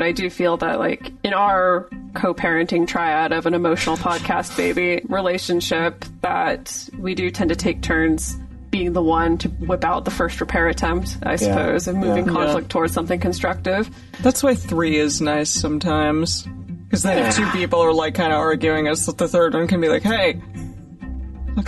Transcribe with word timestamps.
I 0.00 0.12
do 0.12 0.30
feel 0.30 0.56
that, 0.58 0.78
like, 0.78 1.12
in 1.24 1.32
our 1.34 1.88
co 2.14 2.32
parenting 2.34 2.86
triad 2.86 3.32
of 3.32 3.46
an 3.46 3.54
emotional 3.54 3.96
podcast 4.08 4.56
baby 4.56 5.02
relationship, 5.08 6.04
that 6.20 6.88
we 6.98 7.14
do 7.14 7.30
tend 7.30 7.50
to 7.50 7.56
take 7.56 7.82
turns 7.82 8.36
being 8.70 8.92
the 8.92 9.02
one 9.02 9.38
to 9.38 9.48
whip 9.48 9.82
out 9.82 10.04
the 10.04 10.10
first 10.10 10.40
repair 10.40 10.68
attempt, 10.68 11.16
I 11.22 11.36
suppose, 11.36 11.88
and 11.88 11.98
moving 11.98 12.26
Yeah. 12.26 12.32
conflict 12.32 12.68
towards 12.70 12.92
something 12.92 13.18
constructive. 13.18 13.90
That's 14.20 14.42
why 14.42 14.54
three 14.54 14.96
is 14.98 15.20
nice 15.22 15.48
sometimes. 15.50 16.42
Because 16.84 17.02
then 17.02 17.18
if 17.26 17.34
two 17.36 17.46
people 17.50 17.80
are 17.80 17.92
like 17.92 18.14
kind 18.14 18.32
of 18.32 18.38
arguing, 18.38 18.86
it's 18.86 19.06
the 19.06 19.26
third 19.28 19.54
one 19.54 19.68
can 19.68 19.80
be 19.80 19.88
like, 19.88 20.02
"Hey, 20.02 20.40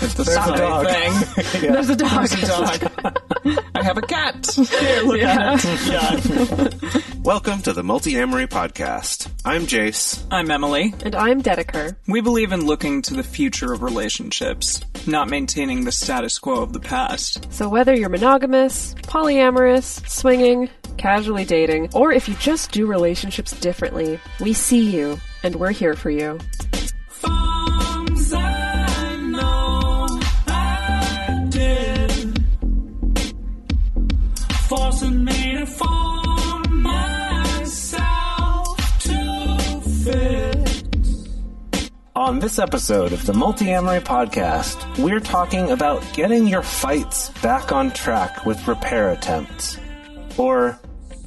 look 0.01 0.11
at 0.11 0.17
this 0.17 0.27
There's 0.35 0.48
a 0.48 0.57
dog." 0.57 0.87
thing. 0.87 1.61
There's 1.73 1.91
a 1.91 1.96
dog. 1.96 2.29
There's 2.29 2.43
a 2.43 2.46
dog. 2.46 2.93
I 3.75 3.82
have 3.82 3.99
a 3.99 4.03
cat. 4.03 4.46
Here, 4.55 5.03
look 5.03 5.21
at 5.21 5.64
it. 5.64 5.67
Oh, 5.67 6.69
yeah. 6.93 7.11
Welcome 7.23 7.61
to 7.62 7.73
the 7.73 7.82
Multiamory 7.82 8.49
Podcast. 8.49 9.31
I'm 9.44 9.63
Jace. 9.63 10.25
I'm 10.31 10.50
Emily. 10.50 10.94
And 11.05 11.14
I'm 11.14 11.43
Dedeker. 11.43 11.96
We 12.07 12.21
believe 12.21 12.53
in 12.53 12.64
looking 12.64 13.03
to 13.03 13.14
the 13.14 13.22
future 13.22 13.72
of 13.72 13.82
relationships, 13.82 14.81
not 15.07 15.29
maintaining 15.29 15.85
the 15.85 15.93
status 15.93 16.39
quo 16.39 16.63
of 16.63 16.72
the 16.72 16.80
past. 16.80 17.53
So 17.53 17.69
whether 17.69 17.94
you're 17.94 18.08
monogamous, 18.08 18.94
polyamorous, 19.03 20.08
swinging, 20.08 20.71
casually 20.96 21.44
dating, 21.44 21.91
or 21.94 22.13
if 22.13 22.29
you 22.29 22.35
just 22.36 22.72
do 22.72 22.86
relationships 22.86 23.58
differently, 23.61 24.19
we 24.41 24.55
see 24.55 24.91
you 24.91 25.19
and 25.43 25.57
we're 25.57 25.72
here 25.72 25.94
for 25.94 26.11
you. 26.11 26.39
Forms 27.08 27.50
On 42.31 42.39
this 42.39 42.61
episode 42.61 43.12
of 43.12 43.27
the 43.27 43.33
Multiamory 43.33 44.03
Podcast, 44.03 45.03
we're 45.03 45.19
talking 45.19 45.73
about 45.73 46.00
getting 46.12 46.47
your 46.47 46.62
fights 46.62 47.31
back 47.42 47.73
on 47.73 47.91
track 47.91 48.47
with 48.47 48.69
repair 48.69 49.11
attempts. 49.11 49.77
Or 50.36 50.78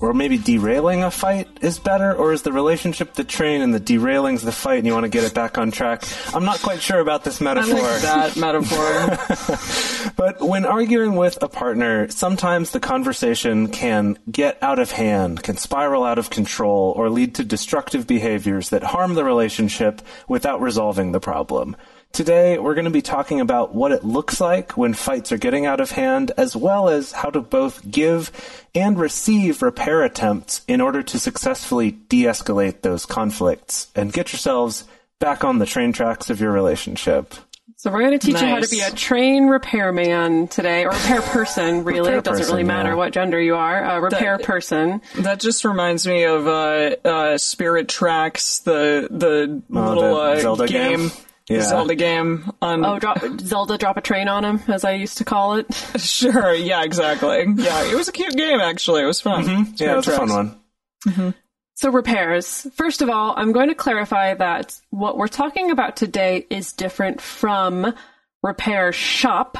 or 0.03 0.13
maybe 0.13 0.37
derailing 0.37 1.01
a 1.01 1.09
fight 1.09 1.47
is 1.61 1.79
better, 1.79 2.13
or 2.13 2.33
is 2.33 2.41
the 2.41 2.51
relationship 2.51 3.13
the 3.13 3.23
train 3.23 3.61
and 3.61 3.73
the 3.73 3.79
derailing's 3.79 4.41
the 4.41 4.51
fight 4.51 4.79
and 4.79 4.85
you 4.85 4.91
want 4.91 5.05
to 5.05 5.09
get 5.09 5.23
it 5.23 5.33
back 5.33 5.57
on 5.57 5.71
track? 5.71 6.03
I'm 6.33 6.43
not 6.43 6.59
quite 6.59 6.81
sure 6.81 6.99
about 6.99 7.23
this 7.23 7.39
metaphor. 7.39 7.79
That 7.99 8.35
metaphor. 8.35 10.09
But 10.15 10.41
when 10.41 10.65
arguing 10.65 11.15
with 11.15 11.41
a 11.41 11.47
partner, 11.47 12.09
sometimes 12.09 12.71
the 12.71 12.79
conversation 12.79 13.69
can 13.69 14.17
get 14.29 14.61
out 14.61 14.77
of 14.77 14.91
hand, 14.91 15.41
can 15.41 15.57
spiral 15.57 16.03
out 16.03 16.19
of 16.19 16.29
control, 16.29 16.93
or 16.95 17.09
lead 17.09 17.35
to 17.35 17.43
destructive 17.43 18.05
behaviors 18.05 18.69
that 18.69 18.83
harm 18.83 19.15
the 19.15 19.23
relationship 19.23 20.01
without 20.27 20.61
resolving 20.61 21.13
the 21.13 21.19
problem. 21.19 21.75
Today, 22.13 22.59
we're 22.59 22.75
going 22.75 22.85
to 22.85 22.91
be 22.91 23.01
talking 23.01 23.41
about 23.41 23.73
what 23.73 23.91
it 23.91 24.03
looks 24.03 24.39
like 24.39 24.77
when 24.77 24.93
fights 24.93 25.31
are 25.31 25.37
getting 25.39 25.65
out 25.65 25.79
of 25.79 25.89
hand, 25.89 26.31
as 26.37 26.55
well 26.55 26.87
as 26.87 27.11
how 27.11 27.31
to 27.31 27.41
both 27.41 27.89
give 27.89 28.31
and 28.75 28.99
receive 28.99 29.63
repair 29.63 30.03
attempts 30.03 30.61
in 30.67 30.79
order 30.79 31.01
to 31.01 31.17
successfully 31.17 31.89
de 31.89 32.25
escalate 32.25 32.81
those 32.81 33.07
conflicts 33.07 33.87
and 33.95 34.13
get 34.13 34.31
yourselves 34.31 34.83
back 35.17 35.43
on 35.43 35.57
the 35.57 35.65
train 35.65 35.91
tracks 35.91 36.29
of 36.29 36.39
your 36.39 36.51
relationship. 36.51 37.33
So 37.77 37.91
we're 37.91 38.01
going 38.01 38.19
to 38.19 38.23
teach 38.27 38.39
you 38.39 38.47
how 38.47 38.59
to 38.59 38.69
be 38.69 38.81
a 38.81 38.91
train 38.91 39.47
repairman 39.47 40.49
today, 40.49 40.85
or 40.85 40.91
repair 40.91 41.21
person, 41.23 41.83
really. 41.83 42.01
Repair 42.01 42.19
it 42.19 42.23
doesn't 42.25 42.45
really 42.47 42.63
matter 42.63 42.89
yeah. 42.89 42.95
what 42.95 43.11
gender 43.11 43.41
you 43.41 43.55
are. 43.55 43.83
A 43.83 43.99
repair 43.99 44.37
That- 44.37 44.45
person. 44.45 45.01
that 45.15 45.39
just 45.39 45.65
reminds 45.65 46.05
me 46.05 46.25
of 46.25 46.47
uh, 46.47 46.95
uh, 47.03 47.37
Spirit 47.39 47.89
Tracks, 47.89 48.59
the 48.59 49.07
the 49.09 49.63
Oh, 49.75 49.89
little 49.89 50.13
the 50.15 50.21
uh, 50.21 50.39
Zelda 50.39 50.67
game. 50.67 50.99
game? 51.07 51.11
The 51.47 51.55
Yeah. 51.55 51.61
Zelda 51.61 51.95
game 51.95 52.51
on 52.61 52.85
Oh, 52.85 52.99
drop, 52.99 53.19
Zelda 53.41 53.77
drop 53.77 53.97
a 53.97 54.01
train 54.01 54.27
on 54.27 54.45
him, 54.45 54.61
as 54.67 54.85
I 54.85 54.93
used 54.93 55.17
to 55.19 55.25
call 55.25 55.55
it. 55.55 55.67
Sure, 55.99 56.53
yeah, 56.53 56.83
exactly. 56.83 57.45
Yeah, 57.57 57.83
it 57.91 57.95
was 57.95 58.07
a 58.07 58.11
cute 58.11 58.35
game 58.35 58.59
actually. 58.61 59.01
It 59.03 59.05
was 59.05 59.19
fun. 59.21 59.43
Mm-hmm. 59.45 59.73
Yeah, 59.75 59.93
it 59.93 59.95
was 59.97 60.07
a 60.07 60.17
fun 60.17 60.29
one. 60.29 61.33
So 61.75 61.89
repairs. 61.91 62.65
First 62.75 63.01
of 63.01 63.09
all, 63.09 63.33
I'm 63.35 63.51
going 63.51 63.67
to 63.69 63.75
clarify 63.75 64.35
that 64.35 64.79
what 64.89 65.17
we're 65.17 65.27
talking 65.27 65.71
about 65.71 65.97
today 65.97 66.45
is 66.49 66.71
different 66.71 67.19
from 67.19 67.93
repair 68.41 68.93
shop, 68.93 69.57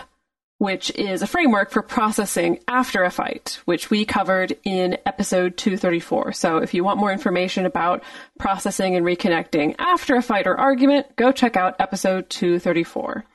which 0.63 0.90
is 0.91 1.22
a 1.22 1.28
framework 1.28 1.72
for 1.72 1.81
processing 1.81 2.57
after 2.69 3.03
a 3.03 3.12
fight, 3.12 3.59
which 3.66 3.90
we 3.90 4.06
covered 4.06 4.57
in 4.63 4.97
episode 5.06 5.57
234. 5.57 6.31
So 6.31 6.59
if 6.59 6.74
you 6.74 6.85
want 6.85 7.01
more 7.01 7.12
information 7.12 7.66
about 7.66 8.01
processing 8.40 8.96
and 8.96 9.06
reconnecting 9.06 9.75
after 9.78 10.16
a 10.16 10.22
fight 10.22 10.47
or 10.47 10.57
argument, 10.57 11.18
go 11.18 11.34
check 11.34 11.57
out 11.57 11.75
episode 11.81 12.29
234. 12.29 13.25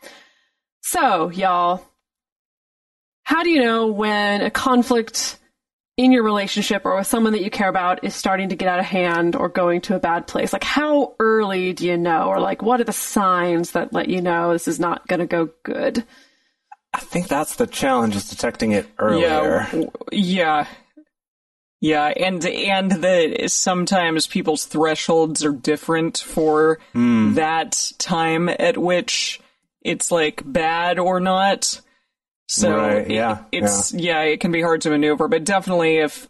So, 0.81 1.28
y'all, 1.28 1.83
how 3.25 3.43
do 3.43 3.50
you 3.50 3.62
know 3.62 3.88
when 3.88 4.41
a 4.41 4.50
conflict 4.50 5.38
in 5.99 6.12
your 6.12 6.22
relationship 6.22 6.87
or 6.87 6.97
with 6.97 7.06
someone 7.06 7.34
that 7.34 7.44
you 7.44 7.50
care 7.50 7.69
about 7.69 8.05
is 8.05 8.15
starting 8.15 8.49
to 8.49 8.56
get 8.56 8.69
out 8.69 8.78
of 8.78 8.87
hand 8.87 9.37
or 9.37 9.50
going 9.50 9.83
to 9.83 9.94
a 9.94 10.00
bad 10.00 10.27
place? 10.27 10.55
Like, 10.55 10.65
how 10.65 11.15
early 11.21 11.75
do 11.75 11.87
you 11.87 11.99
know? 11.99 12.28
Or, 12.28 12.41
like, 12.41 12.62
what 12.62 12.81
are 12.81 12.84
the 12.84 12.93
signs 12.94 13.72
that 13.72 13.93
let 13.93 14.09
you 14.09 14.22
know 14.22 14.55
this 14.55 14.67
is 14.67 14.81
not 14.81 15.06
going 15.09 15.21
to 15.21 15.27
go 15.27 15.50
good? 15.62 16.06
I 16.99 17.01
think 17.01 17.29
that's 17.29 17.55
the 17.57 17.67
challenge 17.69 18.17
is 18.17 18.29
detecting 18.29 18.73
it 18.73 18.87
earlier. 18.99 19.69
Yeah, 19.73 19.87
yeah, 20.11 20.67
yeah, 21.81 22.07
and 22.07 22.45
and 22.45 22.91
the 22.91 23.45
sometimes 23.49 24.27
people's 24.27 24.65
thresholds 24.65 25.45
are 25.45 25.53
different 25.53 26.19
for 26.19 26.81
Hmm. 26.93 27.35
that 27.35 27.93
time 27.99 28.49
at 28.49 28.77
which 28.77 29.41
it's 29.83 30.11
like 30.11 30.43
bad 30.45 30.99
or 30.99 31.21
not. 31.21 31.81
So 32.49 32.77
Right, 32.77 32.97
it- 33.03 33.11
yeah, 33.13 33.45
it's 33.53 33.93
yeah. 33.95 34.23
it 34.23 34.41
can 34.41 34.51
be 34.51 34.61
hard 34.63 34.81
to 34.83 34.91
maneuver, 34.91 35.29
but 35.29 35.45
definitely 35.45 35.99
if 35.99 36.29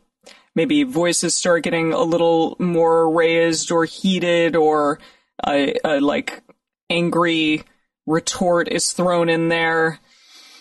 maybe 0.54 0.82
voices 0.82 1.34
start 1.34 1.62
getting 1.64 1.94
a 1.94 2.02
little 2.02 2.56
more 2.58 3.10
raised 3.10 3.70
or 3.72 3.86
heated, 3.86 4.54
or 4.54 4.98
a, 5.46 5.74
a 5.82 6.00
like 6.00 6.42
angry 6.90 7.62
retort 8.06 8.68
is 8.68 8.92
thrown 8.92 9.28
in 9.30 9.48
there 9.48 9.98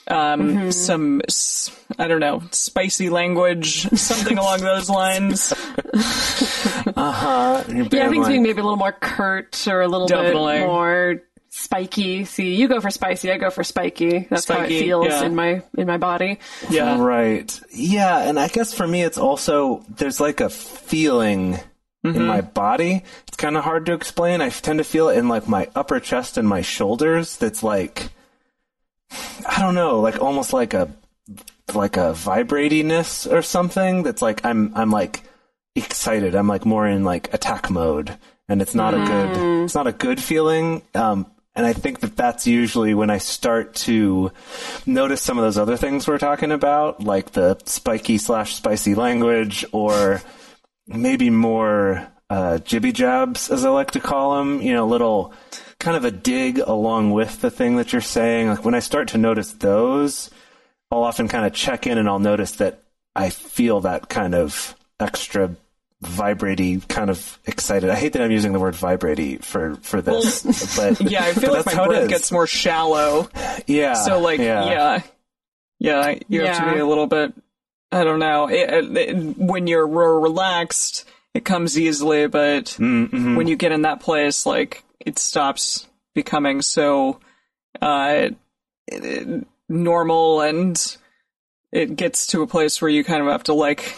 um, 0.08 0.72
some 0.72 1.22
I 1.98 2.08
don't 2.08 2.20
know 2.20 2.44
spicy 2.52 3.10
language, 3.10 3.82
something 3.98 4.38
along 4.38 4.62
those 4.62 4.90
lines. 4.90 5.54
Uh, 6.96 7.64
you're 7.68 7.84
Yeah, 7.84 7.90
being 7.90 8.10
things 8.12 8.28
being 8.28 8.44
maybe 8.44 8.60
a 8.60 8.64
little 8.64 8.78
more 8.78 8.92
curt 8.92 9.68
or 9.68 9.82
a 9.82 9.88
little 9.88 10.08
Definitely. 10.08 10.60
bit 10.60 10.66
more 10.66 11.22
spiky. 11.50 12.26
See, 12.26 12.56
you 12.56 12.68
go 12.68 12.80
for 12.82 12.90
spicy, 12.90 13.32
I 13.32 13.38
go 13.38 13.50
for 13.50 13.64
spiky. 13.64 14.28
That's 14.30 14.48
how 14.48 14.62
it 14.62 14.68
feels 14.68 15.08
yeah. 15.08 15.26
in 15.26 15.36
my 15.36 15.64
in 15.78 15.88
my 15.88 15.98
body. 15.98 16.40
Yeah, 16.70 17.02
Right. 17.02 17.60
Yeah, 17.72 18.20
and 18.20 18.40
I 18.40 18.48
guess 18.48 18.74
for 18.74 18.88
me 18.88 19.04
it's 19.04 19.18
also 19.18 19.84
there's 19.90 20.20
like 20.20 20.40
a 20.40 20.50
feeling 20.50 21.60
in 22.04 22.26
my 22.26 22.42
body. 22.42 23.04
It's 23.28 23.38
kind 23.38 23.58
of 23.58 23.64
hard 23.64 23.86
to 23.88 23.94
explain. 23.94 24.42
I 24.42 24.50
tend 24.50 24.80
to 24.80 24.84
feel 24.84 25.10
it 25.10 25.18
in 25.18 25.28
like 25.28 25.48
my 25.48 25.70
upper 25.76 26.00
chest 26.00 26.38
and 26.38 26.48
my 26.48 26.62
shoulders 26.62 27.38
that's 27.38 27.64
like 27.64 28.10
I 29.12 29.60
don't 29.60 29.76
know, 29.76 30.00
like 30.00 30.22
almost 30.22 30.54
like 30.54 30.74
a 30.74 30.90
like 31.74 31.98
a 31.98 32.14
vibratiness 32.14 33.32
or 33.32 33.42
something 33.42 34.04
that's 34.04 34.22
like 34.22 34.46
I'm 34.46 34.76
I'm 34.76 34.92
like 34.92 35.24
excited. 35.76 36.36
I'm 36.36 36.48
like 36.48 36.66
more 36.66 36.88
in 36.88 37.04
like 37.04 37.34
attack 37.34 37.70
mode 37.70 38.18
and 38.48 38.62
it's 38.62 38.76
not 38.76 38.94
a 38.94 38.98
good 38.98 39.64
it's 39.66 39.76
not 39.76 39.88
a 39.88 39.92
good 39.92 40.22
feeling. 40.22 40.82
Um 40.96 41.32
and 41.58 41.66
I 41.66 41.74
think 41.74 42.02
that 42.02 42.16
that's 42.16 42.46
usually 42.46 42.94
when 42.94 43.10
I 43.10 43.18
start 43.18 43.74
to 43.88 44.32
notice 44.86 45.24
some 45.24 45.40
of 45.40 45.44
those 45.44 45.58
other 45.58 45.76
things 45.76 46.08
we're 46.08 46.20
talking 46.20 46.52
about, 46.52 47.04
like 47.04 47.32
the 47.32 47.58
spiky 47.66 48.20
slash 48.20 48.54
spicy 48.54 48.94
language, 48.94 49.66
or 49.72 50.22
maybe 50.86 51.32
more 51.32 52.08
uh, 52.30 52.60
jibby 52.62 52.94
jabs, 52.94 53.50
as 53.50 53.66
I 53.66 53.70
like 53.70 53.90
to 53.92 54.00
call 54.00 54.38
them. 54.38 54.62
You 54.62 54.76
know, 54.76 54.86
little 54.86 55.34
kind 55.80 55.96
of 55.98 56.06
a 56.06 56.12
dig 56.12 56.60
along 56.60 57.12
with 57.12 57.42
the 57.42 57.52
thing 57.52 57.76
that 57.78 57.92
you're 57.94 58.02
saying. 58.02 58.48
Like 58.50 58.66
when 58.66 58.76
I 58.76 58.80
start 58.80 59.10
to 59.10 59.18
notice 59.18 59.52
those, 59.54 60.30
I'll 60.92 61.04
often 61.04 61.28
kind 61.28 61.46
of 61.46 61.54
check 61.54 61.86
in 61.88 61.98
and 61.98 62.08
I'll 62.10 62.20
notice 62.20 62.54
that 62.54 62.84
I 63.16 63.30
feel 63.30 63.82
that 63.82 64.10
kind 64.10 64.34
of 64.36 64.76
extra 65.00 65.56
vibraty 66.04 66.88
kind 66.88 67.10
of 67.10 67.40
excited. 67.46 67.90
I 67.90 67.96
hate 67.96 68.14
that 68.14 68.22
I'm 68.22 68.32
using 68.32 68.54
the 68.54 68.60
word 68.60 68.76
vibraty 68.76 69.44
for 69.44 69.76
for 69.82 70.02
this, 70.02 70.76
but 70.78 71.02
yeah. 71.02 71.24
I 71.26 71.34
feel 71.34 71.54
like 71.54 71.66
that's 71.66 71.76
my 71.76 71.84
how 71.84 71.86
it 71.86 71.88
breath 71.96 72.10
gets 72.10 72.32
more 72.32 72.48
shallow. 72.48 73.30
yeah. 73.66 73.94
So 73.94 74.20
like, 74.20 74.40
yeah, 74.40 75.02
yeah, 75.80 76.16
you 76.28 76.42
have 76.46 76.66
to 76.68 76.74
be 76.74 76.80
a 76.80 76.86
little 76.86 77.08
bit. 77.08 77.34
I 77.92 78.04
don't 78.04 78.20
know. 78.20 78.48
It, 78.50 78.98
it, 78.98 79.38
when 79.38 79.66
you're 79.68 79.88
relaxed, 79.88 81.06
it 81.34 81.46
comes 81.46 81.80
easily, 81.80 82.28
but 82.28 82.66
Mm-hmm. 82.80 83.36
when 83.36 83.48
you 83.48 83.56
get 83.56 83.72
in 83.72 83.84
that 83.84 84.00
place, 84.02 84.46
like 84.46 84.84
it 85.08 85.18
stops 85.20 85.88
becoming 86.14 86.62
so 86.62 87.20
uh, 87.82 88.30
normal, 89.70 90.42
and 90.42 90.98
it 91.72 91.96
gets 91.96 92.28
to 92.28 92.42
a 92.42 92.48
place 92.48 92.82
where 92.82 92.90
you 92.90 93.04
kind 93.04 93.22
of 93.22 93.28
have 93.30 93.44
to 93.44 93.54
like 93.54 93.96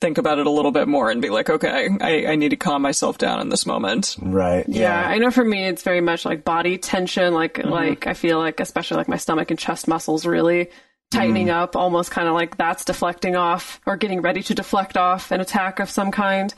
think 0.00 0.18
about 0.18 0.38
it 0.40 0.46
a 0.46 0.50
little 0.50 0.72
bit 0.72 0.88
more 0.88 1.10
and 1.10 1.22
be 1.22 1.30
like, 1.30 1.48
okay, 1.48 1.88
I, 2.00 2.32
I 2.32 2.36
need 2.36 2.48
to 2.48 2.56
calm 2.56 2.82
myself 2.82 3.18
down 3.18 3.40
in 3.40 3.48
this 3.50 3.64
moment. 3.66 4.16
Right. 4.20 4.64
Yeah, 4.68 5.00
Yeah. 5.02 5.08
I 5.08 5.18
know 5.18 5.30
for 5.30 5.44
me 5.44 5.64
it's 5.64 5.82
very 5.84 6.00
much 6.00 6.24
like 6.24 6.44
body 6.44 6.76
tension, 6.78 7.32
like 7.34 7.58
like 7.64 8.06
I 8.08 8.14
feel 8.14 8.38
like 8.38 8.58
especially 8.60 8.96
like 8.96 9.08
my 9.08 9.16
stomach 9.16 9.50
and 9.50 9.58
chest 9.58 9.86
muscles 9.86 10.26
really 10.26 10.70
tightening 11.12 11.50
up, 11.50 11.76
almost 11.76 12.10
kind 12.10 12.26
of 12.26 12.34
like 12.34 12.56
that's 12.56 12.84
deflecting 12.86 13.36
off 13.36 13.80
or 13.86 13.96
getting 13.96 14.22
ready 14.22 14.42
to 14.42 14.54
deflect 14.54 14.96
off 14.96 15.30
an 15.30 15.40
attack 15.40 15.78
of 15.78 15.88
some 15.90 16.10
kind. 16.10 16.52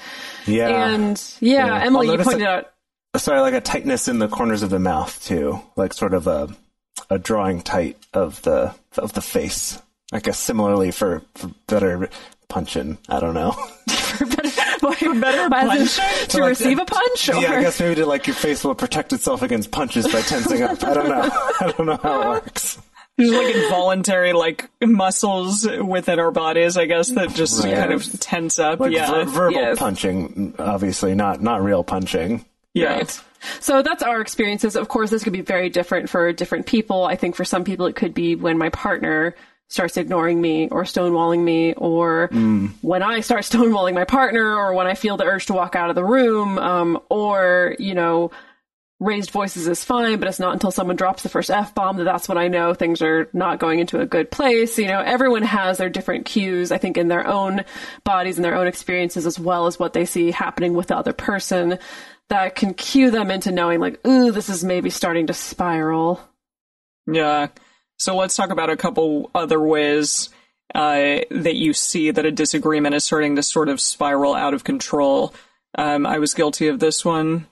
Yeah. 0.47 0.69
And 0.95 1.23
yeah, 1.41 1.67
Yeah. 1.67 1.85
Emily, 1.85 2.09
you 2.11 2.19
pointed 2.19 2.43
it- 2.43 2.49
out 2.49 2.71
Sorry, 3.17 3.41
like 3.41 3.55
a 3.55 3.61
tightness 3.61 4.09
in 4.09 4.19
the 4.19 4.29
corners 4.29 4.63
of 4.63 4.71
the 4.71 4.79
mouth 4.79 5.23
too, 5.25 5.61
like 5.77 5.93
sort 5.93 6.15
of 6.15 6.27
a 6.27 6.49
a 7.11 7.19
drawing 7.19 7.61
tight 7.63 7.97
of 8.13 8.41
the 8.43 8.75
of 8.99 9.13
the 9.13 9.21
face. 9.23 9.81
I 10.13 10.21
guess 10.21 10.39
similarly 10.39 10.91
for, 10.91 11.23
for 11.35 11.51
better 11.67 12.09
punching. 12.49 12.99
I 13.09 13.21
don't 13.21 13.35
know. 13.35 13.53
For 14.15 14.27
better 14.27 15.49
punch? 15.51 15.97
to 16.29 16.39
like- 16.39 16.51
receive 16.51 16.79
a 16.79 16.85
punch 16.85 17.29
or 17.29 17.35
yeah, 17.41 17.53
I 17.55 17.63
guess 17.63 17.81
maybe 17.81 17.97
to 17.97 18.07
like 18.07 18.29
your 18.29 18.37
face 18.37 18.63
will 18.63 18.77
protect 18.77 19.13
itself 19.13 19.43
against 19.43 19.73
punches 19.73 20.07
by 20.07 20.21
tensing 20.21 20.63
up. 20.63 20.83
I 20.85 20.95
don't 20.95 21.09
know. 21.09 21.23
I 21.61 21.73
don't 21.77 21.87
know 21.87 21.99
how 22.01 22.21
it 22.23 22.27
works. 22.29 22.79
There's 23.17 23.33
like 23.33 23.55
involuntary 23.57 24.33
like 24.33 24.71
muscles 24.81 25.67
within 25.69 26.21
our 26.21 26.31
bodies, 26.31 26.77
I 26.77 26.87
guess, 26.87 27.09
that 27.11 27.31
just 27.31 27.65
Right. 27.65 27.75
kind 27.75 27.93
of 27.93 28.21
tense 28.21 28.61
up. 28.61 28.79
Like 28.79 28.93
yeah. 28.93 29.11
ver- 29.11 29.25
verbal 29.25 29.53
Yes. 29.61 29.79
punching, 29.81 30.55
obviously 30.61 31.15
not 31.17 31.43
not 31.43 31.63
real 31.65 31.83
punching. 31.83 32.45
Yeah. 32.75 32.95
Right. 32.97 33.21
So 33.61 33.83
that's 33.83 34.03
our 34.03 34.21
experiences. 34.21 34.77
Of 34.77 34.89
course, 34.89 35.11
this 35.11 35.23
could 35.23 35.33
be 35.33 35.41
very 35.41 35.69
different 35.69 36.11
for 36.11 36.33
different 36.33 36.67
people. 36.67 37.05
I 37.05 37.17
think 37.17 37.37
for 37.37 37.45
some 37.45 37.65
people, 37.65 37.87
it 37.87 37.97
could 37.97 38.15
be 38.15 38.35
when 38.35 38.59
my 38.59 38.69
partner 38.71 39.35
starts 39.69 39.97
ignoring 39.97 40.41
me 40.41 40.69
or 40.69 40.85
stonewalling 40.85 41.43
me, 41.43 41.73
or 41.75 42.29
when 42.83 43.03
I 43.03 43.21
start 43.21 43.43
stonewalling 43.45 43.95
my 43.95 44.05
partner, 44.05 44.57
or 44.57 44.75
when 44.75 44.87
I 44.87 44.95
feel 44.95 45.17
the 45.17 45.25
urge 45.25 45.47
to 45.47 45.55
walk 45.55 45.75
out 45.75 45.89
of 45.89 45.95
the 45.95 46.05
room, 46.05 46.59
um, 46.59 47.01
or, 47.09 47.77
you 47.79 47.95
know, 47.95 48.31
raised 49.01 49.31
voices 49.31 49.67
is 49.67 49.85
fine, 49.85 50.19
but 50.19 50.29
it's 50.29 50.39
not 50.39 50.53
until 50.55 50.71
someone 50.71 50.97
drops 50.97 51.23
the 51.23 51.29
first 51.29 51.51
F 51.51 51.75
bomb 51.75 51.97
that 51.97 52.05
that's 52.05 52.29
when 52.29 52.39
I 52.39 52.49
know 52.49 52.75
things 52.75 53.03
are 53.03 53.29
not 53.33 53.59
going 53.59 53.81
into 53.81 54.01
a 54.01 54.07
good 54.07 54.31
place. 54.31 54.79
You 54.79 54.87
know, 54.87 55.01
everyone 55.01 55.43
has 55.43 55.79
their 55.79 55.91
different 55.91 56.25
cues, 56.25 56.71
I 56.71 56.79
think, 56.79 56.97
in 56.97 57.09
their 57.09 57.27
own 57.27 57.65
bodies 58.05 58.37
and 58.39 58.45
their 58.45 58.57
own 58.57 58.67
experiences, 58.67 59.27
as 59.27 59.39
well 59.39 59.67
as 59.67 59.79
what 59.79 59.93
they 59.93 60.05
see 60.05 60.31
happening 60.31 60.75
with 60.75 60.87
the 60.89 60.97
other 60.97 61.13
person 61.13 61.79
that 62.29 62.55
can 62.55 62.75
cue 62.75 63.11
them 63.11 63.31
into 63.31 63.53
knowing, 63.53 63.81
like, 63.81 64.05
ooh, 64.07 64.31
this 64.31 64.49
is 64.49 64.65
maybe 64.65 64.91
starting 64.91 65.27
to 65.27 65.35
spiral. 65.35 66.21
Yeah. 67.07 67.49
So 67.97 68.17
let's 68.17 68.37
talk 68.37 68.51
about 68.51 68.71
a 68.71 68.77
couple 68.77 69.31
other 69.35 69.61
ways 69.61 70.31
uh, 70.75 71.21
that 71.31 71.55
you 71.55 71.73
see 71.73 72.11
that 72.11 72.27
a 72.27 72.33
disagreement 72.33 72.95
is 72.95 73.05
starting 73.05 73.37
to 73.37 73.43
sort 73.43 73.69
of 73.69 73.81
spiral 73.81 74.35
out 74.35 74.55
of 74.55 74.65
control. 74.65 75.35
Um, 75.77 76.07
I 76.07 76.19
was 76.19 76.35
guilty 76.35 76.69
of 76.69 76.81
this 76.81 77.05
one 77.05 77.47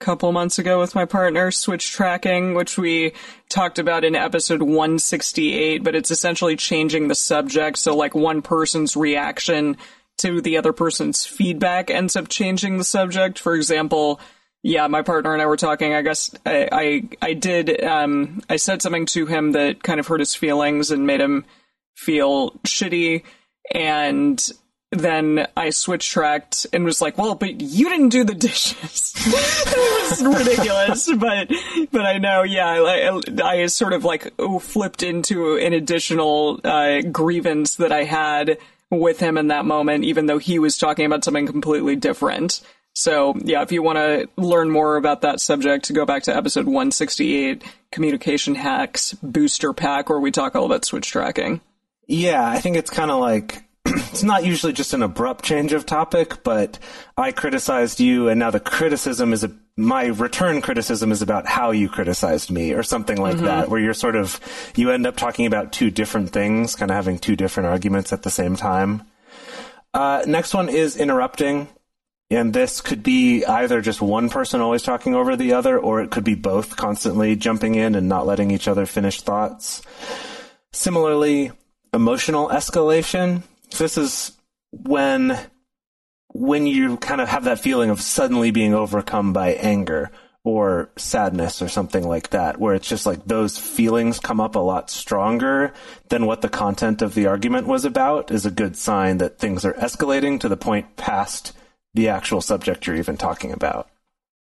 a 0.00 0.04
couple 0.04 0.30
months 0.32 0.58
ago 0.58 0.78
with 0.78 0.94
my 0.94 1.04
partner, 1.04 1.50
switch 1.50 1.92
tracking, 1.92 2.54
which 2.54 2.78
we 2.78 3.12
talked 3.48 3.78
about 3.78 4.04
in 4.04 4.14
episode 4.14 4.62
168, 4.62 5.82
but 5.82 5.94
it's 5.94 6.10
essentially 6.10 6.56
changing 6.56 7.08
the 7.08 7.14
subject. 7.14 7.78
So, 7.78 7.94
like, 7.94 8.14
one 8.14 8.42
person's 8.42 8.96
reaction 8.96 9.76
to 10.18 10.40
the 10.40 10.56
other 10.56 10.72
person's 10.72 11.26
feedback 11.26 11.90
ends 11.90 12.16
up 12.16 12.28
changing 12.28 12.78
the 12.78 12.84
subject. 12.84 13.38
For 13.38 13.54
example, 13.54 14.20
yeah, 14.62 14.86
my 14.86 15.02
partner 15.02 15.32
and 15.32 15.42
I 15.42 15.46
were 15.46 15.56
talking. 15.56 15.92
I 15.94 16.02
guess 16.02 16.34
I 16.46 16.68
I, 16.70 17.08
I 17.20 17.32
did. 17.34 17.82
Um, 17.82 18.42
I 18.48 18.56
said 18.56 18.82
something 18.82 19.06
to 19.06 19.26
him 19.26 19.52
that 19.52 19.82
kind 19.82 19.98
of 19.98 20.06
hurt 20.06 20.20
his 20.20 20.34
feelings 20.34 20.90
and 20.90 21.06
made 21.06 21.20
him 21.20 21.44
feel 21.96 22.52
shitty, 22.64 23.24
and 23.74 24.40
then 24.92 25.48
I 25.56 25.70
switch 25.70 26.08
tracked 26.10 26.66
and 26.72 26.84
was 26.84 27.00
like, 27.00 27.18
"Well, 27.18 27.34
but 27.34 27.60
you 27.60 27.88
didn't 27.88 28.10
do 28.10 28.22
the 28.22 28.34
dishes." 28.34 29.14
it 29.26 30.10
was 30.10 30.22
ridiculous, 30.22 31.10
but 31.16 31.50
but 31.90 32.06
I 32.06 32.18
know, 32.18 32.42
yeah, 32.42 32.68
I, 32.68 33.20
I 33.42 33.66
sort 33.66 33.94
of 33.94 34.04
like 34.04 34.32
flipped 34.60 35.02
into 35.02 35.56
an 35.56 35.72
additional 35.72 36.60
uh, 36.62 37.00
grievance 37.00 37.76
that 37.76 37.90
I 37.90 38.04
had 38.04 38.58
with 39.00 39.20
him 39.20 39.38
in 39.38 39.48
that 39.48 39.64
moment, 39.64 40.04
even 40.04 40.26
though 40.26 40.38
he 40.38 40.58
was 40.58 40.76
talking 40.76 41.06
about 41.06 41.24
something 41.24 41.46
completely 41.46 41.96
different. 41.96 42.60
So, 42.94 43.34
yeah, 43.42 43.62
if 43.62 43.72
you 43.72 43.82
want 43.82 43.96
to 43.96 44.28
learn 44.36 44.70
more 44.70 44.96
about 44.96 45.22
that 45.22 45.40
subject, 45.40 45.92
go 45.94 46.04
back 46.04 46.24
to 46.24 46.36
episode 46.36 46.66
168, 46.66 47.64
Communication 47.90 48.54
Hacks 48.54 49.14
Booster 49.22 49.72
Pack, 49.72 50.10
where 50.10 50.20
we 50.20 50.30
talk 50.30 50.54
all 50.54 50.66
about 50.66 50.84
switch 50.84 51.10
tracking. 51.10 51.62
Yeah, 52.06 52.46
I 52.46 52.58
think 52.58 52.76
it's 52.76 52.90
kind 52.90 53.10
of 53.10 53.20
like 53.20 53.64
it's 53.86 54.22
not 54.22 54.44
usually 54.44 54.74
just 54.74 54.92
an 54.92 55.02
abrupt 55.02 55.42
change 55.42 55.72
of 55.72 55.86
topic, 55.86 56.42
but 56.42 56.78
I 57.16 57.32
criticized 57.32 57.98
you, 57.98 58.28
and 58.28 58.38
now 58.38 58.50
the 58.50 58.60
criticism 58.60 59.32
is 59.32 59.42
a 59.42 59.56
my 59.76 60.06
return 60.06 60.60
criticism 60.60 61.12
is 61.12 61.22
about 61.22 61.46
how 61.46 61.70
you 61.70 61.88
criticized 61.88 62.50
me, 62.50 62.72
or 62.72 62.82
something 62.82 63.16
like 63.20 63.38
that, 63.38 63.68
where 63.68 63.80
you're 63.80 63.94
sort 63.94 64.16
of 64.16 64.38
you 64.76 64.90
end 64.90 65.06
up 65.06 65.16
talking 65.16 65.46
about 65.46 65.72
two 65.72 65.90
different 65.90 66.30
things, 66.30 66.76
kind 66.76 66.90
of 66.90 66.94
having 66.94 67.18
two 67.18 67.36
different 67.36 67.68
arguments 67.68 68.12
at 68.12 68.22
the 68.22 68.30
same 68.30 68.56
time. 68.56 69.02
Uh, 69.94 70.24
next 70.26 70.54
one 70.54 70.68
is 70.68 70.96
interrupting. 70.96 71.68
And 72.30 72.54
this 72.54 72.80
could 72.80 73.02
be 73.02 73.44
either 73.44 73.82
just 73.82 74.00
one 74.00 74.30
person 74.30 74.62
always 74.62 74.82
talking 74.82 75.14
over 75.14 75.36
the 75.36 75.52
other, 75.52 75.78
or 75.78 76.00
it 76.00 76.10
could 76.10 76.24
be 76.24 76.34
both 76.34 76.76
constantly 76.76 77.36
jumping 77.36 77.74
in 77.74 77.94
and 77.94 78.08
not 78.08 78.26
letting 78.26 78.50
each 78.50 78.68
other 78.68 78.86
finish 78.86 79.20
thoughts. 79.20 79.82
Similarly, 80.72 81.52
emotional 81.92 82.48
escalation. 82.48 83.42
This 83.76 83.98
is 83.98 84.32
when 84.70 85.38
when 86.32 86.66
you 86.66 86.96
kind 86.96 87.20
of 87.20 87.28
have 87.28 87.44
that 87.44 87.60
feeling 87.60 87.90
of 87.90 88.00
suddenly 88.00 88.50
being 88.50 88.74
overcome 88.74 89.32
by 89.32 89.52
anger 89.52 90.10
or 90.44 90.90
sadness 90.96 91.62
or 91.62 91.68
something 91.68 92.06
like 92.06 92.30
that, 92.30 92.58
where 92.58 92.74
it's 92.74 92.88
just 92.88 93.06
like 93.06 93.24
those 93.26 93.56
feelings 93.58 94.18
come 94.18 94.40
up 94.40 94.56
a 94.56 94.60
lot 94.60 94.90
stronger 94.90 95.72
than 96.08 96.26
what 96.26 96.40
the 96.40 96.48
content 96.48 97.00
of 97.00 97.14
the 97.14 97.26
argument 97.26 97.66
was 97.66 97.84
about, 97.84 98.30
is 98.30 98.44
a 98.44 98.50
good 98.50 98.76
sign 98.76 99.18
that 99.18 99.38
things 99.38 99.64
are 99.64 99.74
escalating 99.74 100.40
to 100.40 100.48
the 100.48 100.56
point 100.56 100.96
past 100.96 101.52
the 101.94 102.08
actual 102.08 102.40
subject 102.40 102.86
you're 102.86 102.96
even 102.96 103.16
talking 103.16 103.52
about. 103.52 103.88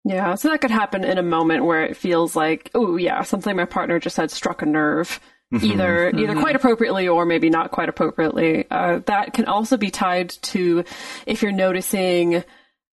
Yeah, 0.04 0.34
so 0.34 0.48
that 0.48 0.60
could 0.60 0.70
happen 0.70 1.04
in 1.04 1.18
a 1.18 1.22
moment 1.22 1.64
where 1.64 1.84
it 1.84 1.96
feels 1.96 2.36
like, 2.36 2.70
oh 2.74 2.96
yeah, 2.96 3.22
something 3.22 3.56
my 3.56 3.64
partner 3.64 3.98
just 3.98 4.16
said 4.16 4.30
struck 4.30 4.62
a 4.62 4.66
nerve, 4.66 5.20
either 5.60 6.10
either 6.10 6.34
quite 6.40 6.56
appropriately 6.56 7.08
or 7.08 7.26
maybe 7.26 7.50
not 7.50 7.70
quite 7.70 7.88
appropriately. 7.88 8.64
Uh, 8.70 9.00
that 9.06 9.34
can 9.34 9.44
also 9.46 9.76
be 9.76 9.90
tied 9.90 10.30
to 10.30 10.84
if 11.26 11.42
you're 11.42 11.52
noticing 11.52 12.42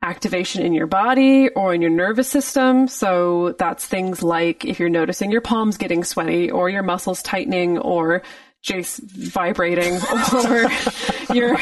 activation 0.02 0.62
in 0.66 0.74
your 0.74 0.88
body 0.88 1.50
or 1.50 1.74
in 1.74 1.82
your 1.82 1.90
nervous 1.92 2.30
system. 2.30 2.88
So 2.88 3.54
that's 3.60 3.86
things 3.86 4.24
like 4.24 4.64
if 4.66 4.80
you're 4.80 4.90
noticing 4.90 5.32
your 5.32 5.42
palms 5.42 5.78
getting 5.78 6.04
sweaty 6.04 6.50
or 6.50 6.70
your 6.70 6.84
muscles 6.84 7.22
tightening 7.22 7.78
or 7.78 8.22
Jace 8.66 9.00
vibrating 9.02 9.94
or 11.30 11.34
your 11.36 11.58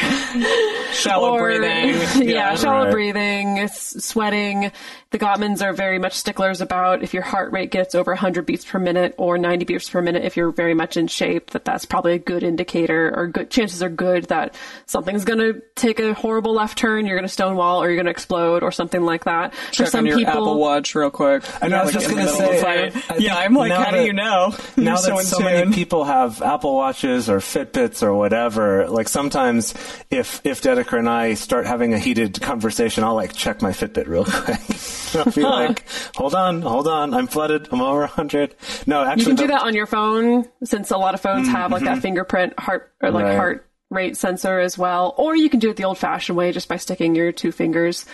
Shallow 0.93 1.33
or- 1.33 1.39
breathing. 1.43 2.27
yeah, 2.27 2.55
shallow 2.55 2.85
Right. 2.85 2.91
breathing, 2.91 3.67
sweating. 3.67 4.71
The 5.09 5.19
Gottmans 5.19 5.61
are 5.63 5.71
very 5.71 5.99
much 5.99 6.13
sticklers 6.15 6.59
about 6.59 7.01
if 7.01 7.13
your 7.13 7.23
heart 7.23 7.53
rate 7.53 7.71
gets 7.71 7.95
over 7.95 8.11
100 8.11 8.45
beats 8.45 8.65
per 8.65 8.77
minute 8.77 9.15
or 9.17 9.37
90 9.37 9.63
beats 9.63 9.89
per 9.89 10.01
minute, 10.01 10.25
if 10.25 10.35
you're 10.35 10.51
very 10.51 10.73
much 10.73 10.97
in 10.97 11.07
shape, 11.07 11.51
that 11.51 11.63
that's 11.63 11.85
probably 11.85 12.13
a 12.15 12.19
good 12.19 12.43
indicator 12.43 13.13
or 13.15 13.27
good 13.27 13.49
chances 13.49 13.81
are 13.81 13.89
good 13.89 14.25
that 14.25 14.53
something's 14.85 15.23
going 15.23 15.39
to 15.39 15.61
take 15.75 16.01
a 16.01 16.13
horrible 16.13 16.53
left 16.53 16.77
turn, 16.77 17.05
you're 17.05 17.15
going 17.15 17.27
to 17.27 17.31
stonewall 17.33 17.81
or 17.81 17.87
you're 17.87 17.95
going 17.95 18.05
to 18.05 18.11
explode 18.11 18.63
or 18.63 18.71
something 18.71 19.01
like 19.03 19.23
that. 19.23 19.53
Check 19.71 19.85
For 19.87 19.91
some 19.91 19.99
on 19.99 20.05
your 20.07 20.17
people, 20.17 20.31
Apple 20.33 20.59
Watch 20.59 20.93
real 20.93 21.09
quick. 21.09 21.43
I 21.63 21.69
know, 21.69 21.77
I 21.77 21.85
was 21.85 21.93
Like 21.95 22.03
just 22.03 22.13
gonna 22.13 22.25
middle 22.25 22.41
of 22.41 22.49
a 22.49 22.57
say, 22.59 22.89
fight. 22.91 23.09
I- 23.09 23.13
I 23.13 23.17
yeah, 23.17 23.37
I'm 23.37 23.53
like, 23.53 23.69
now 23.69 23.83
how 23.85 23.91
do 23.91 24.03
you 24.03 24.11
know? 24.13 24.53
now 24.75 24.83
You're 24.83 24.85
that 24.95 24.99
so 25.01 25.19
in 25.19 25.25
so 25.25 25.39
many 25.39 25.73
people 25.73 26.03
have 26.03 26.41
Apple 26.41 26.75
Watches 26.75 27.29
or 27.29 27.39
Fitbits 27.39 28.03
or 28.03 28.13
whatever, 28.13 28.87
like 28.89 29.07
sometimes 29.07 29.73
if 30.11 30.41
if 30.45 30.61
Dedeker 30.61 30.99
and 30.99 31.07
I 31.07 31.35
start 31.35 31.65
having 31.65 31.93
a 31.93 31.99
heated 31.99 32.41
conversation, 32.41 33.05
I'll 33.05 33.15
like 33.15 33.33
check 33.33 33.61
my 33.61 33.71
Fitbit 33.71 34.07
real 34.07 34.25
quick. 34.27 34.59
I'll 35.15 35.31
be 35.31 35.41
like, 35.43 35.85
hold 36.15 36.35
on, 36.35 36.61
hold 36.61 36.87
on, 36.87 37.13
I'm 37.13 37.27
flooded, 37.27 37.67
I'm 37.71 37.81
over 37.81 37.99
100. 37.99 38.55
No, 38.85 39.03
actually, 39.03 39.21
You 39.21 39.27
can 39.27 39.35
do 39.35 39.47
that 39.47 39.63
on 39.63 39.73
your 39.73 39.85
phone 39.85 40.45
since 40.63 40.91
a 40.91 40.97
lot 40.97 41.13
of 41.13 41.21
phones 41.21 41.47
have 41.47 41.71
like 41.71 41.83
that 41.83 41.93
mm-hmm. 41.93 42.01
fingerprint 42.01 42.59
heart 42.59 42.91
or 43.01 43.11
like 43.11 43.25
Right. 43.25 43.35
heart 43.35 43.67
rate 43.89 44.17
sensor 44.17 44.59
as 44.59 44.77
well. 44.77 45.13
Or 45.17 45.35
you 45.35 45.49
can 45.49 45.59
do 45.59 45.69
it 45.69 45.77
the 45.77 45.85
old 45.85 45.97
fashioned 45.97 46.37
way 46.37 46.51
just 46.51 46.67
by 46.67 46.77
sticking 46.77 47.15
your 47.15 47.31
two 47.31 47.51
fingers 47.51 48.05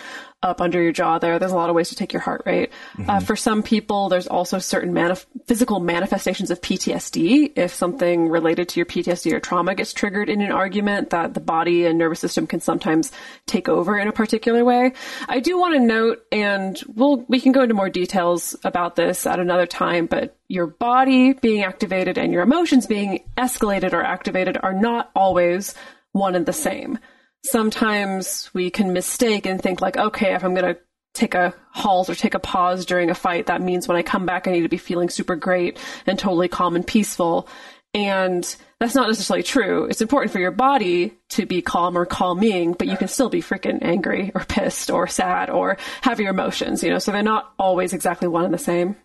up 0.44 0.60
under 0.60 0.80
your 0.80 0.92
jaw 0.92 1.18
there. 1.18 1.38
There's 1.38 1.52
a 1.52 1.56
lot 1.56 1.70
of 1.70 1.74
ways 1.74 1.88
to 1.88 1.96
take 1.96 2.12
your 2.12 2.20
heart 2.20 2.42
rate. 2.44 2.70
Uh, 3.08 3.18
for 3.20 3.34
some 3.34 3.62
people, 3.62 4.08
there's 4.08 4.26
also 4.26 4.58
certain 4.58 4.92
manif- 4.92 5.24
physical 5.46 5.80
manifestations 5.80 6.50
of 6.50 6.60
PTSD. 6.60 7.52
If 7.56 7.74
something 7.74 8.28
related 8.28 8.68
to 8.70 8.80
your 8.80 8.86
PTSD 8.86 9.32
or 9.32 9.40
trauma 9.40 9.74
gets 9.74 9.92
triggered 9.92 10.28
in 10.28 10.42
an 10.42 10.52
argument, 10.52 11.10
that 11.10 11.34
the 11.34 11.40
body 11.40 11.86
and 11.86 11.98
nervous 11.98 12.20
system 12.20 12.46
can 12.46 12.60
sometimes 12.60 13.10
take 13.46 13.68
over 13.68 13.98
in 13.98 14.06
a 14.06 14.12
particular 14.12 14.64
way. 14.64 14.92
I 15.28 15.40
do 15.40 15.58
want 15.58 15.74
to 15.74 15.80
note, 15.80 16.24
and 16.30 16.80
we'll, 16.94 17.24
we 17.28 17.40
can 17.40 17.52
go 17.52 17.62
into 17.62 17.74
more 17.74 17.88
details 17.88 18.54
about 18.64 18.96
this 18.96 19.26
at 19.26 19.40
another 19.40 19.66
time, 19.66 20.06
but 20.06 20.36
your 20.48 20.66
body 20.66 21.32
being 21.32 21.64
activated 21.64 22.18
and 22.18 22.32
your 22.32 22.42
emotions 22.42 22.86
being 22.86 23.24
escalated 23.38 23.94
or 23.94 24.02
activated 24.02 24.58
are 24.62 24.74
not 24.74 25.10
always 25.16 25.74
one 26.12 26.34
and 26.34 26.46
the 26.46 26.52
same. 26.52 26.98
Sometimes 27.44 28.50
we 28.54 28.70
can 28.70 28.92
mistake 28.92 29.46
and 29.46 29.62
think 29.62 29.80
like, 29.80 29.96
okay, 29.96 30.34
if 30.34 30.42
I'm 30.42 30.54
going 30.54 30.74
to 30.74 30.80
take 31.12 31.34
a 31.34 31.54
halt 31.70 32.10
or 32.10 32.14
take 32.14 32.34
a 32.34 32.40
pause 32.40 32.86
during 32.86 33.10
a 33.10 33.14
fight, 33.14 33.46
that 33.46 33.62
means 33.62 33.86
when 33.86 33.96
I 33.96 34.02
come 34.02 34.26
back, 34.26 34.48
I 34.48 34.52
need 34.52 34.62
to 34.62 34.68
be 34.68 34.78
feeling 34.78 35.08
super 35.08 35.36
great 35.36 35.78
and 36.06 36.18
totally 36.18 36.48
calm 36.48 36.74
and 36.74 36.86
peaceful. 36.86 37.46
And 37.92 38.44
that's 38.80 38.96
not 38.96 39.06
necessarily 39.06 39.44
true. 39.44 39.84
It's 39.84 40.00
important 40.00 40.32
for 40.32 40.40
your 40.40 40.50
body 40.50 41.14
to 41.30 41.46
be 41.46 41.62
calm 41.62 41.96
or 41.96 42.06
calming, 42.06 42.72
but 42.72 42.88
you 42.88 42.96
can 42.96 43.06
still 43.06 43.28
be 43.28 43.40
freaking 43.40 43.78
angry 43.82 44.32
or 44.34 44.44
pissed 44.44 44.90
or 44.90 45.06
sad 45.06 45.48
or 45.48 45.76
have 46.00 46.18
your 46.18 46.30
emotions, 46.30 46.82
you 46.82 46.90
know, 46.90 46.98
so 46.98 47.12
they're 47.12 47.22
not 47.22 47.52
always 47.56 47.92
exactly 47.92 48.26
one 48.26 48.46
and 48.46 48.54
the 48.54 48.58
same. 48.58 48.96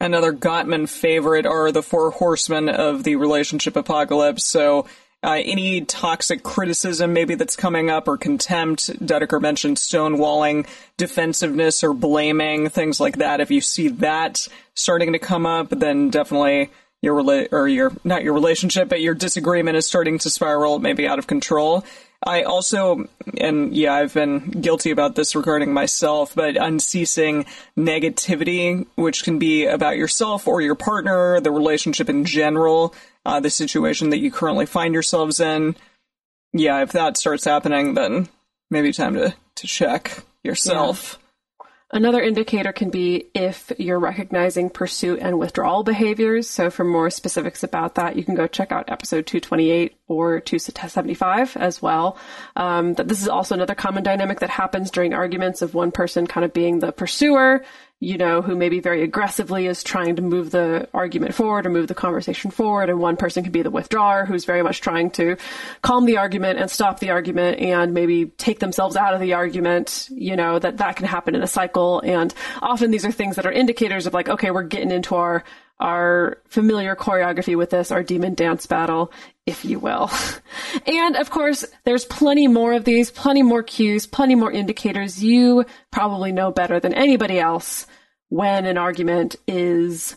Another 0.00 0.34
Gottman 0.34 0.88
favorite 0.88 1.46
are 1.46 1.72
the 1.72 1.82
four 1.82 2.10
horsemen 2.10 2.68
of 2.68 3.04
the 3.04 3.16
relationship 3.16 3.76
apocalypse. 3.76 4.44
So 4.44 4.86
uh, 5.24 5.32
any 5.44 5.80
toxic 5.80 6.42
criticism 6.42 7.12
maybe 7.12 7.34
that's 7.34 7.56
coming 7.56 7.90
up 7.90 8.06
or 8.06 8.16
contempt. 8.16 8.90
Dedeker 9.04 9.40
mentioned 9.40 9.78
stonewalling, 9.78 10.66
defensiveness 10.96 11.82
or 11.82 11.94
blaming, 11.94 12.68
things 12.68 13.00
like 13.00 13.16
that. 13.16 13.40
If 13.40 13.50
you 13.50 13.60
see 13.60 13.88
that 13.88 14.46
starting 14.74 15.12
to 15.14 15.18
come 15.18 15.46
up, 15.46 15.70
then 15.70 16.10
definitely 16.10 16.70
your 17.00 17.22
rela- 17.22 17.48
or 17.52 17.68
your 17.68 17.92
not 18.04 18.22
your 18.22 18.32
relationship, 18.32 18.88
but 18.88 19.00
your 19.00 19.14
disagreement 19.14 19.76
is 19.76 19.86
starting 19.86 20.18
to 20.18 20.30
spiral 20.30 20.78
maybe 20.78 21.06
out 21.06 21.18
of 21.18 21.26
control. 21.26 21.84
I 22.26 22.42
also, 22.42 23.06
and 23.38 23.76
yeah, 23.76 23.92
I've 23.92 24.14
been 24.14 24.48
guilty 24.48 24.90
about 24.90 25.14
this 25.14 25.36
regarding 25.36 25.74
myself, 25.74 26.34
but 26.34 26.56
unceasing 26.56 27.44
negativity, 27.76 28.86
which 28.94 29.24
can 29.24 29.38
be 29.38 29.66
about 29.66 29.98
yourself 29.98 30.48
or 30.48 30.62
your 30.62 30.74
partner, 30.74 31.38
the 31.40 31.50
relationship 31.50 32.08
in 32.08 32.24
general, 32.24 32.94
uh, 33.24 33.40
the 33.40 33.50
situation 33.50 34.10
that 34.10 34.18
you 34.18 34.30
currently 34.30 34.66
find 34.66 34.94
yourselves 34.94 35.40
in. 35.40 35.76
Yeah, 36.52 36.82
if 36.82 36.92
that 36.92 37.16
starts 37.16 37.44
happening, 37.44 37.94
then 37.94 38.28
maybe 38.70 38.92
time 38.92 39.14
to, 39.14 39.34
to 39.56 39.66
check 39.66 40.22
yourself. 40.42 41.18
Yeah. 41.18 41.20
Another 41.94 42.20
indicator 42.20 42.72
can 42.72 42.90
be 42.90 43.26
if 43.34 43.70
you're 43.78 44.00
recognizing 44.00 44.68
pursuit 44.68 45.20
and 45.22 45.38
withdrawal 45.38 45.84
behaviors. 45.84 46.50
So, 46.50 46.68
for 46.68 46.82
more 46.82 47.08
specifics 47.08 47.62
about 47.62 47.94
that, 47.94 48.16
you 48.16 48.24
can 48.24 48.34
go 48.34 48.48
check 48.48 48.72
out 48.72 48.90
episode 48.90 49.26
228 49.26 49.94
or 50.08 50.40
275 50.40 51.56
as 51.56 51.80
well. 51.80 52.18
Um, 52.56 52.94
that 52.94 53.06
this 53.06 53.22
is 53.22 53.28
also 53.28 53.54
another 53.54 53.76
common 53.76 54.02
dynamic 54.02 54.40
that 54.40 54.50
happens 54.50 54.90
during 54.90 55.14
arguments 55.14 55.62
of 55.62 55.74
one 55.74 55.92
person 55.92 56.26
kind 56.26 56.44
of 56.44 56.52
being 56.52 56.80
the 56.80 56.90
pursuer 56.90 57.64
you 58.04 58.18
know, 58.18 58.42
who 58.42 58.54
maybe 58.54 58.80
very 58.80 59.02
aggressively 59.02 59.66
is 59.66 59.82
trying 59.82 60.16
to 60.16 60.22
move 60.22 60.50
the 60.50 60.88
argument 60.92 61.34
forward 61.34 61.66
or 61.66 61.70
move 61.70 61.88
the 61.88 61.94
conversation 61.94 62.50
forward. 62.50 62.90
And 62.90 62.98
one 62.98 63.16
person 63.16 63.42
can 63.42 63.52
be 63.52 63.62
the 63.62 63.70
withdrawer 63.70 64.26
who's 64.26 64.44
very 64.44 64.62
much 64.62 64.80
trying 64.80 65.10
to 65.12 65.36
calm 65.82 66.04
the 66.04 66.18
argument 66.18 66.58
and 66.58 66.70
stop 66.70 67.00
the 67.00 67.10
argument 67.10 67.60
and 67.60 67.94
maybe 67.94 68.26
take 68.26 68.60
themselves 68.60 68.96
out 68.96 69.14
of 69.14 69.20
the 69.20 69.32
argument, 69.32 70.08
you 70.10 70.36
know, 70.36 70.58
that 70.58 70.76
that 70.76 70.96
can 70.96 71.06
happen 71.06 71.34
in 71.34 71.42
a 71.42 71.46
cycle. 71.46 72.00
And 72.00 72.32
often 72.60 72.90
these 72.90 73.04
are 73.04 73.12
things 73.12 73.36
that 73.36 73.46
are 73.46 73.52
indicators 73.52 74.06
of 74.06 74.14
like, 74.14 74.28
okay, 74.28 74.50
we're 74.50 74.62
getting 74.62 74.90
into 74.90 75.14
our 75.14 75.42
our 75.80 76.38
familiar 76.48 76.94
choreography 76.94 77.56
with 77.56 77.70
this, 77.70 77.90
our 77.90 78.02
demon 78.02 78.34
dance 78.34 78.66
battle, 78.66 79.12
if 79.46 79.64
you 79.64 79.78
will. 79.78 80.10
and 80.86 81.16
of 81.16 81.30
course, 81.30 81.64
there's 81.84 82.04
plenty 82.04 82.46
more 82.46 82.72
of 82.72 82.84
these, 82.84 83.10
plenty 83.10 83.42
more 83.42 83.62
cues, 83.62 84.06
plenty 84.06 84.34
more 84.34 84.52
indicators. 84.52 85.22
You 85.22 85.64
probably 85.90 86.32
know 86.32 86.50
better 86.50 86.80
than 86.80 86.94
anybody 86.94 87.38
else 87.38 87.86
when 88.28 88.66
an 88.66 88.78
argument 88.78 89.36
is 89.46 90.16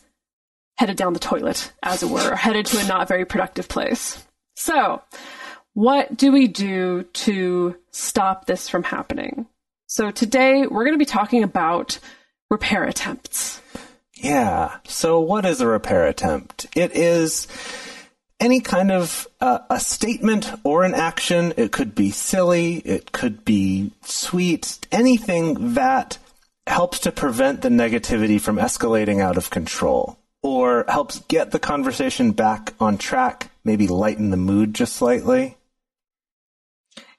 headed 0.78 0.96
down 0.96 1.14
the 1.14 1.20
toilet, 1.20 1.72
as 1.84 2.04
it 2.04 2.10
were, 2.10 2.36
headed 2.36 2.66
to 2.68 2.80
a 2.80 2.88
not 2.88 3.08
very 3.08 3.26
productive 3.26 3.68
place. 3.68 4.26
So, 4.56 5.02
what 5.74 6.16
do 6.16 6.32
we 6.32 6.48
do 6.48 7.04
to 7.04 7.76
stop 7.92 8.46
this 8.46 8.70
from 8.70 8.84
happening? 8.84 9.48
So, 9.88 10.12
today 10.12 10.66
we're 10.68 10.84
going 10.84 10.94
to 10.94 11.00
be 11.00 11.06
talking 11.06 11.44
about 11.44 12.00
repair 12.50 12.84
attempts. 12.84 13.62
Yeah. 14.20 14.78
So 14.86 15.20
what 15.20 15.46
is 15.46 15.62
a 15.62 15.68
repair 15.68 16.08
attempt? 16.08 16.68
It 16.76 16.96
is 16.96 17.48
any 18.40 18.62
kind 18.62 18.92
of 18.92 19.28
uh, 19.42 19.60
a 19.70 19.80
statement 19.80 20.52
or 20.64 20.84
an 20.84 20.94
action. 20.94 21.54
It 21.58 21.72
could 21.72 21.96
be 21.96 22.12
silly. 22.12 22.76
It 22.78 23.12
could 23.12 23.46
be 23.46 23.92
sweet. 24.04 24.86
Anything 24.92 25.74
that 25.76 26.18
helps 26.66 27.00
to 27.00 27.12
prevent 27.12 27.62
the 27.62 27.70
negativity 27.70 28.40
from 28.40 28.58
escalating 28.58 29.22
out 29.22 29.38
of 29.38 29.50
control 29.50 30.18
or 30.44 30.86
helps 30.88 31.20
get 31.22 31.52
the 31.52 31.60
conversation 31.60 32.32
back 32.32 32.74
on 32.80 32.98
track, 32.98 33.50
maybe 33.64 33.88
lighten 33.88 34.30
the 34.30 34.38
mood 34.38 34.74
just 34.74 34.96
slightly. 34.96 35.58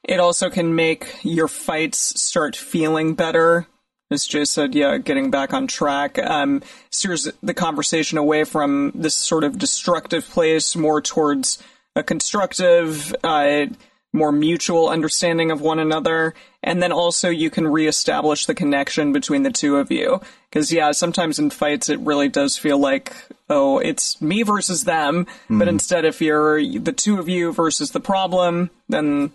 It 0.04 0.20
also 0.20 0.48
can 0.48 0.74
make 0.74 1.18
your 1.22 1.48
fights 1.48 2.20
start 2.20 2.56
feeling 2.56 3.14
better 3.14 3.66
as 4.10 4.26
Jace 4.26 4.48
said, 4.48 4.74
yeah, 4.74 4.96
getting 4.98 5.30
back 5.30 5.52
on 5.52 5.66
track 5.66 6.18
um, 6.18 6.62
steers 6.90 7.28
the 7.42 7.54
conversation 7.54 8.16
away 8.18 8.44
from 8.44 8.92
this 8.94 9.14
sort 9.14 9.44
of 9.44 9.58
destructive 9.58 10.28
place 10.28 10.74
more 10.74 11.02
towards 11.02 11.62
a 11.94 12.02
constructive, 12.02 13.14
uh, 13.22 13.66
more 14.12 14.32
mutual 14.32 14.88
understanding 14.88 15.50
of 15.50 15.60
one 15.60 15.78
another. 15.78 16.34
And 16.62 16.82
then 16.82 16.92
also 16.92 17.28
you 17.28 17.50
can 17.50 17.68
reestablish 17.68 18.46
the 18.46 18.54
connection 18.54 19.12
between 19.12 19.42
the 19.42 19.50
two 19.50 19.76
of 19.76 19.90
you. 19.90 20.20
Because, 20.48 20.72
yeah, 20.72 20.92
sometimes 20.92 21.38
in 21.38 21.50
fights 21.50 21.90
it 21.90 22.00
really 22.00 22.28
does 22.28 22.56
feel 22.56 22.78
like, 22.78 23.14
oh, 23.50 23.78
it's 23.78 24.20
me 24.22 24.42
versus 24.42 24.84
them. 24.84 25.26
Mm. 25.50 25.58
But 25.58 25.68
hmm. 25.68 25.74
instead, 25.74 26.04
if 26.06 26.22
you're 26.22 26.62
the 26.62 26.92
two 26.92 27.18
of 27.18 27.28
you 27.28 27.52
versus 27.52 27.90
the 27.90 28.00
problem, 28.00 28.70
then 28.88 29.32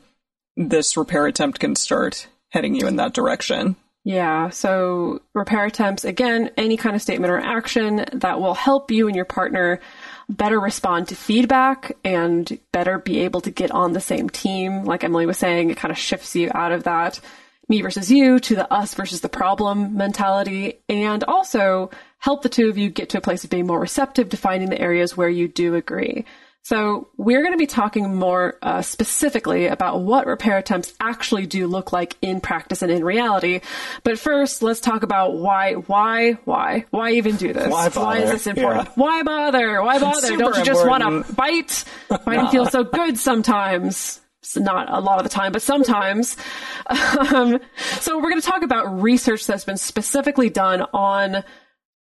this 0.57 0.97
repair 0.97 1.27
attempt 1.27 1.59
can 1.59 1.75
start 1.75 2.27
heading 2.49 2.73
you 2.73 2.87
in 2.87 2.95
that 2.95 3.13
direction. 3.13 3.75
Yeah. 4.05 4.49
So 4.49 5.21
repair 5.33 5.65
attempts, 5.65 6.03
again, 6.03 6.51
any 6.57 6.75
kind 6.75 6.95
of 6.95 7.01
statement 7.01 7.31
or 7.31 7.39
action 7.39 8.03
that 8.11 8.41
will 8.41 8.53
help 8.53 8.91
you 8.91 9.07
and 9.07 9.15
your 9.15 9.23
partner 9.23 9.79
better 10.27 10.59
respond 10.59 11.07
to 11.07 11.15
feedback 11.15 11.95
and 12.03 12.59
better 12.73 12.99
be 12.99 13.19
able 13.19 13.39
to 13.41 13.51
get 13.51 13.71
on 13.71 13.93
the 13.93 14.01
same 14.01 14.29
team. 14.29 14.83
Like 14.83 15.05
Emily 15.05 15.25
was 15.25 15.37
saying, 15.37 15.69
it 15.69 15.77
kind 15.77 15.91
of 15.91 15.97
shifts 15.97 16.35
you 16.35 16.51
out 16.53 16.73
of 16.73 16.83
that 16.83 17.21
me 17.69 17.81
versus 17.81 18.11
you 18.11 18.39
to 18.39 18.55
the 18.55 18.71
us 18.73 18.93
versus 18.93 19.21
the 19.21 19.29
problem 19.29 19.95
mentality 19.95 20.79
and 20.89 21.23
also 21.23 21.89
help 22.19 22.41
the 22.41 22.49
two 22.49 22.69
of 22.69 22.77
you 22.77 22.89
get 22.89 23.09
to 23.09 23.17
a 23.17 23.21
place 23.21 23.43
of 23.43 23.49
being 23.49 23.67
more 23.67 23.79
receptive 23.79 24.29
to 24.29 24.37
finding 24.37 24.69
the 24.69 24.79
areas 24.79 25.15
where 25.15 25.29
you 25.29 25.47
do 25.47 25.75
agree. 25.75 26.25
So 26.63 27.09
we're 27.17 27.41
going 27.41 27.51
to 27.51 27.57
be 27.57 27.67
talking 27.67 28.15
more 28.15 28.57
uh, 28.61 28.81
specifically 28.81 29.67
about 29.67 29.99
what 29.99 30.25
repair 30.25 30.57
attempts 30.57 30.93
actually 30.97 31.45
do 31.45 31.67
look 31.67 31.91
like 31.91 32.15
in 32.21 32.39
practice 32.39 32.81
and 32.81 32.89
in 32.89 33.03
reality. 33.03 33.59
But 34.05 34.17
first, 34.17 34.63
let's 34.63 34.79
talk 34.79 35.03
about 35.03 35.33
why, 35.35 35.73
why, 35.73 36.33
why, 36.45 36.85
why 36.89 37.11
even 37.11 37.35
do 37.35 37.51
this? 37.51 37.69
Why, 37.69 37.89
why 37.89 38.17
is 38.19 38.31
this 38.31 38.47
important? 38.47 38.87
Yeah. 38.87 38.93
Why 38.95 39.23
bother? 39.23 39.83
Why 39.83 39.99
bother? 39.99 40.37
Don't 40.37 40.57
you 40.57 40.63
just 40.63 40.87
want 40.87 41.03
to 41.03 41.33
bite? 41.33 41.83
Fighting 42.23 42.47
feels 42.47 42.71
so 42.71 42.83
good 42.93 43.17
sometimes. 43.17 44.21
not 44.55 44.89
a 44.89 45.01
lot 45.01 45.17
of 45.17 45.23
the 45.23 45.29
time, 45.29 45.51
but 45.51 45.61
sometimes. 45.61 46.37
Um, 46.85 47.59
so 48.01 48.17
we're 48.17 48.29
going 48.29 48.41
to 48.41 48.47
talk 48.47 48.61
about 48.61 49.01
research 49.01 49.47
that's 49.47 49.63
been 49.63 49.77
specifically 49.77 50.49
done 50.49 50.81
on 50.93 51.43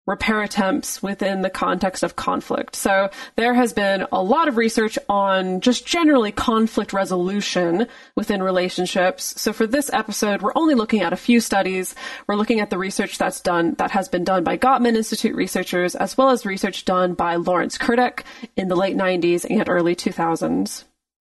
repair 0.08 0.42
attempts 0.42 1.02
within 1.02 1.42
the 1.42 1.50
context 1.50 2.02
of 2.02 2.16
conflict. 2.16 2.74
So 2.74 3.10
there 3.36 3.52
has 3.52 3.74
been 3.74 4.06
a 4.10 4.22
lot 4.22 4.48
of 4.48 4.56
research 4.56 4.98
on 5.06 5.60
just 5.60 5.86
generally 5.86 6.32
conflict 6.32 6.94
resolution 6.94 7.86
within 8.16 8.42
relationships. 8.42 9.38
So 9.38 9.52
for 9.52 9.66
this 9.66 9.92
episode, 9.92 10.40
we're 10.40 10.52
only 10.54 10.74
looking 10.74 11.02
at 11.02 11.12
a 11.12 11.16
few 11.16 11.40
studies. 11.40 11.94
We're 12.26 12.36
looking 12.36 12.60
at 12.60 12.70
the 12.70 12.78
research 12.78 13.18
that's 13.18 13.40
done, 13.40 13.74
that 13.74 13.90
has 13.90 14.08
been 14.08 14.24
done 14.24 14.44
by 14.44 14.56
Gottman 14.56 14.96
Institute 14.96 15.36
researchers, 15.36 15.94
as 15.94 16.16
well 16.16 16.30
as 16.30 16.46
research 16.46 16.86
done 16.86 17.12
by 17.12 17.36
Lawrence 17.36 17.76
Kurdek 17.76 18.22
in 18.56 18.68
the 18.68 18.76
late 18.76 18.96
90s 18.96 19.44
and 19.48 19.68
early 19.68 19.94
2000s. 19.94 20.84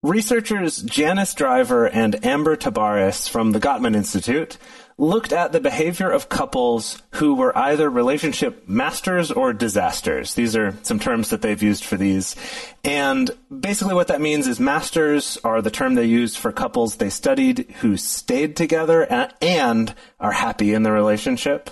Researchers 0.03 0.83
Janice 0.83 1.33
Driver 1.33 1.87
and 1.87 2.23
Amber 2.23 2.55
Tabares 2.55 3.27
from 3.27 3.51
the 3.51 3.59
Gottman 3.59 3.95
Institute 3.95 4.59
looked 4.97 5.31
at 5.31 5.51
the 5.51 5.59
behavior 5.59 6.09
of 6.09 6.27
couples 6.27 7.01
who 7.11 7.35
were 7.35 7.55
either 7.55 7.89
relationship 7.89 8.67
masters 8.67 9.31
or 9.31 9.53
disasters. 9.53 10.33
These 10.33 10.55
are 10.55 10.75
some 10.81 10.99
terms 10.99 11.29
that 11.29 11.43
they've 11.43 11.61
used 11.61 11.83
for 11.83 11.97
these. 11.97 12.35
And 12.83 13.29
basically 13.59 13.93
what 13.93 14.07
that 14.07 14.21
means 14.21 14.47
is 14.47 14.59
masters 14.59 15.37
are 15.43 15.61
the 15.61 15.69
term 15.69 15.93
they 15.93 16.05
used 16.05 16.37
for 16.37 16.51
couples 16.51 16.95
they 16.95 17.11
studied 17.11 17.69
who 17.81 17.95
stayed 17.95 18.55
together 18.55 19.03
and 19.39 19.93
are 20.19 20.31
happy 20.31 20.73
in 20.73 20.81
the 20.81 20.91
relationship. 20.91 21.69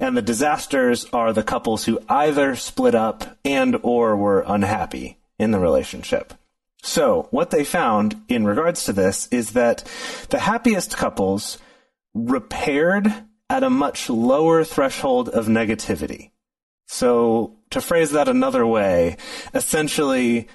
And 0.00 0.16
the 0.16 0.22
disasters 0.22 1.06
are 1.12 1.32
the 1.32 1.42
couples 1.42 1.84
who 1.84 2.00
either 2.08 2.56
split 2.56 2.94
up 2.94 3.38
and 3.44 3.76
or 3.82 4.16
were 4.16 4.44
unhappy 4.46 5.18
in 5.38 5.52
the 5.52 5.58
relationship. 5.58 6.34
So, 6.82 7.28
what 7.30 7.50
they 7.50 7.64
found 7.64 8.22
in 8.28 8.44
regards 8.44 8.84
to 8.84 8.92
this 8.92 9.26
is 9.28 9.52
that 9.52 9.84
the 10.28 10.38
happiest 10.38 10.96
couples 10.98 11.58
repaired 12.14 13.12
at 13.50 13.62
a 13.62 13.70
much 13.70 14.08
lower 14.08 14.64
threshold 14.64 15.28
of 15.28 15.46
negativity. 15.46 16.30
So, 16.86 17.56
to 17.70 17.80
phrase 17.80 18.12
that 18.12 18.28
another 18.28 18.66
way, 18.66 19.16
essentially, 19.52 20.48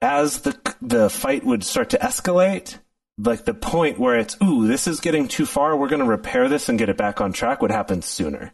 as 0.00 0.40
the, 0.40 0.58
the 0.80 1.10
fight 1.10 1.44
would 1.44 1.64
start 1.64 1.90
to 1.90 1.98
escalate, 1.98 2.78
like 3.18 3.44
the 3.44 3.54
point 3.54 3.98
where 3.98 4.18
it's, 4.18 4.36
ooh, 4.42 4.66
this 4.66 4.86
is 4.86 5.00
getting 5.00 5.28
too 5.28 5.46
far. 5.46 5.76
We're 5.76 5.88
going 5.88 6.02
to 6.02 6.08
repair 6.08 6.48
this 6.48 6.68
and 6.68 6.78
get 6.78 6.88
it 6.88 6.96
back 6.96 7.20
on 7.20 7.32
track 7.32 7.60
would 7.60 7.70
happen 7.70 8.00
sooner. 8.02 8.52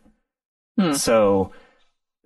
Hmm. 0.79 0.93
So 0.93 1.53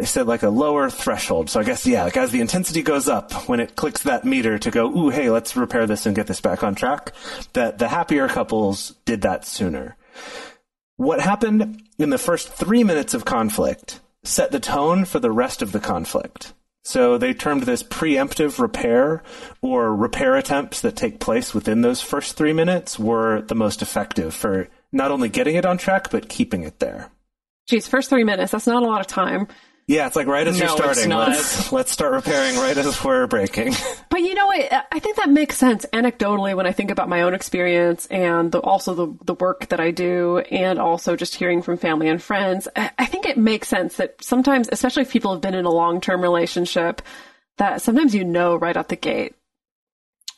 they 0.00 0.07
said 0.07 0.26
like 0.26 0.42
a 0.42 0.49
lower 0.49 0.88
threshold. 0.88 1.50
So 1.50 1.61
I 1.61 1.62
guess, 1.62 1.87
yeah, 1.87 2.04
like 2.04 2.16
as 2.16 2.30
the 2.30 2.40
intensity 2.40 2.83
goes 2.83 3.07
up, 3.07 3.35
when 3.50 3.61
it 3.61 3.76
clicks 3.76 4.04
that 4.04 4.25
meter 4.25 4.59
to 4.59 4.71
go, 4.71 4.87
ooh, 4.87 5.11
hey, 5.11 5.28
let's 5.28 5.54
repair 5.54 5.87
this 5.87 6.07
and 6.07 6.16
get 6.16 6.26
this 6.26 6.40
back 6.40 6.62
on 6.62 6.75
track, 6.75 7.12
that 7.52 7.76
the 7.76 7.87
happier 7.87 8.26
couples 8.26 8.95
did 9.04 9.21
that 9.21 9.45
sooner. 9.45 9.99
What 10.97 11.21
happened 11.21 11.83
in 11.99 12.09
the 12.09 12.16
first 12.16 12.49
three 12.49 12.83
minutes 12.83 13.12
of 13.12 13.26
conflict 13.26 14.00
set 14.25 14.52
the 14.52 14.59
tone 14.61 15.04
for 15.04 15.19
the 15.19 15.30
rest 15.30 15.61
of 15.61 15.73
the 15.73 15.80
conflict. 15.80 16.54
So 16.83 17.19
they 17.19 17.35
termed 17.35 17.64
this 17.64 17.83
preemptive 17.83 18.59
repair 18.59 19.23
or 19.61 19.95
repair 19.95 20.35
attempts 20.35 20.80
that 20.80 20.97
take 20.97 21.21
place 21.21 21.52
within 21.52 21.83
those 21.83 22.00
first 22.00 22.38
three 22.38 22.54
minutes 22.54 22.99
were 22.99 23.42
the 23.42 23.54
most 23.54 23.83
effective 23.83 24.33
for 24.33 24.69
not 24.92 25.11
only 25.11 25.28
getting 25.28 25.57
it 25.57 25.66
on 25.66 25.76
track, 25.76 26.11
but 26.11 26.30
keeping 26.30 26.62
it 26.62 26.78
there. 26.78 27.11
Geez, 27.69 27.87
first 27.87 28.09
three 28.09 28.25
minutes. 28.25 28.50
That's 28.50 28.66
not 28.66 28.83
a 28.83 28.87
lot 28.87 29.02
of 29.02 29.07
time. 29.07 29.47
Yeah, 29.90 30.06
it's 30.06 30.14
like 30.14 30.28
right 30.28 30.47
as 30.47 30.56
No, 30.56 30.66
you're 30.66 30.76
starting, 30.76 31.09
not. 31.09 31.30
let's 31.30 31.73
let's 31.73 31.90
start 31.90 32.12
repairing 32.12 32.54
right 32.56 32.76
as 32.76 33.02
we're 33.02 33.26
breaking. 33.26 33.75
But 34.09 34.20
you 34.23 34.35
know 34.35 34.47
what? 34.47 34.87
I 34.92 34.99
think 35.00 35.16
that 35.16 35.30
makes 35.30 35.56
sense 35.56 35.87
anecdotally 35.92 36.54
when 36.54 36.66
I 36.66 36.73
think 36.73 36.90
about 36.90 37.09
my 37.09 37.23
own 37.23 37.32
experience 37.35 38.06
and 38.06 38.52
the, 38.52 38.59
also 38.61 38.94
the, 38.94 39.16
the 39.25 39.35
work 39.35 39.68
that 39.68 39.80
I 39.80 39.90
do 39.92 40.38
and 40.38 40.78
also 40.78 41.16
just 41.16 41.35
hearing 41.35 41.62
from 41.62 41.76
family 41.76 42.09
and 42.09 42.23
friends. 42.23 42.68
I 42.76 42.90
I 42.99 43.06
think 43.06 43.26
it 43.26 43.37
makes 43.38 43.66
sense 43.68 43.97
that 43.97 44.23
sometimes, 44.23 44.68
especially 44.70 45.02
if 45.02 45.11
people 45.11 45.32
have 45.32 45.40
been 45.40 45.54
in 45.54 45.64
a 45.64 45.70
long 45.70 46.00
term 46.00 46.20
relationship, 46.23 47.02
that 47.59 47.82
sometimes 47.82 48.14
you 48.14 48.25
know 48.25 48.54
right 48.56 48.76
out 48.76 48.88
the 48.88 48.97
gate. 48.97 49.35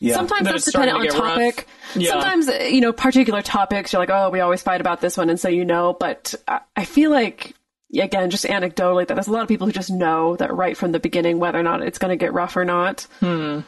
Yeah. 0.01 0.15
Sometimes 0.15 0.45
That 0.45 0.53
that's 0.53 0.65
dependent 0.65 0.97
on 0.99 1.05
to 1.05 1.11
get 1.13 1.19
rough. 1.21 1.35
topic. 1.35 1.69
Yeah. 1.95 2.11
Sometimes, 2.11 2.49
you 2.73 2.81
know, 2.81 2.93
particular 2.93 3.41
topics, 3.43 3.93
you're 3.93 4.01
like, 4.01 4.11
oh, 4.11 4.31
we 4.31 4.41
always 4.41 4.63
fight 4.63 4.81
about 4.81 5.01
this 5.01 5.17
one, 5.17 5.29
and 5.31 5.39
so 5.39 5.49
you 5.49 5.65
know. 5.65 5.93
But 5.99 6.35
I, 6.49 6.61
I 6.75 6.85
feel 6.85 7.11
like, 7.11 7.55
again, 8.01 8.31
just 8.31 8.45
anecdotally, 8.45 9.07
that 9.07 9.15
there's 9.15 9.29
a 9.29 9.33
lot 9.33 9.43
of 9.43 9.49
people 9.49 9.67
who 9.67 9.73
just 9.73 9.91
know 9.91 10.37
that 10.37 10.55
right 10.55 10.77
from 10.77 10.93
the 10.93 11.01
beginning 11.01 11.39
whether 11.39 11.59
or 11.59 11.63
not 11.63 11.83
it's 11.83 11.99
going 11.99 12.11
to 12.11 12.17
get 12.17 12.33
rough 12.33 12.57
or 12.57 12.65
not. 12.65 13.03
Hmm. 13.21 13.61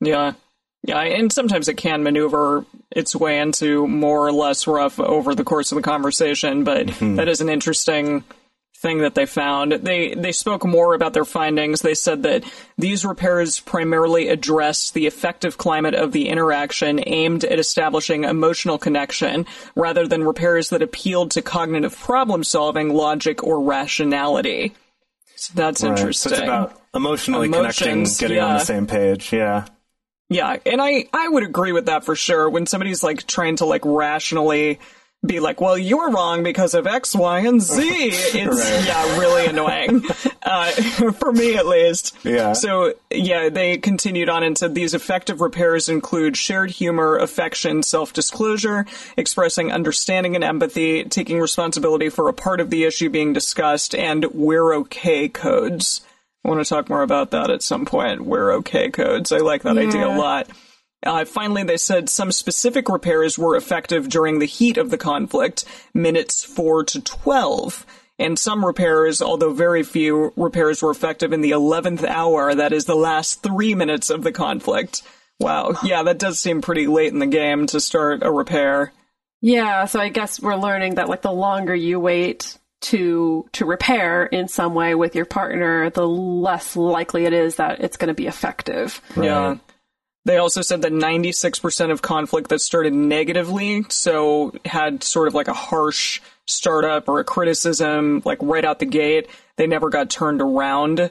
Yeah. 0.00 0.32
Yeah, 0.84 1.00
and 1.00 1.32
sometimes 1.32 1.68
it 1.68 1.74
can 1.74 2.02
maneuver 2.04 2.64
its 2.90 3.14
way 3.14 3.40
into 3.40 3.86
more 3.86 4.26
or 4.26 4.32
less 4.32 4.66
rough 4.66 5.00
over 5.00 5.34
the 5.34 5.44
course 5.44 5.72
of 5.72 5.76
the 5.76 5.82
conversation, 5.82 6.64
but 6.64 6.88
hmm. 6.90 7.16
that 7.16 7.28
is 7.28 7.40
an 7.40 7.48
interesting 7.48 8.24
thing 8.80 8.98
that 8.98 9.14
they 9.14 9.26
found. 9.26 9.72
They 9.72 10.14
they 10.14 10.30
spoke 10.32 10.64
more 10.64 10.94
about 10.94 11.12
their 11.12 11.24
findings. 11.24 11.80
They 11.80 11.94
said 11.94 12.22
that 12.22 12.44
these 12.76 13.04
repairs 13.04 13.58
primarily 13.60 14.28
address 14.28 14.90
the 14.92 15.06
affective 15.06 15.58
climate 15.58 15.94
of 15.94 16.12
the 16.12 16.28
interaction 16.28 17.00
aimed 17.06 17.44
at 17.44 17.58
establishing 17.58 18.22
emotional 18.24 18.78
connection 18.78 19.46
rather 19.74 20.06
than 20.06 20.22
repairs 20.22 20.68
that 20.70 20.82
appealed 20.82 21.32
to 21.32 21.42
cognitive 21.42 21.98
problem 21.98 22.44
solving, 22.44 22.90
logic, 22.94 23.42
or 23.42 23.60
rationality. 23.60 24.72
So 25.34 25.52
that's 25.54 25.82
Right. 25.82 25.90
interesting. 25.98 26.30
So 26.30 26.36
it's 26.36 26.42
about 26.44 26.80
emotionally 26.94 27.48
connecting, 27.48 27.88
Emotions, 27.88 28.18
getting 28.18 28.38
on 28.40 28.54
the 28.58 28.64
same 28.64 28.86
page. 28.86 29.32
Yeah. 29.32 29.66
Yeah, 30.30 30.56
and 30.66 30.80
I 30.82 31.06
I 31.12 31.26
would 31.28 31.42
agree 31.42 31.72
with 31.72 31.86
that 31.86 32.04
for 32.04 32.14
sure. 32.14 32.50
When 32.50 32.66
somebody's 32.66 33.02
like 33.02 33.26
trying 33.26 33.56
to 33.56 33.64
like 33.64 33.82
rationally 33.84 34.78
be 35.26 35.40
like, 35.40 35.60
"Well, 35.60 35.76
you're 35.76 36.10
wrong 36.10 36.42
because 36.42 36.74
of 36.74 36.86
X, 36.86 37.14
Y, 37.14 37.40
and 37.40 37.60
Z," 37.60 37.82
it's 37.82 38.34
Right. 38.34 38.86
yeah, 38.86 39.18
really 39.18 39.46
annoying 39.46 40.04
uh, 40.42 40.70
for 41.12 41.32
me 41.32 41.56
at 41.56 41.66
least. 41.66 42.16
Yeah. 42.24 42.52
So 42.52 42.94
yeah, 43.10 43.48
they 43.48 43.78
continued 43.78 44.28
on 44.28 44.42
and 44.44 44.56
said 44.56 44.74
these 44.74 44.94
effective 44.94 45.40
repairs 45.40 45.88
include 45.88 46.36
shared 46.36 46.70
humor, 46.70 47.16
affection, 47.16 47.82
self-disclosure, 47.82 48.86
expressing 49.16 49.72
understanding 49.72 50.34
and 50.36 50.44
empathy, 50.44 51.04
taking 51.04 51.40
responsibility 51.40 52.08
for 52.08 52.28
a 52.28 52.32
part 52.32 52.60
of 52.60 52.70
the 52.70 52.84
issue 52.84 53.10
being 53.10 53.32
discussed, 53.32 53.94
and 53.94 54.24
"we're 54.32 54.72
okay" 54.74 55.28
codes. 55.28 56.02
I 56.44 56.48
want 56.50 56.64
to 56.64 56.68
talk 56.68 56.88
more 56.88 57.02
about 57.02 57.32
that 57.32 57.50
at 57.50 57.62
some 57.62 57.84
point. 57.84 58.20
We're 58.24 58.52
okay 58.58 58.90
codes. 58.90 59.32
I 59.32 59.38
like 59.38 59.62
that 59.64 59.76
idea 59.76 60.06
a 60.06 60.16
lot. 60.16 60.48
Uh, 61.04 61.24
finally, 61.24 61.62
they 61.62 61.76
said 61.76 62.08
some 62.08 62.32
specific 62.32 62.88
repairs 62.88 63.38
were 63.38 63.56
effective 63.56 64.08
during 64.08 64.38
the 64.38 64.46
heat 64.46 64.76
of 64.76 64.90
the 64.90 64.98
conflict, 64.98 65.64
minutes 65.94 66.44
4 66.44 66.84
to 66.84 67.00
12. 67.00 67.86
And 68.18 68.36
some 68.36 68.64
repairs, 68.64 69.22
although 69.22 69.52
very 69.52 69.84
few 69.84 70.32
repairs 70.36 70.82
were 70.82 70.90
effective 70.90 71.32
in 71.32 71.40
the 71.40 71.52
11th 71.52 72.04
hour, 72.04 72.52
that 72.52 72.72
is 72.72 72.84
the 72.84 72.96
last 72.96 73.44
three 73.44 73.76
minutes 73.76 74.10
of 74.10 74.24
the 74.24 74.32
conflict. 74.32 75.02
Wow. 75.38 75.74
Yeah, 75.84 76.02
that 76.02 76.18
does 76.18 76.40
seem 76.40 76.62
pretty 76.62 76.88
late 76.88 77.12
in 77.12 77.20
the 77.20 77.26
game 77.26 77.66
to 77.68 77.80
start 77.80 78.24
a 78.24 78.32
repair. 78.32 78.92
Yeah, 79.40 79.84
so 79.84 80.00
I 80.00 80.08
guess 80.08 80.40
we're 80.40 80.56
learning 80.56 80.96
that 80.96 81.08
like 81.08 81.22
the 81.22 81.32
longer 81.32 81.74
you 81.74 82.00
wait 82.00 82.58
to 82.80 83.48
to 83.52 83.64
repair 83.64 84.24
in 84.24 84.48
some 84.48 84.74
way 84.74 84.94
with 84.94 85.14
your 85.14 85.24
partner, 85.24 85.90
the 85.90 86.06
less 86.06 86.76
likely 86.76 87.24
it 87.24 87.32
is 87.32 87.56
that 87.56 87.80
it's 87.80 87.96
going 87.96 88.08
to 88.08 88.14
be 88.14 88.26
effective. 88.26 89.00
Yeah. 89.16 89.58
They 90.28 90.36
also 90.36 90.60
said 90.60 90.82
that 90.82 90.92
96% 90.92 91.90
of 91.90 92.02
conflict 92.02 92.50
that 92.50 92.60
started 92.60 92.92
negatively, 92.92 93.86
so 93.88 94.52
had 94.66 95.02
sort 95.02 95.26
of 95.26 95.32
like 95.32 95.48
a 95.48 95.54
harsh 95.54 96.20
startup 96.44 97.08
or 97.08 97.18
a 97.18 97.24
criticism, 97.24 98.20
like 98.26 98.36
right 98.42 98.62
out 98.62 98.78
the 98.78 98.84
gate, 98.84 99.26
they 99.56 99.66
never 99.66 99.88
got 99.88 100.10
turned 100.10 100.42
around, 100.42 101.10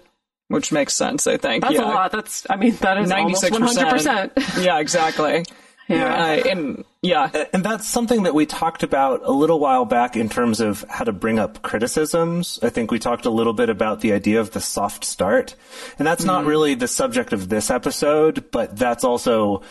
which 0.50 0.72
makes 0.72 0.94
sense, 0.94 1.26
I 1.26 1.38
think. 1.38 1.64
That's 1.64 1.74
yeah. 1.74 1.86
a 1.86 1.96
lot. 1.96 2.12
That's 2.12 2.46
I 2.48 2.58
mean 2.58 2.76
that 2.82 3.00
is 3.00 3.12
almost 3.12 3.44
100%. 3.44 4.64
yeah, 4.64 4.78
exactly. 4.78 5.46
Yeah. 5.88 6.14
Uh, 6.14 6.50
and 6.50 6.86
yeah, 7.02 7.46
And 7.54 7.64
that's 7.64 7.88
something 7.88 8.24
that 8.24 8.34
we 8.34 8.46
talked 8.46 8.84
about 8.84 9.22
a 9.24 9.32
little 9.32 9.60
while 9.60 9.86
back 9.86 10.18
in 10.18 10.28
terms 10.30 10.60
of 10.60 10.84
how 10.90 11.06
to 11.06 11.14
bring 11.14 11.40
up 11.40 11.62
criticisms. 11.62 12.60
I 12.62 12.70
think 12.70 12.92
we 12.92 13.00
talked 13.00 13.26
a 13.26 13.30
little 13.30 13.54
bit 13.54 13.70
about 13.70 14.02
the 14.02 14.14
idea 14.14 14.42
of 14.42 14.52
the 14.52 14.60
soft 14.60 15.06
start. 15.06 15.56
And 15.98 16.08
that's 16.08 16.26
not 16.26 16.46
really 16.46 16.76
the 16.76 16.88
subject 16.88 17.32
of 17.34 17.50
this 17.50 17.70
episode, 17.70 18.52
but 18.52 18.76
that's 18.76 19.04
also 19.04 19.62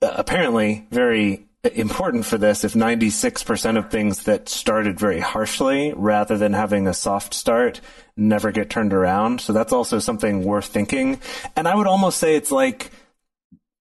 uh, 0.00 0.12
apparently 0.16 0.86
very 0.90 1.46
important 1.74 2.26
for 2.26 2.36
this 2.36 2.62
if 2.62 2.74
96% 2.74 3.78
of 3.78 3.90
things 3.90 4.24
that 4.24 4.48
started 4.48 4.98
very 4.98 5.20
harshly 5.20 5.94
rather 5.96 6.36
than 6.36 6.52
having 6.52 6.86
a 6.86 6.94
soft 6.94 7.32
start 7.32 7.80
never 8.16 8.52
get 8.52 8.70
turned 8.70 8.92
around. 8.92 9.40
So 9.40 9.52
that's 9.52 9.72
also 9.72 9.98
something 9.98 10.44
worth 10.44 10.66
thinking. 10.66 11.20
And 11.56 11.66
I 11.66 11.74
would 11.74 11.86
almost 11.86 12.18
say 12.18 12.36
it's 12.36 12.52
like 12.52 12.90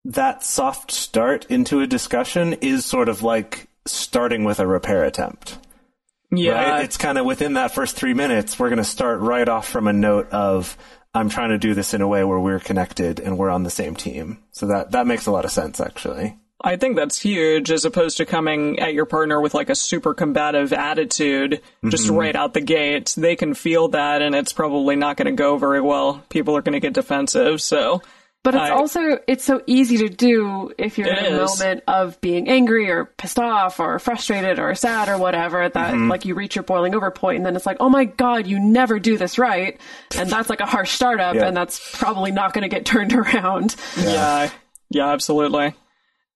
that 0.04 0.44
soft 0.44 0.90
start 0.90 1.46
into 1.50 1.80
a 1.80 1.86
discussion 1.86 2.54
is 2.54 2.84
sort 2.84 3.08
of 3.08 3.22
like 3.22 3.68
starting 3.86 4.44
with 4.44 4.60
a 4.60 4.66
repair 4.66 5.04
attempt. 5.04 5.58
yeah. 6.30 6.72
Right? 6.72 6.84
It's 6.84 6.96
kind 6.96 7.18
of 7.18 7.26
within 7.26 7.54
that 7.54 7.74
first 7.74 7.96
three 7.96 8.14
minutes, 8.14 8.58
we're 8.58 8.68
going 8.68 8.78
to 8.78 8.84
start 8.84 9.20
right 9.20 9.48
off 9.48 9.68
from 9.68 9.86
a 9.88 9.92
note 9.92 10.28
of, 10.30 10.76
I'm 11.12 11.28
trying 11.28 11.50
to 11.50 11.58
do 11.58 11.74
this 11.74 11.92
in 11.92 12.02
a 12.02 12.08
way 12.08 12.22
where 12.24 12.38
we're 12.38 12.60
connected 12.60 13.18
and 13.20 13.36
we're 13.36 13.50
on 13.50 13.62
the 13.64 13.70
same 13.70 13.96
team. 13.96 14.38
So 14.52 14.66
that, 14.68 14.92
that 14.92 15.06
makes 15.06 15.26
a 15.26 15.32
lot 15.32 15.44
of 15.44 15.50
sense, 15.50 15.80
actually. 15.80 16.36
I 16.62 16.76
think 16.76 16.94
that's 16.96 17.18
huge 17.18 17.70
as 17.70 17.86
opposed 17.86 18.18
to 18.18 18.26
coming 18.26 18.78
at 18.80 18.92
your 18.92 19.06
partner 19.06 19.40
with 19.40 19.54
like 19.54 19.70
a 19.70 19.74
super 19.74 20.12
combative 20.12 20.72
attitude 20.74 21.62
just 21.88 22.06
Mm-hmm. 22.06 22.16
right 22.16 22.36
out 22.36 22.52
the 22.54 22.60
gate. 22.60 23.14
They 23.16 23.34
can 23.34 23.54
feel 23.54 23.88
that 23.88 24.20
and 24.22 24.34
it's 24.34 24.52
probably 24.52 24.94
not 24.94 25.16
going 25.16 25.26
to 25.26 25.32
go 25.32 25.56
very 25.56 25.80
well. 25.80 26.22
People 26.28 26.54
are 26.56 26.62
going 26.62 26.74
to 26.74 26.80
get 26.80 26.92
defensive. 26.92 27.62
So, 27.62 28.02
But 28.42 28.54
it's 28.54 28.62
I- 28.62 28.70
also 28.70 29.18
it's 29.28 29.44
so 29.44 29.60
easy 29.66 29.98
to 29.98 30.08
do 30.08 30.72
if 30.78 30.96
you're 30.96 31.08
in 31.08 31.24
a 31.34 31.42
is. 31.42 31.58
moment 31.60 31.82
of 31.86 32.18
being 32.22 32.48
angry 32.48 32.90
or 32.90 33.04
pissed 33.04 33.38
off 33.38 33.78
or 33.80 33.98
frustrated 33.98 34.58
or 34.58 34.74
sad 34.74 35.10
or 35.10 35.18
whatever 35.18 35.68
that 35.68 35.92
Mm-hmm. 35.94 36.08
like 36.08 36.24
you 36.24 36.34
reach 36.34 36.56
your 36.56 36.62
boiling 36.62 36.94
over 36.94 37.10
point 37.10 37.36
and 37.36 37.44
then 37.46 37.54
it's 37.54 37.66
like, 37.66 37.76
"Oh 37.80 37.90
my 37.90 38.06
god, 38.06 38.46
you 38.46 38.58
never 38.58 38.98
do 38.98 39.18
this 39.18 39.38
right." 39.38 39.78
And 40.16 40.30
that's 40.30 40.48
like 40.48 40.60
a 40.60 40.66
harsh 40.66 40.90
startup 40.92 41.34
Yeah. 41.34 41.48
and 41.48 41.56
that's 41.56 41.98
probably 41.98 42.30
not 42.32 42.54
going 42.54 42.62
to 42.62 42.68
get 42.74 42.84
turned 42.86 43.12
around. 43.12 43.76
yeah, 43.98 44.48
yeah, 44.88 45.08
absolutely. 45.08 45.74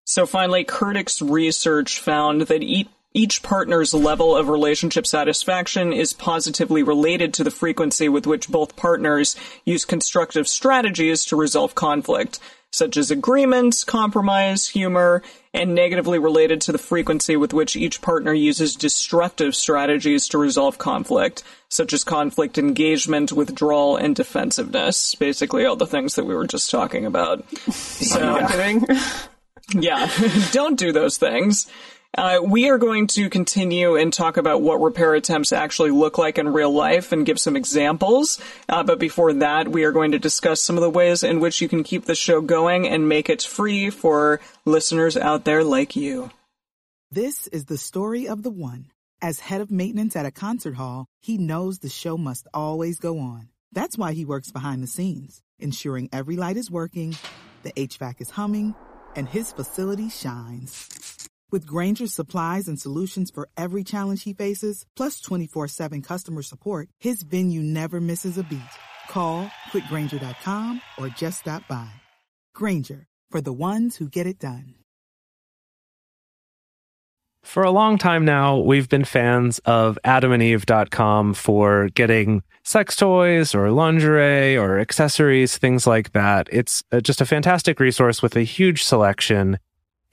So 0.04 0.26
finally, 0.26 0.64
Kurdek's 0.66 1.22
research 1.22 2.00
found 2.00 2.42
that 2.42 2.62
each 2.62 2.88
each 3.14 3.44
partner's 3.44 3.94
level 3.94 4.36
of 4.36 4.48
relationship 4.48 5.06
satisfaction 5.06 5.92
is 5.92 6.12
positively 6.12 6.82
related 6.82 7.32
to 7.34 7.44
the 7.44 7.50
frequency 7.50 8.08
with 8.08 8.26
which 8.26 8.48
both 8.48 8.74
partners 8.74 9.36
use 9.64 9.84
constructive 9.84 10.48
strategies 10.48 11.24
to 11.26 11.36
resolve 11.36 11.76
conflict, 11.76 12.40
such 12.72 12.96
as 12.96 13.12
agreement, 13.12 13.84
compromise, 13.86 14.66
humor, 14.66 15.22
and 15.54 15.76
negatively 15.76 16.18
related 16.18 16.60
to 16.60 16.72
the 16.72 16.78
frequency 16.78 17.36
with 17.36 17.52
which 17.52 17.76
each 17.76 18.02
partner 18.02 18.32
uses 18.32 18.74
destructive 18.74 19.54
strategies 19.54 20.26
to 20.26 20.36
resolve 20.36 20.76
conflict, 20.76 21.44
such 21.68 21.92
as 21.92 22.02
conflict 22.02 22.58
engagement, 22.58 23.30
withdrawal, 23.30 23.96
and 23.96 24.16
defensiveness. 24.16 25.14
Basically, 25.14 25.64
all 25.64 25.76
the 25.76 25.86
things 25.86 26.16
that 26.16 26.26
we 26.26 26.34
were 26.34 26.48
just 26.48 26.68
talking 26.70 27.06
about. 27.06 27.44
So, 27.70 28.46
kidding. 28.48 28.84
yeah, 29.72 30.10
don't 30.52 30.76
do 30.76 30.90
those 30.90 31.16
things. 31.16 31.68
Uh, 32.16 32.38
we 32.42 32.70
are 32.70 32.78
going 32.78 33.06
to 33.08 33.28
continue 33.28 33.96
and 33.96 34.12
talk 34.12 34.36
about 34.36 34.62
what 34.62 34.80
repair 34.80 35.14
attempts 35.14 35.52
actually 35.52 35.90
look 35.90 36.16
like 36.16 36.38
in 36.38 36.52
real 36.52 36.72
life 36.72 37.10
and 37.10 37.26
give 37.26 37.40
some 37.40 37.56
examples. 37.56 38.40
Uh, 38.68 38.84
but 38.84 38.98
before 38.98 39.32
that, 39.32 39.68
we 39.68 39.84
are 39.84 39.92
going 39.92 40.12
to 40.12 40.18
discuss 40.18 40.62
some 40.62 40.76
of 40.76 40.82
the 40.82 40.90
ways 40.90 41.22
in 41.22 41.40
which 41.40 41.60
you 41.60 41.68
can 41.68 41.82
keep 41.82 42.04
the 42.04 42.14
show 42.14 42.40
going 42.40 42.86
and 42.86 43.08
make 43.08 43.28
it 43.28 43.42
free 43.42 43.90
for 43.90 44.40
listeners 44.64 45.16
out 45.16 45.44
there 45.44 45.64
like 45.64 45.96
you. 45.96 46.30
This 47.10 47.46
is 47.48 47.64
the 47.66 47.78
story 47.78 48.28
of 48.28 48.42
the 48.42 48.50
one. 48.50 48.86
As 49.20 49.40
head 49.40 49.60
of 49.60 49.70
maintenance 49.70 50.16
at 50.16 50.26
a 50.26 50.30
concert 50.30 50.74
hall, 50.74 51.06
he 51.20 51.38
knows 51.38 51.78
the 51.78 51.88
show 51.88 52.16
must 52.16 52.46
always 52.52 53.00
go 53.00 53.18
on. 53.18 53.48
That's 53.72 53.98
why 53.98 54.12
he 54.12 54.24
works 54.24 54.52
behind 54.52 54.82
the 54.82 54.88
scenes, 54.88 55.42
ensuring 55.58 56.10
every 56.12 56.36
light 56.36 56.56
is 56.56 56.70
working, 56.70 57.16
the 57.62 57.72
HVAC 57.72 58.20
is 58.20 58.30
humming, 58.30 58.74
and 59.16 59.28
his 59.28 59.50
facility 59.50 60.08
shines. 60.10 61.13
With 61.54 61.68
Grainger's 61.68 62.12
supplies 62.12 62.66
and 62.66 62.80
solutions 62.80 63.30
for 63.30 63.48
every 63.56 63.84
challenge 63.84 64.24
he 64.24 64.32
faces, 64.32 64.84
plus 64.96 65.20
24 65.20 65.68
7 65.68 66.02
customer 66.02 66.42
support, 66.42 66.88
his 66.98 67.22
venue 67.22 67.62
never 67.62 68.00
misses 68.00 68.38
a 68.38 68.42
beat. 68.42 68.74
Call 69.08 69.48
click 69.70 69.84
grainger.com 69.88 70.80
or 70.98 71.08
just 71.10 71.40
stop 71.40 71.62
by. 71.68 71.92
Grainger, 72.56 73.06
for 73.30 73.40
the 73.40 73.52
ones 73.52 73.94
who 73.94 74.08
get 74.08 74.26
it 74.26 74.40
done. 74.40 74.74
For 77.44 77.62
a 77.62 77.70
long 77.70 77.98
time 77.98 78.24
now, 78.24 78.56
we've 78.56 78.88
been 78.88 79.04
fans 79.04 79.60
of 79.60 79.96
adamandeve.com 80.04 81.34
for 81.34 81.88
getting 81.94 82.42
sex 82.64 82.96
toys 82.96 83.54
or 83.54 83.70
lingerie 83.70 84.56
or 84.56 84.80
accessories, 84.80 85.56
things 85.56 85.86
like 85.86 86.10
that. 86.14 86.48
It's 86.50 86.82
uh, 86.90 87.00
just 87.00 87.20
a 87.20 87.26
fantastic 87.26 87.78
resource 87.78 88.22
with 88.22 88.34
a 88.34 88.42
huge 88.42 88.82
selection. 88.82 89.60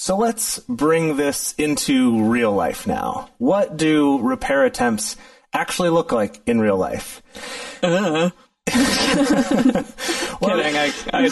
So 0.00 0.16
let's 0.16 0.60
bring 0.60 1.16
this 1.16 1.54
into 1.58 2.30
real 2.30 2.52
life 2.52 2.86
now. 2.86 3.30
What 3.38 3.76
do 3.76 4.20
repair 4.20 4.64
attempts 4.64 5.16
actually 5.52 5.88
look 5.88 6.12
like 6.12 6.40
in 6.46 6.60
real 6.60 6.76
life? 6.76 7.20
Uh, 7.82 8.30
Well, 10.40 10.56
kidding, 10.56 10.76
I, 10.76 10.92
I 11.12 11.24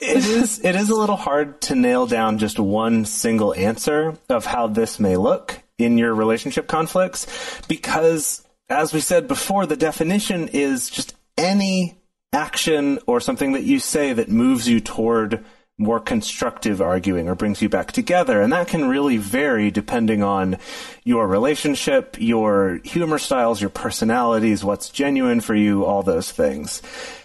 it 0.00 0.24
is 0.24 0.64
it 0.64 0.74
is 0.74 0.88
a 0.88 0.94
little 0.94 1.16
hard 1.16 1.60
to 1.62 1.74
nail 1.74 2.06
down 2.06 2.38
just 2.38 2.58
one 2.58 3.04
single 3.04 3.52
answer 3.52 4.16
of 4.30 4.46
how 4.46 4.68
this 4.68 4.98
may 4.98 5.18
look 5.18 5.62
in 5.76 5.98
your 5.98 6.14
relationship 6.14 6.66
conflicts 6.66 7.26
because 7.68 8.42
as 8.70 8.94
we 8.94 9.00
said 9.00 9.28
before 9.28 9.66
the 9.66 9.76
definition 9.76 10.48
is 10.48 10.88
just 10.88 11.14
any 11.36 11.98
action 12.32 13.00
or 13.06 13.20
something 13.20 13.52
that 13.52 13.64
you 13.64 13.78
say 13.78 14.14
that 14.14 14.30
moves 14.30 14.66
you 14.66 14.80
toward 14.80 15.44
more 15.78 16.00
constructive 16.00 16.82
arguing 16.82 17.28
or 17.28 17.36
brings 17.36 17.62
you 17.62 17.68
back 17.68 17.92
together. 17.92 18.42
And 18.42 18.52
that 18.52 18.68
can 18.68 18.88
really 18.88 19.16
vary 19.16 19.70
depending 19.70 20.24
on 20.24 20.58
your 21.04 21.26
relationship, 21.26 22.16
your 22.18 22.80
humor 22.84 23.18
styles, 23.18 23.60
your 23.60 23.70
personalities, 23.70 24.64
what's 24.64 24.90
genuine 24.90 25.40
for 25.40 25.54
you, 25.54 25.84
all 25.84 26.02
those 26.02 26.32
things. 26.32 26.82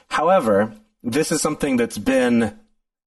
However, 0.08 0.72
this 1.02 1.32
is 1.32 1.42
something 1.42 1.78
that's 1.78 1.98
been 1.98 2.58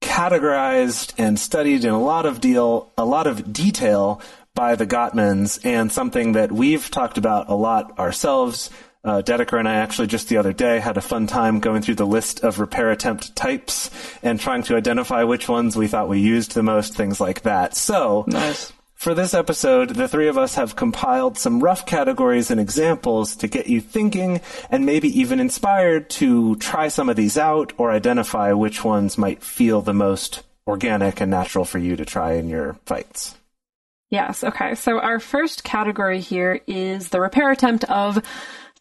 categorized 0.03 1.15
and 1.17 1.39
studied 1.39 1.85
in 1.85 1.91
a 1.91 2.03
lot 2.03 2.27
of 2.27 2.41
deal, 2.41 2.93
a 2.99 3.05
lot 3.05 3.29
of 3.29 3.53
detail 3.53 4.21
by 4.55 4.75
the 4.75 4.87
Gottmans 4.87 5.65
and 5.65 5.93
something 5.93 6.33
that 6.33 6.51
we've 6.51 6.91
talked 6.91 7.19
about 7.19 7.49
a 7.49 7.55
lot 7.55 7.99
ourselves 7.99 8.71
uh, 9.07 9.23
Dedeker 9.23 9.59
and 9.59 9.69
I 9.69 9.77
actually 9.77 10.09
just 10.09 10.29
the 10.29 10.37
other 10.37 10.53
day 10.53 10.81
had 10.81 10.97
a 10.97 11.01
fun 11.01 11.27
time 11.29 11.61
going 11.61 11.81
through 11.81 11.95
the 11.95 12.07
list 12.07 12.41
of 12.41 12.59
repair 12.59 12.91
attempt 12.91 13.37
types 13.37 13.89
and 14.23 14.39
trying 14.41 14.65
to 14.65 14.77
identify 14.77 15.23
which 15.23 15.49
ones 15.49 15.77
we 15.77 15.87
thought 15.87 16.09
we 16.09 16.19
used 16.19 16.55
the 16.55 16.63
most, 16.63 16.95
things 16.95 17.21
like 17.21 17.43
that. 17.43 17.77
So, 17.77 18.25
Nice. 18.27 18.73
for 18.95 19.15
this 19.15 19.33
episode, 19.33 19.91
the 19.91 20.09
three 20.09 20.27
of 20.27 20.37
us 20.37 20.57
have 20.57 20.75
compiled 20.75 21.39
some 21.39 21.63
rough 21.63 21.87
categories 21.87 22.51
and 22.51 22.61
examples 22.61 23.37
to 23.37 23.47
get 23.47 23.69
you 23.69 23.81
thinking 23.81 24.41
and 24.71 24.85
maybe 24.85 25.09
even 25.21 25.39
inspired 25.39 26.11
to 26.11 26.57
try 26.57 26.89
some 26.89 27.09
of 27.09 27.15
these 27.15 27.39
out 27.39 27.73
or 27.79 27.93
identify 27.93 28.53
which 28.53 28.85
ones 28.85 29.17
might 29.17 29.41
feel 29.43 29.83
the 29.83 29.95
most 29.95 30.43
organic 30.67 31.21
and 31.21 31.31
natural 31.31 31.65
for 31.65 31.79
you 31.79 31.95
to 31.95 32.05
try 32.05 32.33
in 32.33 32.49
your 32.49 32.77
fights. 32.87 33.37
Yes. 34.11 34.43
Okay. 34.43 34.75
So 34.75 34.99
our 34.99 35.21
first 35.21 35.63
category 35.65 36.21
here 36.21 36.61
is 36.67 37.09
the 37.11 37.21
repair 37.21 37.51
attempt 37.53 37.85
of 37.85 38.21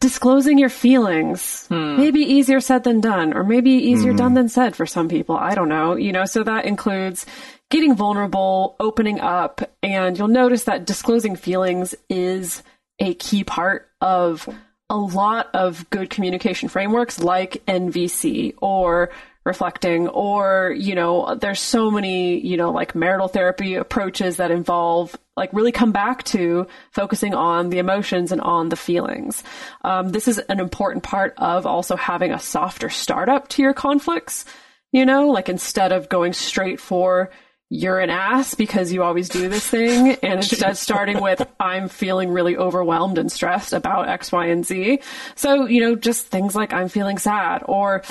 disclosing 0.00 0.58
your 0.58 0.68
feelings. 0.68 1.66
Hmm. 1.66 1.96
Maybe 1.96 2.20
easier 2.20 2.60
said 2.60 2.84
than 2.84 3.00
done, 3.00 3.32
or 3.32 3.44
maybe 3.44 3.70
easier 3.70 4.12
hmm. 4.12 4.18
done 4.18 4.34
than 4.34 4.48
said 4.48 4.76
for 4.76 4.86
some 4.86 5.08
people. 5.08 5.36
I 5.36 5.54
don't 5.54 5.68
know. 5.68 5.96
You 5.96 6.12
know, 6.12 6.24
so 6.24 6.42
that 6.42 6.64
includes 6.64 7.26
getting 7.70 7.94
vulnerable, 7.94 8.76
opening 8.78 9.20
up, 9.20 9.60
and 9.82 10.16
you'll 10.16 10.28
notice 10.28 10.64
that 10.64 10.86
disclosing 10.86 11.36
feelings 11.36 11.94
is 12.08 12.62
a 12.98 13.14
key 13.14 13.44
part 13.44 13.88
of 14.00 14.48
a 14.88 14.96
lot 14.96 15.50
of 15.52 15.88
good 15.90 16.10
communication 16.10 16.68
frameworks 16.68 17.20
like 17.20 17.64
NVC 17.66 18.54
or 18.58 19.10
reflecting 19.46 20.08
or 20.08 20.74
you 20.76 20.94
know 20.94 21.34
there's 21.36 21.60
so 21.60 21.90
many 21.90 22.44
you 22.44 22.56
know 22.56 22.72
like 22.72 22.94
marital 22.94 23.28
therapy 23.28 23.76
approaches 23.76 24.36
that 24.36 24.50
involve 24.50 25.16
like 25.36 25.52
really 25.52 25.72
come 25.72 25.92
back 25.92 26.24
to 26.24 26.66
focusing 26.90 27.34
on 27.34 27.70
the 27.70 27.78
emotions 27.78 28.32
and 28.32 28.40
on 28.40 28.70
the 28.70 28.76
feelings. 28.76 29.42
Um, 29.82 30.08
this 30.08 30.28
is 30.28 30.38
an 30.38 30.60
important 30.60 31.04
part 31.04 31.34
of 31.36 31.66
also 31.66 31.94
having 31.94 32.32
a 32.32 32.40
softer 32.40 32.90
startup 32.90 33.48
to 33.48 33.62
your 33.62 33.74
conflicts 33.74 34.44
you 34.92 35.06
know 35.06 35.28
like 35.28 35.48
instead 35.48 35.92
of 35.92 36.08
going 36.08 36.32
straight 36.32 36.80
for 36.80 37.30
you're 37.68 37.98
an 37.98 38.10
ass 38.10 38.54
because 38.54 38.92
you 38.92 39.02
always 39.02 39.28
do 39.28 39.48
this 39.48 39.66
thing 39.66 40.12
and 40.22 40.34
instead 40.38 40.76
starting 40.76 41.20
with 41.20 41.46
i'm 41.58 41.88
feeling 41.88 42.30
really 42.30 42.56
overwhelmed 42.56 43.18
and 43.18 43.30
stressed 43.30 43.72
about 43.72 44.08
x 44.08 44.30
y 44.30 44.46
and 44.46 44.64
z. 44.64 45.00
So 45.34 45.66
you 45.66 45.80
know 45.80 45.96
just 45.96 46.26
things 46.26 46.54
like 46.54 46.72
i'm 46.72 46.88
feeling 46.88 47.18
sad 47.18 47.62
or 47.66 48.02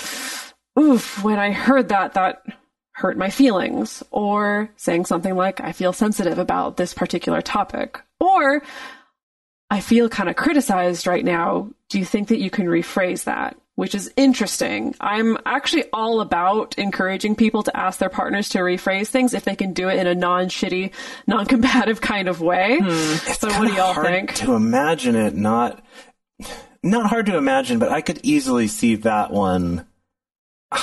oof, 0.77 1.23
when 1.23 1.39
I 1.39 1.51
heard 1.51 1.89
that, 1.89 2.13
that 2.13 2.43
hurt 2.93 3.17
my 3.17 3.29
feelings. 3.29 4.03
Or 4.11 4.69
saying 4.77 5.05
something 5.05 5.35
like, 5.35 5.61
I 5.61 5.71
feel 5.71 5.93
sensitive 5.93 6.39
about 6.39 6.77
this 6.77 6.93
particular 6.93 7.41
topic. 7.41 8.01
Or, 8.19 8.61
I 9.69 9.81
feel 9.81 10.09
kind 10.09 10.29
of 10.29 10.35
criticized 10.35 11.07
right 11.07 11.25
now. 11.25 11.69
Do 11.89 11.99
you 11.99 12.05
think 12.05 12.29
that 12.29 12.39
you 12.39 12.49
can 12.49 12.65
rephrase 12.65 13.25
that? 13.25 13.57
Which 13.75 13.93
is 13.93 14.13
interesting. 14.15 14.95
I'm 15.01 15.37
actually 15.45 15.83
all 15.91 16.21
about 16.21 16.77
encouraging 16.77 17.35
people 17.35 17.61
to 17.63 17.75
ask 17.75 17.99
their 17.99 18.09
partners 18.09 18.47
to 18.49 18.59
rephrase 18.59 19.07
things 19.07 19.33
if 19.33 19.43
they 19.43 19.55
can 19.55 19.73
do 19.73 19.89
it 19.89 19.99
in 19.99 20.07
a 20.07 20.15
non 20.15 20.45
shitty, 20.45 20.93
non 21.27 21.45
combative 21.45 21.99
kind 21.99 22.29
of 22.29 22.39
way. 22.39 22.79
Hmm. 22.81 23.15
So, 23.33 23.49
what 23.49 23.67
do 23.67 23.73
y'all 23.73 23.91
hard 23.91 24.07
think? 24.07 24.35
To 24.35 24.53
imagine 24.53 25.17
it, 25.17 25.35
not 25.35 25.83
not 26.81 27.09
hard 27.09 27.25
to 27.25 27.35
imagine, 27.35 27.79
but 27.79 27.91
I 27.91 27.99
could 27.99 28.21
easily 28.23 28.69
see 28.69 28.95
that 28.95 29.31
one. 29.31 29.85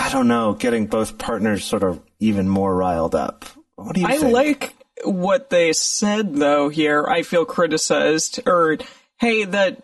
I 0.01 0.09
don't 0.11 0.29
know, 0.29 0.55
getting 0.55 0.87
both 0.87 1.19
partners 1.19 1.65
sort 1.65 1.83
of 1.83 2.01
even 2.19 2.49
more 2.49 2.75
riled 2.75 3.15
up. 3.15 3.45
What 3.77 3.95
do 3.95 4.01
you 4.01 4.07
I 4.07 4.17
think? 4.19 4.33
like 4.33 4.75
what 5.05 5.51
they 5.51 5.73
said 5.73 6.35
though 6.37 6.69
here. 6.69 7.05
I 7.07 7.23
feel 7.23 7.45
criticized 7.45 8.41
or 8.47 8.79
hey, 9.19 9.45
that 9.45 9.83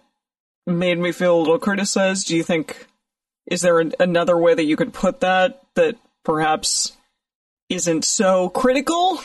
made 0.66 0.98
me 0.98 1.12
feel 1.12 1.36
a 1.36 1.40
little 1.40 1.58
criticized. 1.58 2.28
Do 2.28 2.36
you 2.36 2.42
think 2.42 2.86
is 3.46 3.60
there 3.60 3.80
an, 3.80 3.92
another 3.98 4.36
way 4.36 4.54
that 4.54 4.64
you 4.64 4.76
could 4.76 4.92
put 4.92 5.20
that 5.20 5.62
that 5.74 5.96
perhaps 6.24 6.96
isn't 7.68 8.04
so 8.04 8.48
critical? 8.48 9.20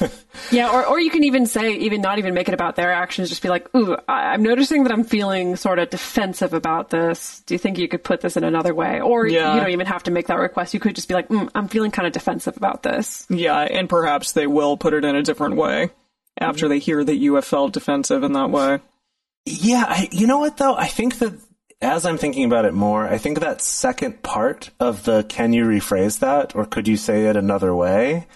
Yeah, 0.50 0.70
or, 0.70 0.84
or 0.86 1.00
you 1.00 1.10
can 1.10 1.24
even 1.24 1.46
say, 1.46 1.74
even 1.74 2.00
not 2.00 2.18
even 2.18 2.34
make 2.34 2.48
it 2.48 2.54
about 2.54 2.76
their 2.76 2.92
actions, 2.92 3.28
just 3.28 3.42
be 3.42 3.48
like, 3.48 3.72
ooh, 3.74 3.96
I, 4.08 4.32
I'm 4.32 4.42
noticing 4.42 4.84
that 4.84 4.92
I'm 4.92 5.04
feeling 5.04 5.56
sort 5.56 5.78
of 5.78 5.90
defensive 5.90 6.54
about 6.54 6.90
this. 6.90 7.40
Do 7.46 7.54
you 7.54 7.58
think 7.58 7.78
you 7.78 7.88
could 7.88 8.02
put 8.04 8.20
this 8.20 8.36
in 8.36 8.44
another 8.44 8.74
way? 8.74 9.00
Or 9.00 9.26
Yeah. 9.26 9.54
you 9.54 9.60
don't 9.60 9.70
even 9.70 9.86
have 9.86 10.02
to 10.04 10.10
make 10.10 10.26
that 10.28 10.38
request. 10.38 10.74
You 10.74 10.80
could 10.80 10.94
just 10.94 11.08
be 11.08 11.14
like, 11.14 11.28
mm, 11.28 11.48
I'm 11.54 11.68
feeling 11.68 11.90
kind 11.90 12.06
of 12.06 12.12
defensive 12.12 12.56
about 12.56 12.82
this. 12.82 13.26
Yeah, 13.28 13.58
and 13.60 13.88
perhaps 13.88 14.32
they 14.32 14.46
will 14.46 14.76
put 14.76 14.94
it 14.94 15.04
in 15.04 15.14
a 15.16 15.22
different 15.22 15.56
way 15.56 15.90
after 16.40 16.68
they 16.68 16.78
hear 16.78 17.02
that 17.04 17.16
you 17.16 17.34
have 17.34 17.44
felt 17.44 17.72
defensive 17.72 18.22
in 18.22 18.32
that 18.32 18.50
way. 18.50 18.80
Yeah, 19.44 19.84
I, 19.88 20.08
you 20.12 20.26
know 20.26 20.38
what 20.38 20.56
though? 20.56 20.74
I 20.76 20.86
think 20.86 21.18
that 21.18 21.32
as 21.80 22.04
I'm 22.04 22.18
thinking 22.18 22.44
about 22.44 22.64
it 22.64 22.74
more, 22.74 23.06
I 23.06 23.18
think 23.18 23.40
that 23.40 23.60
second 23.62 24.22
part 24.22 24.70
of 24.80 25.04
the 25.04 25.24
can 25.28 25.52
you 25.52 25.64
rephrase 25.64 26.18
that 26.18 26.54
or 26.56 26.64
could 26.66 26.88
you 26.88 26.96
say 26.96 27.26
it 27.26 27.36
another 27.36 27.74
way? 27.74 28.26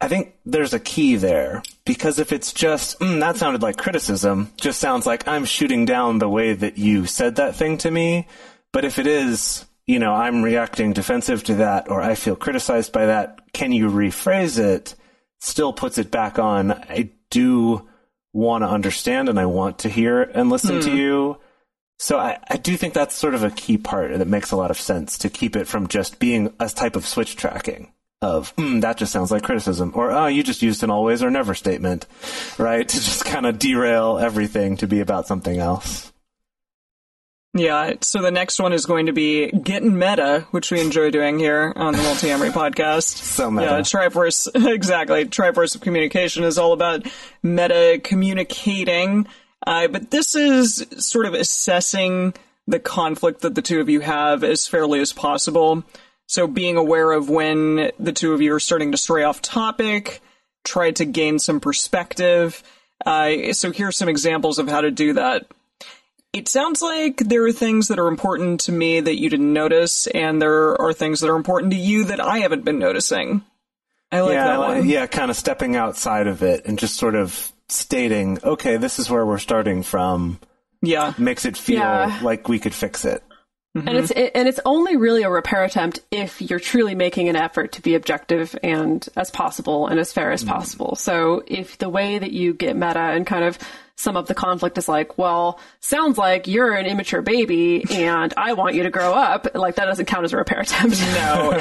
I 0.00 0.08
think 0.08 0.34
there's 0.46 0.72
a 0.72 0.80
key 0.80 1.16
there 1.16 1.62
because 1.84 2.18
if 2.18 2.32
it's 2.32 2.52
just 2.52 2.98
mm, 3.00 3.20
that 3.20 3.36
sounded 3.36 3.60
like 3.60 3.76
criticism, 3.76 4.50
just 4.56 4.80
sounds 4.80 5.04
like 5.04 5.28
I'm 5.28 5.44
shooting 5.44 5.84
down 5.84 6.18
the 6.18 6.28
way 6.28 6.54
that 6.54 6.78
you 6.78 7.04
said 7.04 7.36
that 7.36 7.54
thing 7.54 7.76
to 7.78 7.90
me. 7.90 8.26
But 8.72 8.86
if 8.86 8.98
it 8.98 9.06
is, 9.06 9.66
you 9.86 9.98
know, 9.98 10.14
I'm 10.14 10.42
reacting 10.42 10.94
defensive 10.94 11.44
to 11.44 11.56
that 11.56 11.90
or 11.90 12.00
I 12.00 12.14
feel 12.14 12.34
criticized 12.34 12.92
by 12.92 13.06
that, 13.06 13.52
can 13.52 13.72
you 13.72 13.90
rephrase 13.90 14.58
it? 14.58 14.94
Still 15.38 15.72
puts 15.72 15.98
it 15.98 16.10
back 16.10 16.38
on. 16.38 16.72
I 16.72 17.10
do 17.28 17.86
want 18.32 18.62
to 18.62 18.68
understand 18.68 19.28
and 19.28 19.38
I 19.38 19.46
want 19.46 19.80
to 19.80 19.88
hear 19.90 20.22
and 20.22 20.48
listen 20.48 20.80
to 20.80 20.96
you. 20.96 21.38
So 21.98 22.18
I, 22.18 22.38
I 22.48 22.56
do 22.56 22.76
think 22.78 22.94
that's 22.94 23.14
sort 23.14 23.34
of 23.34 23.42
a 23.42 23.50
key 23.50 23.76
part 23.76 24.16
that 24.16 24.28
makes 24.28 24.52
a 24.52 24.56
lot 24.56 24.70
of 24.70 24.80
sense 24.80 25.18
to 25.18 25.28
keep 25.28 25.56
it 25.56 25.66
from 25.66 25.88
just 25.88 26.18
being 26.18 26.54
a 26.58 26.68
type 26.70 26.96
of 26.96 27.06
switch 27.06 27.36
tracking 27.36 27.92
of 28.22 28.54
mm, 28.56 28.82
that 28.82 28.98
just 28.98 29.12
sounds 29.12 29.30
like 29.30 29.42
criticism 29.42 29.92
or 29.94 30.10
oh 30.10 30.26
you 30.26 30.42
just 30.42 30.60
used 30.60 30.82
an 30.82 30.90
always 30.90 31.22
or 31.22 31.30
never 31.30 31.54
statement 31.54 32.06
right 32.58 32.88
to 32.90 32.96
just 32.96 33.24
kind 33.24 33.46
of 33.46 33.58
derail 33.58 34.18
everything 34.18 34.76
to 34.76 34.86
be 34.86 35.00
about 35.00 35.26
something 35.26 35.58
else 35.58 36.12
Yeah, 37.52 37.94
so 38.00 38.22
the 38.22 38.30
next 38.30 38.60
one 38.60 38.72
is 38.72 38.86
going 38.86 39.06
to 39.06 39.12
be 39.12 39.50
Getting 39.50 39.98
Meta, 39.98 40.46
which 40.52 40.70
we 40.70 40.80
enjoy 40.80 41.10
doing 41.10 41.36
here 41.38 41.72
on 41.74 41.94
the 41.94 41.98
Multiamory 41.98 42.50
podcast. 42.52 43.16
So 43.16 43.50
meta. 43.50 43.66
Yeah, 43.66 43.78
Triforce, 43.80 44.48
exactly. 44.72 45.24
Triforce 45.24 45.74
of 45.74 45.80
Communication 45.80 46.44
is 46.44 46.58
all 46.58 46.72
about 46.72 47.08
meta 47.42 48.00
communicating. 48.04 49.26
Uh, 49.66 49.88
but 49.88 50.12
this 50.12 50.36
is 50.36 50.86
sort 50.98 51.26
of 51.26 51.34
assessing 51.34 52.34
the 52.68 52.78
conflict 52.78 53.40
that 53.40 53.56
the 53.56 53.62
two 53.62 53.80
of 53.80 53.88
you 53.88 53.98
have 53.98 54.44
as 54.44 54.68
fairly 54.68 55.00
as 55.00 55.12
possible. 55.12 55.82
So 56.30 56.46
being 56.46 56.76
aware 56.76 57.10
of 57.10 57.28
when 57.28 57.90
the 57.98 58.12
two 58.12 58.32
of 58.32 58.40
you 58.40 58.54
are 58.54 58.60
starting 58.60 58.92
to 58.92 58.96
stray 58.96 59.24
off 59.24 59.42
topic, 59.42 60.20
try 60.62 60.92
to 60.92 61.04
gain 61.04 61.40
some 61.40 61.58
perspective. 61.58 62.62
Uh, 63.04 63.52
so 63.52 63.72
here's 63.72 63.96
some 63.96 64.08
examples 64.08 64.60
of 64.60 64.68
how 64.68 64.80
to 64.80 64.92
do 64.92 65.14
that. 65.14 65.46
It 66.32 66.46
sounds 66.46 66.80
like 66.82 67.16
there 67.16 67.44
are 67.46 67.50
things 67.52 67.88
that 67.88 67.98
are 67.98 68.06
important 68.06 68.60
to 68.60 68.70
me 68.72 69.00
that 69.00 69.18
you 69.18 69.28
didn't 69.28 69.52
notice, 69.52 70.06
and 70.06 70.40
there 70.40 70.80
are 70.80 70.92
things 70.92 71.18
that 71.18 71.30
are 71.30 71.34
important 71.34 71.72
to 71.72 71.78
you 71.80 72.04
that 72.04 72.20
I 72.20 72.38
haven't 72.38 72.64
been 72.64 72.78
noticing. 72.78 73.42
I 74.12 74.20
like 74.20 74.34
yeah 74.34 74.44
that 74.46 74.58
one. 74.60 74.88
yeah 74.88 75.06
kind 75.08 75.32
of 75.32 75.36
stepping 75.36 75.74
outside 75.74 76.28
of 76.28 76.44
it 76.44 76.64
and 76.64 76.78
just 76.78 76.94
sort 76.94 77.16
of 77.16 77.50
stating 77.68 78.38
okay 78.44 78.76
this 78.76 78.98
is 79.00 79.10
where 79.10 79.24
we're 79.26 79.38
starting 79.38 79.82
from 79.82 80.38
Yeah. 80.80 81.12
makes 81.18 81.44
it 81.44 81.56
feel 81.56 81.78
Yeah. 81.78 82.20
like 82.22 82.48
we 82.48 82.58
could 82.60 82.74
fix 82.74 83.04
it 83.04 83.22
And 83.74 83.88
it's 83.90 84.10
it, 84.10 84.32
and 84.34 84.48
it's 84.48 84.58
only 84.64 84.96
really 84.96 85.22
a 85.22 85.30
repair 85.30 85.62
attempt 85.62 86.00
if 86.10 86.42
you're 86.42 86.58
truly 86.58 86.96
making 86.96 87.28
an 87.28 87.36
effort 87.36 87.72
to 87.72 87.82
be 87.82 87.94
objective 87.94 88.58
and 88.64 89.08
as 89.16 89.30
possible 89.30 89.86
and 89.86 90.00
as 90.00 90.12
fair 90.12 90.32
as 90.32 90.42
mm-hmm. 90.42 90.54
possible. 90.54 90.96
So 90.96 91.44
if 91.46 91.78
the 91.78 91.88
way 91.88 92.18
that 92.18 92.32
you 92.32 92.52
get 92.52 92.74
meta 92.76 92.98
and 92.98 93.24
kind 93.24 93.44
of 93.44 93.58
sum 93.94 94.16
up 94.16 94.26
the 94.26 94.34
conflict 94.34 94.76
is 94.76 94.88
like, 94.88 95.18
well, 95.18 95.60
sounds 95.78 96.18
like 96.18 96.48
you're 96.48 96.72
an 96.72 96.86
immature 96.86 97.22
baby 97.22 97.84
and 97.92 98.34
I 98.36 98.54
want 98.54 98.74
you 98.74 98.82
to 98.82 98.90
grow 98.90 99.12
up, 99.12 99.46
like 99.54 99.76
that 99.76 99.84
doesn't 99.84 100.06
count 100.06 100.24
as 100.24 100.32
a 100.32 100.38
repair 100.38 100.60
attempt. 100.60 101.00
No. 101.00 101.52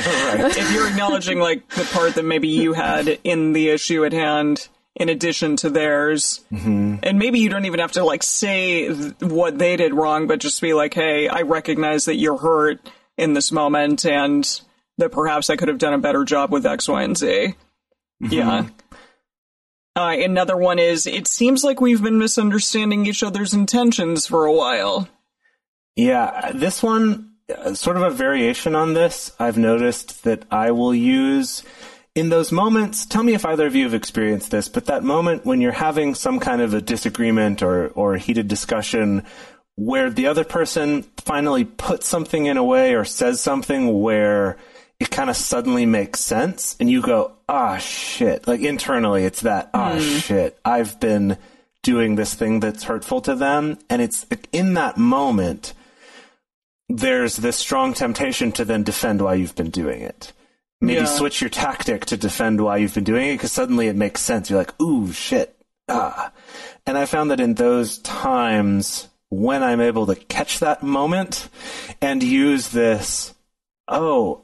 If 0.49 0.73
you're 0.73 0.87
acknowledging 0.87 1.39
like 1.39 1.67
the 1.69 1.83
part 1.83 2.15
that 2.15 2.23
maybe 2.23 2.47
you 2.47 2.73
had 2.73 3.19
in 3.23 3.53
the 3.53 3.69
issue 3.69 4.03
at 4.05 4.13
hand 4.13 4.67
in 4.95 5.09
addition 5.09 5.55
to 5.57 5.69
theirs, 5.69 6.41
and 7.03 7.19
maybe 7.19 7.39
you 7.39 7.49
don't 7.49 7.65
even 7.65 7.79
have 7.79 7.93
to 7.93 8.03
like 8.03 8.23
say 8.23 8.87
th- 8.87 9.13
what 9.21 9.57
they 9.57 9.75
did 9.77 9.93
wrong, 9.93 10.27
but 10.27 10.39
just 10.39 10.61
be 10.61 10.73
like, 10.73 10.93
"Hey, 10.93 11.27
I 11.27 11.41
recognize 11.43 12.05
that 12.05 12.15
you're 12.15 12.37
hurt 12.37 12.79
in 13.17 13.33
this 13.33 13.51
moment, 13.51 14.05
and 14.05 14.61
that 14.97 15.11
perhaps 15.11 15.49
I 15.49 15.55
could 15.55 15.67
have 15.69 15.77
done 15.77 15.93
a 15.93 15.99
better 15.99 16.25
job 16.25 16.51
with 16.51 16.65
X, 16.65 16.89
Y, 16.89 17.03
and 17.03 17.17
Z." 17.17 17.55
Yeah. 18.19 18.67
Uh, 19.95 20.15
another 20.19 20.55
one 20.55 20.79
is 20.79 21.05
it 21.05 21.27
seems 21.27 21.63
like 21.63 21.81
we've 21.81 22.01
been 22.01 22.19
misunderstanding 22.19 23.05
each 23.05 23.23
other's 23.23 23.53
intentions 23.53 24.25
for 24.25 24.45
a 24.45 24.53
while. 24.53 25.09
Yeah, 25.95 26.51
this 26.53 26.81
one, 26.81 27.33
uh, 27.53 27.73
sort 27.73 27.97
of 27.97 28.03
a 28.03 28.09
variation 28.09 28.75
on 28.75 28.93
this, 28.93 29.31
I've 29.39 29.57
noticed 29.57 30.23
that 30.23 30.43
I 30.51 30.71
will 30.71 30.95
use 30.95 31.63
in 32.15 32.29
those 32.29 32.51
moments. 32.51 33.05
Tell 33.05 33.23
me 33.23 33.33
if 33.33 33.45
either 33.45 33.65
of 33.65 33.75
you 33.75 33.83
have 33.83 33.93
experienced 33.93 34.51
this, 34.51 34.67
but 34.67 34.85
that 34.85 35.03
moment 35.03 35.45
when 35.45 35.61
you're 35.61 35.71
having 35.71 36.15
some 36.15 36.39
kind 36.39 36.61
of 36.61 36.73
a 36.73 36.81
disagreement 36.81 37.61
or, 37.61 37.87
or 37.89 38.17
heated 38.17 38.47
discussion 38.47 39.23
where 39.75 40.09
the 40.09 40.27
other 40.27 40.43
person 40.43 41.03
finally 41.17 41.63
puts 41.63 42.07
something 42.07 42.45
in 42.45 42.57
a 42.57 42.63
way 42.63 42.95
or 42.95 43.05
says 43.05 43.39
something 43.39 44.01
where 44.01 44.57
it 44.99 45.09
kind 45.09 45.29
of 45.29 45.37
suddenly 45.37 45.85
makes 45.85 46.19
sense 46.19 46.75
and 46.79 46.89
you 46.89 47.01
go, 47.01 47.31
ah, 47.47 47.77
shit. 47.77 48.45
Like 48.45 48.59
internally, 48.59 49.23
it's 49.23 49.41
that, 49.41 49.69
ah, 49.73 49.97
shit. 49.99 50.59
I've 50.65 50.99
been 50.99 51.37
doing 51.81 52.15
this 52.15 52.33
thing 52.33 52.59
that's 52.59 52.83
hurtful 52.83 53.21
to 53.21 53.35
them. 53.35 53.77
And 53.89 54.01
it's 54.01 54.25
in 54.51 54.73
that 54.73 54.97
moment, 54.97 55.73
there's 56.89 57.37
this 57.37 57.55
strong 57.55 57.93
temptation 57.93 58.51
to 58.53 58.65
then 58.65 58.83
defend 58.83 59.21
why 59.21 59.35
you've 59.35 59.55
been 59.55 59.69
doing 59.69 60.01
it. 60.01 60.33
Maybe 60.81 60.99
Yeah. 61.01 61.05
switch 61.05 61.41
your 61.41 61.49
tactic 61.49 62.05
to 62.05 62.17
defend 62.17 62.61
why 62.61 62.77
you've 62.77 62.93
been 62.93 63.03
doing 63.03 63.29
it 63.29 63.33
because 63.33 63.51
suddenly 63.51 63.87
it 63.87 63.95
makes 63.95 64.21
sense. 64.21 64.49
You're 64.49 64.59
like, 64.59 64.79
ooh, 64.81 65.11
shit. 65.11 65.55
Ah. 65.89 66.31
And 66.85 66.97
I 66.97 67.05
found 67.05 67.31
that 67.31 67.39
in 67.41 67.55
those 67.55 67.97
times 67.99 69.07
when 69.29 69.61
I'm 69.61 69.81
able 69.81 70.05
to 70.07 70.15
catch 70.15 70.59
that 70.59 70.81
moment 70.81 71.49
and 72.01 72.23
use 72.23 72.69
this, 72.69 73.33
oh, 73.87 74.41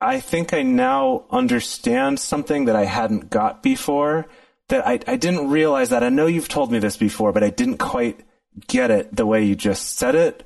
I 0.00 0.20
think 0.20 0.52
I 0.52 0.62
now 0.62 1.24
understand 1.30 2.18
something 2.20 2.66
that 2.66 2.76
I 2.76 2.84
hadn't 2.84 3.30
got 3.30 3.62
before. 3.62 4.26
That 4.68 4.86
I, 4.86 5.00
I 5.06 5.16
didn't 5.16 5.50
realize 5.50 5.90
that. 5.90 6.02
I 6.04 6.08
know 6.08 6.26
you've 6.26 6.48
told 6.48 6.70
me 6.70 6.78
this 6.78 6.96
before, 6.96 7.32
but 7.32 7.42
I 7.44 7.50
didn't 7.50 7.78
quite 7.78 8.20
get 8.66 8.90
it 8.90 9.14
the 9.14 9.26
way 9.26 9.44
you 9.44 9.54
just 9.56 9.96
said 9.96 10.14
it. 10.14 10.44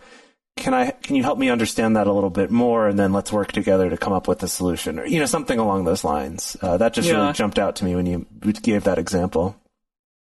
Can 0.56 0.74
I? 0.74 0.90
Can 0.90 1.16
you 1.16 1.22
help 1.22 1.38
me 1.38 1.48
understand 1.48 1.96
that 1.96 2.06
a 2.06 2.12
little 2.12 2.30
bit 2.30 2.50
more, 2.50 2.86
and 2.86 2.98
then 2.98 3.12
let's 3.12 3.32
work 3.32 3.52
together 3.52 3.88
to 3.90 3.96
come 3.96 4.12
up 4.12 4.28
with 4.28 4.42
a 4.42 4.48
solution, 4.48 4.98
or 4.98 5.06
you 5.06 5.18
know, 5.18 5.26
something 5.26 5.58
along 5.58 5.84
those 5.84 6.04
lines. 6.04 6.56
Uh, 6.60 6.76
that 6.76 6.92
just 6.92 7.08
Yeah. 7.08 7.16
really 7.22 7.32
jumped 7.32 7.58
out 7.58 7.76
to 7.76 7.84
me 7.84 7.96
when 7.96 8.06
you 8.06 8.26
gave 8.62 8.84
that 8.84 8.98
example. 8.98 9.56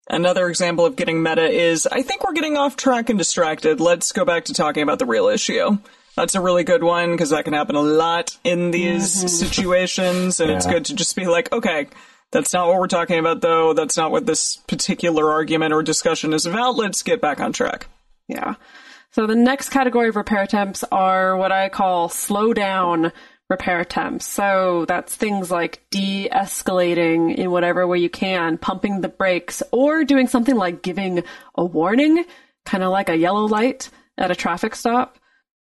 Another 0.09 0.49
example 0.49 0.85
of 0.85 0.95
getting 0.95 1.21
meta 1.23 1.49
is 1.49 1.87
I 1.87 2.01
think 2.01 2.23
we're 2.25 2.33
getting 2.33 2.57
off 2.57 2.75
track 2.77 3.09
and 3.09 3.17
distracted. 3.19 3.79
Let's 3.79 4.11
go 4.11 4.25
back 4.25 4.45
to 4.45 4.53
talking 4.53 4.81
about 4.83 4.99
the 4.99 5.05
real 5.05 5.27
issue. 5.27 5.77
That's 6.15 6.35
a 6.35 6.41
really 6.41 6.63
good 6.63 6.83
one 6.83 7.11
because 7.11 7.31
that 7.31 7.43
can 7.43 7.53
happen 7.53 7.75
a 7.75 7.81
lot 7.81 8.37
in 8.43 8.71
these 8.71 9.37
situations, 9.39 10.39
and 10.39 10.51
it's 10.51 10.65
good 10.67 10.85
to 10.85 10.95
just 10.95 11.15
be 11.15 11.25
like, 11.25 11.51
okay, 11.51 11.87
that's 12.31 12.53
not 12.53 12.67
what 12.67 12.79
we're 12.79 12.87
talking 12.87 13.17
about, 13.19 13.41
though. 13.41 13.73
That's 13.73 13.97
not 13.97 14.11
what 14.11 14.25
this 14.25 14.57
particular 14.67 15.31
argument 15.31 15.73
or 15.73 15.83
discussion 15.83 16.33
is 16.33 16.45
about. 16.45 16.75
Let's 16.75 17.01
get 17.03 17.19
back 17.19 17.39
on 17.39 17.51
track. 17.51 17.87
Yeah. 18.27 18.55
So 19.13 19.27
the 19.27 19.35
next 19.35 19.69
category 19.69 20.09
of 20.09 20.15
repair 20.15 20.41
attempts 20.41 20.83
are 20.91 21.37
what 21.37 21.51
I 21.51 21.69
call 21.69 22.09
slow 22.09 22.51
down 22.53 23.11
repair 23.47 23.79
attempts. 23.79 24.25
So 24.25 24.85
that's 24.87 25.15
things 25.15 25.51
like 25.51 25.85
de 25.91 26.27
escalating 26.29 27.35
in 27.35 27.51
whatever 27.51 27.85
way 27.85 27.99
you 27.99 28.09
can, 28.09 28.57
pumping 28.57 29.01
the 29.01 29.09
brakes, 29.09 29.61
or 29.71 30.03
doing 30.03 30.27
something 30.27 30.55
like 30.55 30.81
giving 30.81 31.23
a 31.55 31.63
warning, 31.63 32.25
kind 32.65 32.83
of 32.83 32.91
like 32.91 33.09
a 33.09 33.15
yellow 33.15 33.45
light 33.45 33.91
at 34.17 34.31
a 34.31 34.35
traffic 34.35 34.73
stop. 34.73 35.19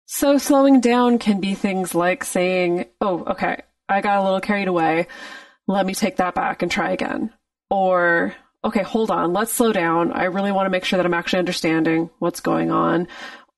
So 0.05 0.37
slowing 0.37 0.79
down 0.79 1.17
can 1.17 1.39
be 1.39 1.55
things 1.55 1.95
like 1.95 2.23
saying, 2.23 2.85
oh, 3.01 3.23
okay, 3.31 3.63
I 3.87 4.01
got 4.01 4.19
a 4.19 4.23
little 4.23 4.41
carried 4.41 4.67
away. 4.67 5.07
Let 5.67 5.87
me 5.87 5.95
take 5.95 6.17
that 6.17 6.35
back 6.35 6.61
and 6.61 6.71
try 6.71 6.91
again. 6.91 7.33
Or, 7.71 8.35
okay, 8.63 8.83
hold 8.83 9.09
on, 9.11 9.33
let's 9.33 9.53
slow 9.53 9.71
down. 9.71 10.11
I 10.11 10.25
really 10.25 10.51
want 10.51 10.65
to 10.65 10.71
make 10.71 10.83
sure 10.83 10.97
that 10.97 11.05
I'm 11.05 11.13
actually 11.13 11.39
understanding 11.39 12.09
what's 12.19 12.39
going 12.39 12.71
on. 12.71 13.07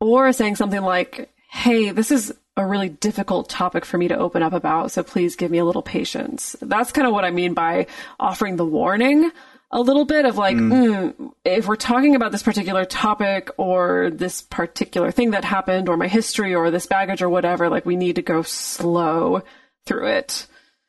Or 0.02 0.34
saying 0.34 0.58
something 0.58 0.82
like, 0.82 1.32
hey, 1.50 1.92
this 1.92 2.12
is 2.12 2.34
a 2.58 2.66
really 2.66 2.90
difficult 2.90 3.48
topic 3.48 3.86
for 3.86 3.98
me 3.98 4.10
to 4.10 4.18
open 4.18 4.44
up 4.44 4.52
about. 4.52 4.92
So 4.92 5.04
please 5.04 5.38
give 5.38 5.52
me 5.52 5.60
a 5.60 5.66
little 5.66 5.82
patience. 5.82 6.58
That's 6.62 6.92
kind 6.92 7.08
of 7.08 7.14
what 7.14 7.24
I 7.24 7.32
mean 7.32 7.54
by 7.54 7.88
offering 8.20 8.58
the 8.58 8.66
warning 8.66 9.32
a 9.72 9.80
little 9.80 10.06
bit 10.06 10.26
of 10.26 10.38
like, 10.38 10.58
mm. 10.58 11.14
Mm, 11.14 11.32
if 11.46 11.68
we're 11.68 11.78
talking 11.78 12.16
about 12.16 12.32
this 12.32 12.44
particular 12.44 12.84
topic 12.84 13.52
or 13.58 14.10
this 14.14 14.42
particular 14.42 15.12
thing 15.12 15.32
that 15.32 15.46
happened 15.46 15.88
or 15.88 15.96
my 15.96 16.08
history 16.08 16.54
or 16.54 16.72
this 16.72 16.88
baggage 16.88 17.22
or 17.22 17.30
whatever, 17.30 17.70
like 17.70 17.86
we 17.86 17.96
need 17.96 18.16
to 18.18 18.22
go 18.22 18.42
slow 18.42 19.44
through 19.86 20.08
it. 20.08 20.46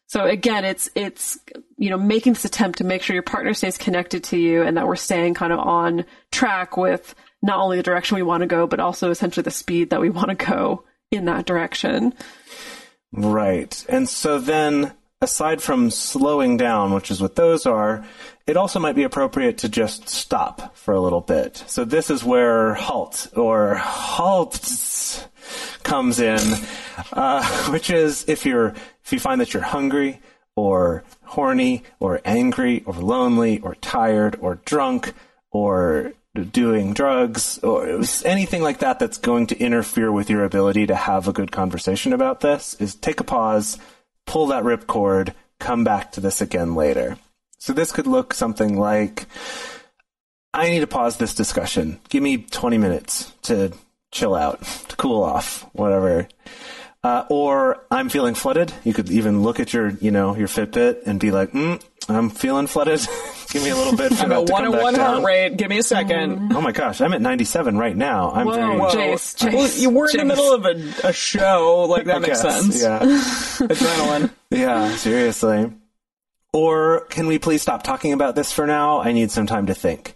So 0.08 0.24
again, 0.24 0.64
it's, 0.64 0.90
it's, 0.94 1.38
you 1.78 1.90
know, 1.90 1.96
making 1.96 2.34
this 2.34 2.44
attempt 2.44 2.78
to 2.78 2.84
make 2.84 3.02
sure 3.02 3.14
your 3.14 3.22
partner 3.22 3.54
stays 3.54 3.78
connected 3.78 4.24
to 4.24 4.36
you 4.36 4.62
and 4.62 4.76
that 4.76 4.86
we're 4.86 4.96
staying 4.96 5.34
kind 5.34 5.52
of 5.52 5.60
on 5.60 6.04
track 6.30 6.76
with 6.76 7.14
not 7.42 7.58
only 7.58 7.76
the 7.76 7.82
direction 7.82 8.14
we 8.14 8.22
want 8.22 8.42
to 8.42 8.46
go, 8.46 8.66
but 8.66 8.80
also 8.80 9.10
essentially 9.10 9.42
the 9.42 9.50
speed 9.50 9.90
that 9.90 10.00
we 10.00 10.10
want 10.10 10.28
to 10.28 10.46
go 10.46 10.84
in 11.10 11.26
that 11.26 11.44
direction. 11.44 12.14
Right. 13.12 13.84
And 13.88 14.08
so 14.08 14.38
then 14.38 14.92
aside 15.20 15.62
from 15.62 15.90
slowing 15.90 16.56
down, 16.56 16.92
which 16.92 17.10
is 17.10 17.20
what 17.20 17.36
those 17.36 17.66
are, 17.66 18.04
it 18.46 18.56
also 18.56 18.80
might 18.80 18.96
be 18.96 19.04
appropriate 19.04 19.58
to 19.58 19.68
just 19.68 20.08
stop 20.08 20.76
for 20.76 20.94
a 20.94 21.00
little 21.00 21.20
bit. 21.20 21.62
So 21.66 21.84
this 21.84 22.10
is 22.10 22.24
where 22.24 22.74
halt 22.74 23.28
or 23.36 23.76
halts 23.76 25.26
comes 25.82 26.18
in, 26.20 26.40
uh, 27.12 27.44
which 27.70 27.90
is 27.90 28.24
if 28.28 28.44
you're 28.44 28.74
if 29.04 29.12
you 29.12 29.20
find 29.20 29.40
that 29.40 29.52
you're 29.52 29.62
hungry 29.62 30.20
or 30.56 31.04
horny 31.22 31.82
or 32.00 32.20
angry 32.24 32.82
or 32.84 32.94
lonely 32.94 33.60
or 33.60 33.74
tired 33.76 34.36
or 34.40 34.56
drunk 34.64 35.14
or 35.50 36.12
doing 36.34 36.94
drugs 36.94 37.58
or 37.58 38.00
anything 38.24 38.62
like 38.62 38.78
that 38.78 38.98
that's 38.98 39.18
going 39.18 39.46
to 39.48 39.58
interfere 39.58 40.10
with 40.10 40.30
your 40.30 40.44
ability 40.44 40.86
to 40.86 40.94
have 40.94 41.28
a 41.28 41.32
good 41.32 41.52
conversation 41.52 42.12
about 42.12 42.40
this 42.40 42.74
is 42.74 42.94
take 42.94 43.20
a 43.20 43.24
pause 43.24 43.78
pull 44.26 44.46
that 44.48 44.64
ripcord, 44.64 45.34
come 45.58 45.84
back 45.84 46.12
to 46.12 46.20
this 46.20 46.40
again 46.40 46.74
later. 46.74 47.18
So 47.58 47.72
this 47.72 47.92
could 47.92 48.06
look 48.06 48.34
something 48.34 48.78
like 48.78 49.26
I 50.52 50.70
need 50.70 50.80
to 50.80 50.86
pause 50.86 51.16
this 51.16 51.34
discussion. 51.34 52.00
Give 52.08 52.22
me 52.22 52.38
20 52.38 52.78
minutes 52.78 53.32
to 53.42 53.72
chill 54.10 54.34
out, 54.34 54.62
to 54.88 54.96
cool 54.96 55.22
off, 55.22 55.62
whatever. 55.72 56.28
Uh, 57.04 57.24
or 57.30 57.84
I'm 57.90 58.08
feeling 58.08 58.34
flooded. 58.34 58.72
You 58.84 58.94
could 58.94 59.10
even 59.10 59.42
look 59.42 59.58
at 59.60 59.72
your, 59.72 59.90
you 59.90 60.10
know, 60.10 60.36
your 60.36 60.48
Fitbit 60.48 61.02
and 61.06 61.18
be 61.18 61.30
like, 61.30 61.52
mm, 61.52 61.82
I'm 62.08 62.30
feeling 62.30 62.66
flooded. 62.66 63.00
Give 63.50 63.62
me 63.62 63.70
a 63.70 63.76
little 63.76 63.96
bit 63.96 64.14
for 64.14 64.28
that 64.28 64.46
to 64.46 64.52
come 64.52 64.72
back 64.72 64.82
one 64.82 64.94
down. 64.94 65.14
heart 65.14 65.24
rate. 65.24 65.56
Give 65.56 65.68
me 65.68 65.78
a 65.78 65.82
second. 65.82 66.52
Oh 66.52 66.60
my 66.60 66.72
gosh, 66.72 67.00
I'm 67.00 67.12
at 67.12 67.20
97 67.20 67.76
right 67.76 67.96
now. 67.96 68.30
I'm 68.32 68.46
Whoa, 68.46 68.52
very. 68.54 68.78
whoa. 68.78 68.88
Jace, 68.90 69.36
Jace, 69.36 69.52
well, 69.54 69.70
you 69.78 69.90
were 69.90 70.06
in 70.10 70.16
the 70.16 70.22
Jace. 70.24 70.26
middle 70.26 70.52
of 70.54 70.64
a, 71.04 71.08
a 71.08 71.12
show. 71.12 71.86
Like 71.88 72.04
that 72.06 72.16
I 72.16 72.18
makes 72.20 72.42
guess, 72.42 72.60
sense. 72.60 72.82
Yeah. 72.82 72.98
Adrenaline. 73.68 74.30
Yeah, 74.50 74.94
seriously. 74.96 75.72
Or 76.52 77.06
can 77.10 77.26
we 77.26 77.38
please 77.38 77.62
stop 77.62 77.82
talking 77.82 78.12
about 78.12 78.34
this 78.34 78.52
for 78.52 78.66
now? 78.66 79.00
I 79.00 79.12
need 79.12 79.30
some 79.30 79.46
time 79.46 79.66
to 79.66 79.74
think. 79.74 80.14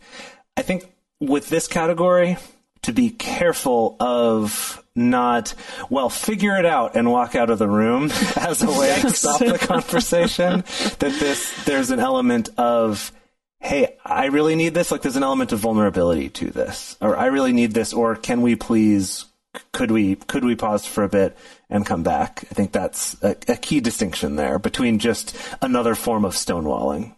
I 0.57 0.63
think 0.63 0.91
with 1.21 1.49
this 1.49 1.67
category, 1.69 2.37
to 2.83 2.93
be 2.93 3.11
careful 3.11 3.97
of 4.01 4.83
not, 4.97 5.55
well, 5.91 6.09
figure 6.09 6.57
it 6.59 6.65
out 6.65 6.97
and 6.97 7.11
walk 7.11 7.35
out 7.35 7.51
of 7.51 7.59
the 7.59 7.69
room 7.69 8.05
as 8.37 8.63
a 8.63 8.71
way 8.71 8.99
to 9.01 9.11
stop 9.11 9.39
the 9.39 9.59
conversation. 9.61 10.65
That 10.99 11.17
this, 11.21 11.65
there's 11.65 11.91
an 11.91 12.01
element 12.01 12.49
of, 12.57 13.13
hey, 13.61 13.97
I 14.05 14.27
really 14.27 14.55
need 14.55 14.75
this. 14.75 14.91
Like 14.91 15.03
there's 15.03 15.17
an 15.17 15.23
element 15.23 15.53
of 15.53 15.59
vulnerability 15.61 16.31
to 16.31 16.51
this, 16.51 16.97
or 17.01 17.17
I 17.17 17.27
really 17.27 17.53
need 17.53 17.73
this, 17.73 17.93
or 17.93 18.17
can 18.17 18.43
we 18.43 18.57
please, 18.57 19.27
could 19.73 19.91
we, 19.91 20.17
could 20.17 20.45
we 20.45 20.57
pause 20.57 20.87
for 20.87 21.05
a 21.05 21.09
bit 21.09 21.37
and 21.69 21.85
come 21.85 22.03
back? 22.03 22.45
I 22.51 22.55
think 22.55 22.73
that's 22.73 23.23
a, 23.23 23.37
a 23.49 23.57
key 23.57 23.81
distinction 23.81 24.37
there 24.37 24.59
between 24.59 24.99
just 24.99 25.37
another 25.61 25.95
form 25.95 26.25
of 26.25 26.33
stonewalling. 26.33 27.15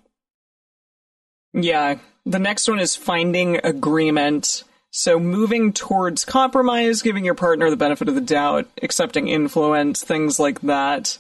Yeah. 1.53 1.99
The 2.27 2.39
next 2.39 2.69
one 2.69 2.79
is 2.79 2.95
finding 2.95 3.59
agreement. 3.65 4.65
So 4.91 5.21
moving 5.21 5.73
towards 5.73 6.25
compromise, 6.25 7.03
giving 7.03 7.25
your 7.25 7.35
partner 7.35 7.71
the 7.71 7.77
benefit 7.77 8.09
of 8.09 8.15
the 8.15 8.21
doubt, 8.21 8.69
accepting 8.83 9.29
influence, 9.29 10.03
things 10.03 10.39
like 10.39 10.61
that. 10.63 11.19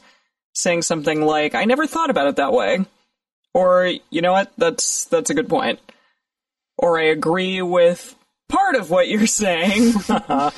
Saying 0.54 0.82
something 0.82 1.22
like, 1.22 1.54
I 1.54 1.66
never 1.66 1.86
thought 1.86 2.10
about 2.10 2.26
it 2.26 2.36
that 2.36 2.52
way. 2.52 2.84
Or, 3.54 3.92
you 4.10 4.22
know 4.22 4.32
what, 4.32 4.52
that's 4.56 5.04
that's 5.04 5.30
a 5.30 5.34
good 5.34 5.48
point. 5.48 5.78
Or 6.76 6.98
I 6.98 7.04
agree 7.04 7.62
with 7.62 8.16
part 8.48 8.74
of 8.74 8.90
what 8.90 9.08
you're 9.08 9.26
saying. 9.28 9.92
uh, 10.08 10.50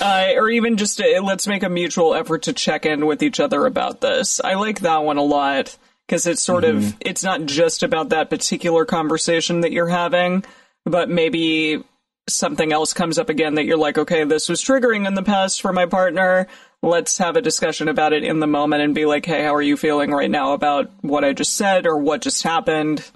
or 0.00 0.50
even 0.50 0.76
just 0.76 1.00
uh, 1.00 1.22
let's 1.22 1.46
make 1.46 1.62
a 1.62 1.68
mutual 1.68 2.14
effort 2.14 2.42
to 2.42 2.52
check 2.52 2.86
in 2.86 3.06
with 3.06 3.22
each 3.22 3.40
other 3.40 3.66
about 3.66 4.00
this. 4.00 4.40
I 4.42 4.54
like 4.54 4.80
that 4.80 5.04
one 5.04 5.16
a 5.16 5.22
lot 5.22 5.76
because 6.06 6.26
it's 6.26 6.42
sort 6.42 6.64
of 6.64 6.94
it's 7.00 7.24
not 7.24 7.46
just 7.46 7.82
about 7.82 8.10
that 8.10 8.30
particular 8.30 8.84
conversation 8.84 9.62
that 9.62 9.72
you're 9.72 9.88
having, 9.88 10.44
but 10.84 11.08
maybe 11.08 11.82
something 12.28 12.72
else 12.72 12.92
comes 12.92 13.18
up 13.18 13.28
again 13.28 13.54
that 13.54 13.64
you're 13.64 13.76
like, 13.76 13.98
okay, 13.98 14.24
this 14.24 14.48
was 14.48 14.62
triggering 14.62 15.06
in 15.06 15.14
the 15.14 15.22
past 15.22 15.60
for 15.60 15.72
my 15.72 15.86
partner. 15.86 16.46
Let's 16.82 17.18
have 17.18 17.36
a 17.36 17.42
discussion 17.42 17.88
about 17.88 18.12
it 18.12 18.24
in 18.24 18.40
the 18.40 18.46
moment 18.46 18.82
and 18.82 18.94
be 18.94 19.06
like, 19.06 19.26
hey, 19.26 19.44
how 19.44 19.54
are 19.54 19.62
you 19.62 19.76
feeling 19.76 20.10
right 20.10 20.30
now 20.30 20.52
about 20.52 20.90
what 21.00 21.24
I 21.24 21.32
just 21.32 21.54
said 21.54 21.86
or 21.86 21.96
what 21.98 22.22
just 22.22 22.42
happened? 22.42 23.08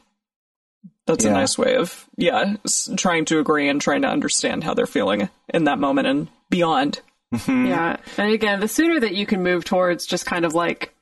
That's 1.07 1.25
a 1.25 1.31
nice 1.31 1.57
way 1.57 1.77
of, 1.77 2.07
yeah, 2.19 2.57
trying 2.97 3.25
to 3.27 3.39
agree 3.39 3.71
and 3.71 3.81
trying 3.81 4.03
to 4.03 4.09
understand 4.09 4.63
how 4.63 4.75
they're 4.75 4.87
feeling 4.87 5.31
in 5.49 5.65
that 5.65 5.79
moment 5.79 6.07
and 6.07 6.29
beyond. 6.51 7.01
Mm-hmm. 7.35 7.67
Yeah. 7.67 7.97
And 8.19 8.33
again, 8.33 8.61
the 8.61 8.69
sooner 8.69 9.01
that 9.01 9.15
you 9.15 9.25
can 9.25 9.43
move 9.43 9.65
towards 9.65 10.07
just 10.07 10.27
kind 10.27 10.45
of 10.45 10.55
like 10.55 10.95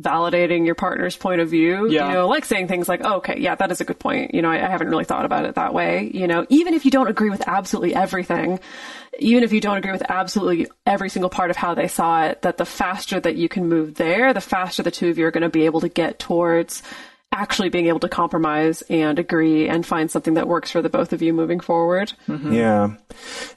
validating 0.00 0.66
your 0.66 0.74
partner's 0.74 1.16
point 1.16 1.40
of 1.40 1.48
view, 1.48 1.88
Yeah. 1.90 2.08
you 2.08 2.14
know, 2.14 2.28
like 2.28 2.44
saying 2.44 2.68
things 2.68 2.88
like, 2.88 3.00
oh, 3.04 3.16
okay, 3.16 3.38
yeah, 3.40 3.54
that 3.54 3.70
is 3.70 3.80
a 3.80 3.84
good 3.84 3.98
point. 3.98 4.34
You 4.34 4.42
know, 4.42 4.50
I, 4.50 4.56
I 4.56 4.68
haven't 4.68 4.88
really 4.88 5.04
thought 5.06 5.24
about 5.24 5.46
it 5.46 5.54
that 5.54 5.72
way. 5.72 6.10
You 6.12 6.26
know, 6.26 6.44
even 6.50 6.74
if 6.74 6.84
you 6.84 6.90
don't 6.90 7.08
agree 7.08 7.30
with 7.30 7.48
absolutely 7.48 7.94
everything, 7.94 8.60
even 9.18 9.42
if 9.42 9.52
you 9.54 9.60
don't 9.62 9.78
agree 9.78 9.92
with 9.92 10.02
absolutely 10.08 10.66
every 10.84 11.08
single 11.08 11.30
part 11.30 11.50
of 11.50 11.56
how 11.56 11.74
they 11.74 11.88
saw 11.88 12.24
it, 12.24 12.42
that 12.42 12.58
the 12.58 12.66
faster 12.66 13.18
that 13.20 13.36
you 13.36 13.48
can 13.48 13.68
move 13.68 13.94
there, 13.94 14.34
the 14.34 14.40
faster 14.42 14.82
the 14.82 14.90
two 14.90 15.08
of 15.08 15.16
you 15.16 15.26
are 15.26 15.30
going 15.30 15.42
to 15.42 15.48
be 15.48 15.64
able 15.64 15.80
to 15.80 15.88
get 15.88 16.18
towards 16.18 16.82
actually 17.32 17.68
being 17.70 17.86
able 17.86 18.00
to 18.00 18.08
compromise 18.08 18.82
and 18.88 19.18
agree 19.18 19.68
and 19.68 19.84
find 19.84 20.10
something 20.10 20.34
that 20.34 20.46
works 20.46 20.70
for 20.70 20.80
the 20.80 20.88
both 20.88 21.12
of 21.12 21.22
you 21.22 21.32
moving 21.32 21.60
forward. 21.60 22.12
Mm-hmm. 22.28 22.52
Yeah. 22.52 22.94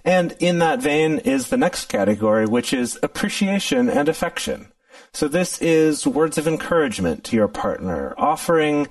And 0.04 0.36
in 0.39 0.60
that 0.60 0.82
vein 0.82 1.19
is 1.19 1.49
the 1.49 1.58
next 1.58 1.86
category, 1.89 2.45
which 2.45 2.73
is 2.73 2.97
appreciation 3.04 3.89
and 3.89 4.08
affection. 4.10 4.71
So 5.12 5.28
this 5.28 5.62
is 5.62 6.06
words 6.06 6.38
of 6.38 6.48
encouragement 6.48 7.24
to 7.26 7.36
your 7.36 7.48
partner, 7.48 8.13
offering 8.17 8.88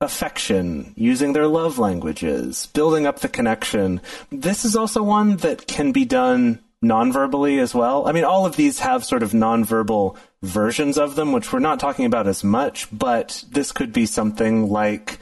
affection, 0.00 0.94
using 0.96 1.32
their 1.32 1.46
love 1.46 1.78
languages, 1.78 2.66
building 2.72 3.06
up 3.06 3.18
the 3.18 3.28
connection. 3.28 4.00
This 4.30 4.64
is 4.64 4.76
also 4.76 5.02
one 5.02 5.38
that 5.38 5.66
can 5.66 5.92
be 5.92 6.04
done 6.04 6.60
non-verbally 6.80 7.58
as 7.58 7.74
well. 7.74 8.06
I 8.06 8.12
mean, 8.12 8.24
all 8.24 8.46
of 8.46 8.54
these 8.54 8.78
have 8.78 9.04
sort 9.04 9.24
of 9.24 9.34
non-verbal 9.34 10.16
versions 10.42 10.96
of 10.96 11.16
them, 11.16 11.32
which 11.32 11.52
we're 11.52 11.58
not 11.58 11.80
talking 11.80 12.04
about 12.04 12.28
as 12.28 12.44
much, 12.44 12.86
but 12.96 13.44
this 13.50 13.72
could 13.72 13.92
be 13.92 14.06
something 14.06 14.70
like, 14.70 15.18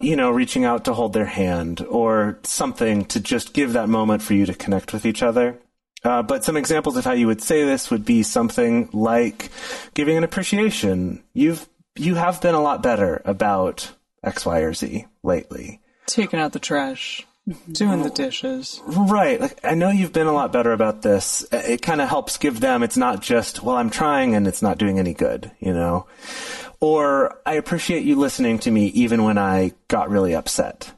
you 0.00 0.14
know, 0.14 0.30
reaching 0.30 0.66
out 0.66 0.84
to 0.84 0.92
hold 0.92 1.14
their 1.14 1.24
hand 1.24 1.80
or 1.88 2.38
something 2.42 3.06
to 3.06 3.20
just 3.20 3.54
give 3.54 3.72
that 3.72 3.88
moment 3.88 4.20
for 4.20 4.34
you 4.34 4.44
to 4.44 4.54
connect 4.54 4.92
with 4.92 5.06
each 5.06 5.22
other. 5.22 5.58
Uh, 6.04 6.22
but 6.22 6.44
some 6.44 6.56
examples 6.56 6.96
of 6.96 7.04
how 7.04 7.12
you 7.12 7.26
would 7.26 7.42
say 7.42 7.64
this 7.64 7.90
would 7.90 8.04
be 8.04 8.22
something 8.22 8.88
like 8.92 9.50
giving 9.94 10.16
an 10.16 10.24
appreciation. 10.24 11.22
You've 11.32 11.68
you 11.96 12.14
have 12.14 12.40
been 12.40 12.54
a 12.54 12.62
lot 12.62 12.82
better 12.82 13.20
about 13.24 13.92
X, 14.22 14.46
Y, 14.46 14.60
or 14.60 14.72
Z 14.72 15.06
lately. 15.22 15.80
Taking 16.06 16.38
out 16.38 16.52
the 16.52 16.60
trash, 16.60 17.26
doing 17.70 18.02
the 18.02 18.10
dishes. 18.10 18.80
Right. 18.86 19.40
Like 19.40 19.58
I 19.64 19.74
know 19.74 19.90
you've 19.90 20.12
been 20.12 20.28
a 20.28 20.32
lot 20.32 20.52
better 20.52 20.72
about 20.72 21.02
this. 21.02 21.44
It 21.50 21.82
kind 21.82 22.00
of 22.00 22.08
helps 22.08 22.38
give 22.38 22.60
them. 22.60 22.82
It's 22.82 22.96
not 22.96 23.20
just 23.20 23.62
well, 23.62 23.76
I'm 23.76 23.90
trying 23.90 24.34
and 24.34 24.46
it's 24.46 24.62
not 24.62 24.78
doing 24.78 24.98
any 24.98 25.14
good. 25.14 25.50
You 25.58 25.72
know. 25.72 26.06
Or 26.80 27.40
I 27.44 27.54
appreciate 27.54 28.04
you 28.04 28.14
listening 28.14 28.60
to 28.60 28.70
me 28.70 28.86
even 28.86 29.24
when 29.24 29.36
I 29.36 29.72
got 29.88 30.10
really 30.10 30.34
upset. 30.34 30.92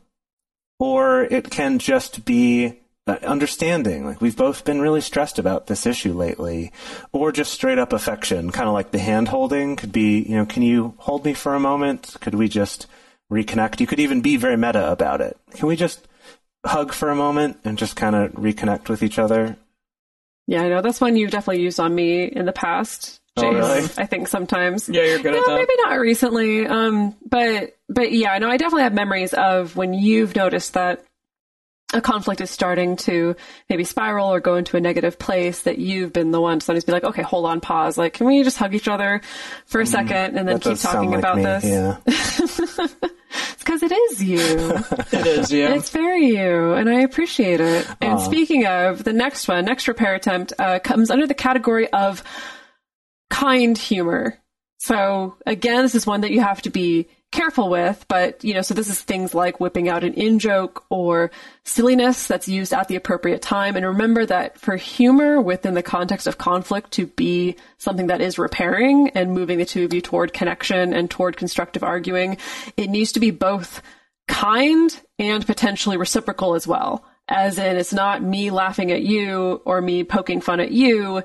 Or 0.78 1.22
it 1.22 1.50
can 1.50 1.78
just 1.78 2.24
be 2.24 2.66
uh, 2.66 2.72
understanding. 3.18 4.04
Like 4.04 4.20
we've 4.20 4.36
both 4.36 4.64
been 4.64 4.80
really 4.80 5.00
stressed 5.00 5.38
about 5.38 5.66
this 5.66 5.86
issue 5.86 6.12
lately. 6.12 6.72
Or 7.12 7.32
just 7.32 7.52
straight 7.52 7.78
up 7.78 7.92
affection, 7.92 8.50
kind 8.50 8.68
of 8.68 8.74
like 8.74 8.90
the 8.90 8.98
hand 8.98 9.28
holding 9.28 9.76
could 9.76 9.92
be, 9.92 10.20
you 10.22 10.36
know, 10.36 10.46
can 10.46 10.62
you 10.62 10.94
hold 10.98 11.24
me 11.24 11.34
for 11.34 11.54
a 11.54 11.60
moment? 11.60 12.16
Could 12.20 12.34
we 12.34 12.48
just 12.48 12.86
reconnect? 13.30 13.80
You 13.80 13.86
could 13.86 14.00
even 14.00 14.20
be 14.20 14.36
very 14.36 14.56
meta 14.56 14.90
about 14.90 15.20
it. 15.20 15.36
Can 15.52 15.68
we 15.68 15.76
just 15.76 16.06
hug 16.64 16.92
for 16.92 17.10
a 17.10 17.16
moment 17.16 17.58
and 17.64 17.78
just 17.78 17.96
kind 17.96 18.16
of 18.16 18.32
reconnect 18.32 18.88
with 18.88 19.02
each 19.02 19.18
other? 19.18 19.56
Yeah, 20.46 20.62
I 20.62 20.68
know 20.68 20.82
that's 20.82 21.00
one 21.00 21.16
you've 21.16 21.30
definitely 21.30 21.62
used 21.62 21.78
on 21.78 21.94
me 21.94 22.24
in 22.24 22.44
the 22.44 22.52
past. 22.52 23.20
Oh, 23.36 23.52
really? 23.52 23.84
I 23.96 24.06
think 24.06 24.26
sometimes. 24.28 24.88
Yeah, 24.88 25.04
you're 25.04 25.18
good 25.18 25.32
no, 25.32 25.38
at 25.38 25.46
that. 25.46 25.54
maybe 25.54 25.72
not 25.84 26.00
recently. 26.00 26.66
Um, 26.66 27.16
but 27.24 27.76
but 27.88 28.12
yeah, 28.12 28.36
no, 28.38 28.48
I 28.48 28.56
definitely 28.56 28.82
have 28.82 28.92
memories 28.92 29.32
of 29.32 29.76
when 29.76 29.94
you've 29.94 30.34
noticed 30.34 30.74
that 30.74 31.04
a 31.92 32.00
conflict 32.00 32.40
is 32.40 32.50
starting 32.50 32.96
to 32.96 33.34
maybe 33.68 33.84
spiral 33.84 34.32
or 34.32 34.40
go 34.40 34.56
into 34.56 34.76
a 34.76 34.80
negative 34.80 35.18
place 35.18 35.62
that 35.62 35.78
you've 35.78 36.12
been 36.12 36.30
the 36.30 36.40
one 36.40 36.60
to 36.60 36.64
sometimes 36.64 36.84
be 36.84 36.92
like, 36.92 37.04
okay, 37.04 37.22
hold 37.22 37.46
on, 37.46 37.60
pause. 37.60 37.98
Like, 37.98 38.14
can 38.14 38.26
we 38.26 38.42
just 38.42 38.56
hug 38.56 38.74
each 38.74 38.88
other 38.88 39.20
for 39.66 39.80
a 39.80 39.86
second 39.86 40.38
and 40.38 40.46
then 40.48 40.58
That 40.58 40.62
keep 40.62 40.78
talking 40.78 41.10
like 41.10 41.18
about 41.18 41.36
me, 41.36 41.42
this? 41.44 41.64
Yeah. 41.64 42.86
It's 43.52 43.62
because 43.62 43.82
it 43.84 43.92
is 43.92 44.24
you. 44.24 44.38
It 45.12 45.26
is, 45.26 45.52
yeah. 45.52 45.74
It's 45.74 45.90
very 45.90 46.26
you, 46.26 46.72
and 46.72 46.88
I 46.88 47.02
appreciate 47.02 47.60
it. 47.60 47.86
And 48.00 48.20
speaking 48.20 48.66
of 48.66 49.04
the 49.04 49.12
next 49.12 49.46
one, 49.46 49.64
next 49.64 49.86
repair 49.86 50.14
attempt 50.14 50.52
uh, 50.58 50.80
comes 50.80 51.10
under 51.10 51.28
the 51.28 51.34
category 51.34 51.88
of 51.92 52.24
kind 53.28 53.78
humor. 53.78 54.36
So 54.78 55.36
again, 55.46 55.82
this 55.82 55.94
is 55.94 56.06
one 56.06 56.22
that 56.22 56.32
you 56.32 56.40
have 56.40 56.62
to 56.62 56.70
be 56.70 57.06
careful 57.32 57.68
with, 57.68 58.04
but 58.08 58.42
you 58.42 58.54
know, 58.54 58.62
so 58.62 58.74
this 58.74 58.88
is 58.88 59.00
things 59.00 59.34
like 59.34 59.60
whipping 59.60 59.88
out 59.88 60.02
an 60.02 60.14
in 60.14 60.38
joke 60.38 60.84
or 60.90 61.30
silliness 61.64 62.26
that's 62.26 62.48
used 62.48 62.72
at 62.72 62.88
the 62.88 62.96
appropriate 62.96 63.40
time. 63.40 63.76
And 63.76 63.86
remember 63.86 64.26
that 64.26 64.58
for 64.58 64.76
humor 64.76 65.40
within 65.40 65.74
the 65.74 65.82
context 65.82 66.26
of 66.26 66.38
conflict 66.38 66.90
to 66.92 67.06
be 67.06 67.56
something 67.78 68.08
that 68.08 68.20
is 68.20 68.38
repairing 68.38 69.10
and 69.10 69.32
moving 69.32 69.58
the 69.58 69.64
two 69.64 69.84
of 69.84 69.94
you 69.94 70.00
toward 70.00 70.32
connection 70.32 70.92
and 70.92 71.10
toward 71.10 71.36
constructive 71.36 71.84
arguing, 71.84 72.36
it 72.76 72.90
needs 72.90 73.12
to 73.12 73.20
be 73.20 73.30
both 73.30 73.80
kind 74.26 75.00
and 75.18 75.46
potentially 75.46 75.96
reciprocal 75.96 76.54
as 76.54 76.66
well. 76.66 77.04
As 77.28 77.58
in, 77.58 77.76
it's 77.76 77.92
not 77.92 78.22
me 78.22 78.50
laughing 78.50 78.90
at 78.90 79.02
you 79.02 79.62
or 79.64 79.80
me 79.80 80.02
poking 80.02 80.40
fun 80.40 80.58
at 80.58 80.72
you. 80.72 81.22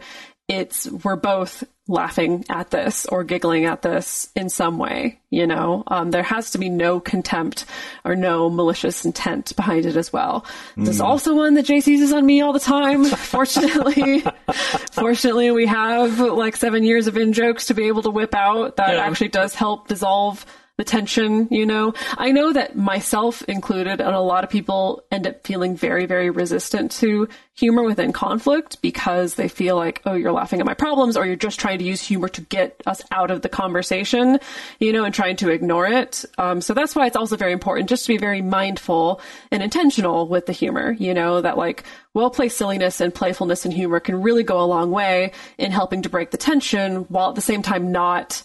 It's 0.47 0.87
we're 0.87 1.15
both 1.15 1.63
laughing 1.87 2.43
at 2.49 2.71
this 2.71 3.05
or 3.05 3.23
giggling 3.23 3.65
at 3.65 3.81
this 3.83 4.29
in 4.35 4.49
some 4.49 4.77
way. 4.79 5.19
You 5.29 5.45
know, 5.45 5.83
um, 5.87 6.11
there 6.11 6.23
has 6.23 6.51
to 6.51 6.57
be 6.57 6.69
no 6.69 6.99
contempt 6.99 7.65
or 8.03 8.15
no 8.15 8.49
malicious 8.49 9.05
intent 9.05 9.55
behind 9.55 9.85
it 9.85 9.95
as 9.95 10.11
well. 10.11 10.45
There's 10.77 11.01
also 11.01 11.35
one 11.35 11.53
that 11.55 11.65
Jace 11.65 11.87
uses 11.87 12.11
on 12.13 12.25
me 12.25 12.41
all 12.41 12.53
the 12.53 12.59
time. 12.59 13.05
Fortunately, 13.05 14.21
fortunately, 14.91 15.51
we 15.51 15.65
have 15.65 16.19
like 16.19 16.55
seven 16.55 16.83
years 16.83 17.07
of 17.07 17.17
in 17.17 17.33
jokes 17.33 17.67
to 17.67 17.73
be 17.73 17.87
able 17.87 18.01
to 18.03 18.09
whip 18.09 18.33
out. 18.33 18.77
That 18.77 18.93
Yeah. 18.95 19.01
actually 19.05 19.29
does 19.29 19.53
help 19.53 19.87
dissolve 19.87 20.45
the 20.77 20.83
tension, 20.83 21.47
you 21.51 21.65
know. 21.65 21.93
I 22.17 22.31
know 22.31 22.51
that 22.51 22.75
myself 22.75 23.41
included 23.43 24.01
and 24.01 24.15
a 24.15 24.19
lot 24.19 24.43
of 24.43 24.49
people 24.49 25.03
end 25.09 25.25
up 25.25 25.45
feeling 25.45 25.77
very, 25.77 26.05
very 26.05 26.29
resistant 26.29 26.91
to 26.93 27.29
humor 27.53 27.83
within 27.83 28.11
conflict 28.11 28.81
because 28.81 29.35
they 29.35 29.47
feel 29.47 29.77
like, 29.77 30.01
oh, 30.05 30.15
you're 30.15 30.33
laughing 30.33 30.59
at 30.59 30.65
my 30.65 30.73
problems 30.73 31.15
or 31.15 31.25
you're 31.25 31.37
just 31.37 31.61
trying 31.61 31.79
to 31.79 31.85
use 31.85 32.01
humor 32.01 32.27
to 32.27 32.41
get 32.41 32.81
us 32.85 33.01
out 33.11 33.31
of 33.31 33.41
the 33.41 33.47
conversation, 33.47 34.37
you 34.79 34.91
know, 34.91 35.05
and 35.05 35.15
trying 35.15 35.37
to 35.37 35.49
ignore 35.49 35.87
it. 35.87 36.25
Um, 36.37 36.59
so 36.59 36.73
that's 36.73 36.93
why 36.93 37.07
it's 37.07 37.15
also 37.15 37.37
very 37.37 37.53
important 37.53 37.87
just 37.87 38.05
to 38.05 38.13
be 38.13 38.17
very 38.17 38.41
mindful 38.41 39.21
and 39.51 39.63
intentional 39.63 40.27
with 40.27 40.45
the 40.45 40.51
humor, 40.51 40.91
you 40.91 41.13
know, 41.13 41.39
that 41.39 41.57
like 41.57 41.85
well 42.13 42.29
placed 42.29 42.57
silliness 42.57 42.99
and 42.99 43.15
playfulness 43.15 43.63
and 43.63 43.73
humor 43.73 44.01
can 44.01 44.21
really 44.21 44.43
go 44.43 44.59
a 44.59 44.65
long 44.65 44.91
way 44.91 45.31
in 45.57 45.71
helping 45.71 46.01
to 46.01 46.09
break 46.09 46.31
the 46.31 46.37
tension 46.37 47.03
while 47.03 47.29
at 47.29 47.35
the 47.35 47.41
same 47.41 47.61
time 47.61 47.93
not 47.93 48.43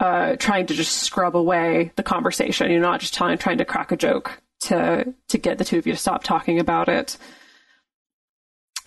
uh, 0.00 0.36
trying 0.36 0.66
to 0.66 0.74
just 0.74 0.92
scrub 0.98 1.36
away 1.36 1.92
the 1.96 2.02
conversation. 2.02 2.70
You're 2.70 2.80
not 2.80 3.00
just 3.00 3.14
trying 3.14 3.38
trying 3.38 3.58
to 3.58 3.64
crack 3.64 3.92
a 3.92 3.96
joke 3.96 4.42
to 4.60 5.14
to 5.28 5.38
get 5.38 5.58
the 5.58 5.64
two 5.64 5.78
of 5.78 5.86
you 5.86 5.92
to 5.92 5.98
stop 5.98 6.22
talking 6.22 6.58
about 6.58 6.88
it. 6.88 7.16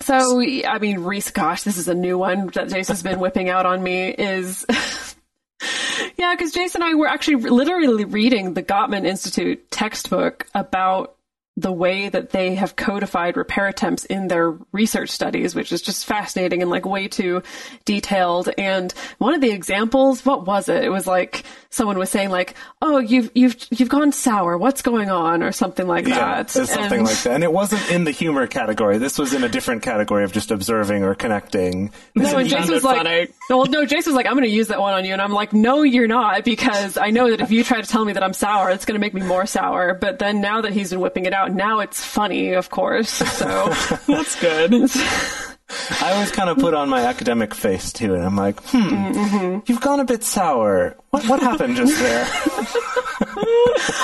So, 0.02 0.40
I 0.40 0.78
mean, 0.78 1.00
Reese, 1.00 1.30
gosh, 1.30 1.62
this 1.62 1.76
is 1.76 1.86
a 1.88 1.94
new 1.94 2.16
one 2.16 2.46
that 2.54 2.70
Jason's 2.70 3.02
been 3.02 3.20
whipping 3.20 3.50
out 3.50 3.66
on 3.66 3.82
me. 3.82 4.08
Is 4.08 4.64
yeah, 6.16 6.34
because 6.34 6.52
Jason 6.52 6.82
and 6.82 6.90
I 6.90 6.94
were 6.94 7.06
actually 7.06 7.36
literally 7.36 8.04
reading 8.04 8.54
the 8.54 8.62
Gottman 8.62 9.06
Institute 9.06 9.70
textbook 9.70 10.46
about 10.54 11.16
the 11.60 11.72
way 11.72 12.08
that 12.08 12.30
they 12.30 12.54
have 12.54 12.76
codified 12.76 13.36
repair 13.36 13.66
attempts 13.66 14.04
in 14.06 14.28
their 14.28 14.56
research 14.72 15.10
studies, 15.10 15.54
which 15.54 15.72
is 15.72 15.82
just 15.82 16.06
fascinating 16.06 16.62
and 16.62 16.70
like 16.70 16.86
way 16.86 17.08
too 17.08 17.42
detailed. 17.84 18.48
And 18.56 18.92
one 19.18 19.34
of 19.34 19.40
the 19.40 19.50
examples, 19.50 20.24
what 20.24 20.46
was 20.46 20.68
it? 20.68 20.84
It 20.84 20.90
was 20.90 21.06
like 21.06 21.44
someone 21.70 21.98
was 21.98 22.10
saying 22.10 22.30
like, 22.30 22.54
"Oh, 22.82 22.98
you've 22.98 23.30
you've 23.34 23.56
you've 23.70 23.88
gone 23.88 24.12
sour. 24.12 24.58
What's 24.58 24.82
going 24.82 25.08
on?" 25.10 25.42
or 25.42 25.52
something 25.52 25.86
like 25.86 26.06
Yeah, 26.06 26.18
that. 26.18 26.40
it's 26.56 26.70
something 26.70 26.98
And- 26.98 27.06
like 27.06 27.16
that. 27.22 27.32
And 27.34 27.44
it 27.44 27.52
wasn't 27.52 27.88
in 27.90 28.04
the 28.04 28.10
humor 28.10 28.46
category. 28.46 28.98
This 28.98 29.18
was 29.18 29.32
in 29.34 29.44
a 29.44 29.48
different 29.48 29.82
category 29.82 30.24
of 30.24 30.32
just 30.32 30.50
observing 30.50 31.04
or 31.04 31.14
connecting. 31.14 31.92
No, 32.14 32.36
and 32.36 32.46
It 32.46 32.50
Jason 32.50 32.74
was 32.74 32.84
like, 32.84 32.96
funny. 32.98 33.28
well, 33.48 33.66
no, 33.66 33.84
Jason 33.86 34.12
was 34.12 34.16
like, 34.16 34.26
I'm 34.26 34.32
going 34.34 34.44
to 34.44 34.50
use 34.54 34.68
that 34.68 34.80
one 34.80 34.94
on 34.94 35.04
you. 35.04 35.12
And 35.12 35.22
I'm 35.22 35.32
like, 35.32 35.52
no, 35.52 35.82
you're 35.82 36.08
not, 36.08 36.44
because 36.44 36.96
I 36.96 37.10
know 37.10 37.30
that 37.30 37.40
if 37.40 37.50
you 37.50 37.62
try 37.64 37.80
to 37.80 37.86
tell 37.88 38.04
me 38.04 38.12
that 38.14 38.22
I'm 38.22 38.32
sour, 38.32 38.70
it's 38.70 38.84
going 38.84 38.94
to 38.94 39.00
make 39.00 39.14
me 39.14 39.22
more 39.22 39.46
sour. 39.46 39.94
But 39.94 40.18
then 40.18 40.40
now 40.40 40.60
that 40.62 40.72
he's 40.72 40.90
been 40.90 41.00
whipping 41.00 41.24
it 41.26 41.32
out, 41.32 41.52
now 41.52 41.80
it's 41.80 42.04
funny, 42.04 42.52
of 42.54 42.70
course. 42.70 43.10
So, 43.10 43.46
That's 44.06 44.40
good. 44.40 44.72
I 46.00 46.12
always 46.14 46.32
kind 46.32 46.50
of 46.50 46.58
put 46.58 46.74
on 46.74 46.88
my 46.88 47.02
academic 47.06 47.54
face 47.54 47.92
too, 47.92 48.14
and 48.14 48.24
I'm 48.24 48.34
like, 48.36 48.60
hmm, 48.64 49.60
you've 49.66 49.80
gone 49.80 50.00
a 50.00 50.04
bit 50.04 50.24
sour. 50.24 50.96
What, 51.10 51.26
what 51.26 51.40
happened 51.40 51.76
just 51.76 51.98
there? 51.98 52.24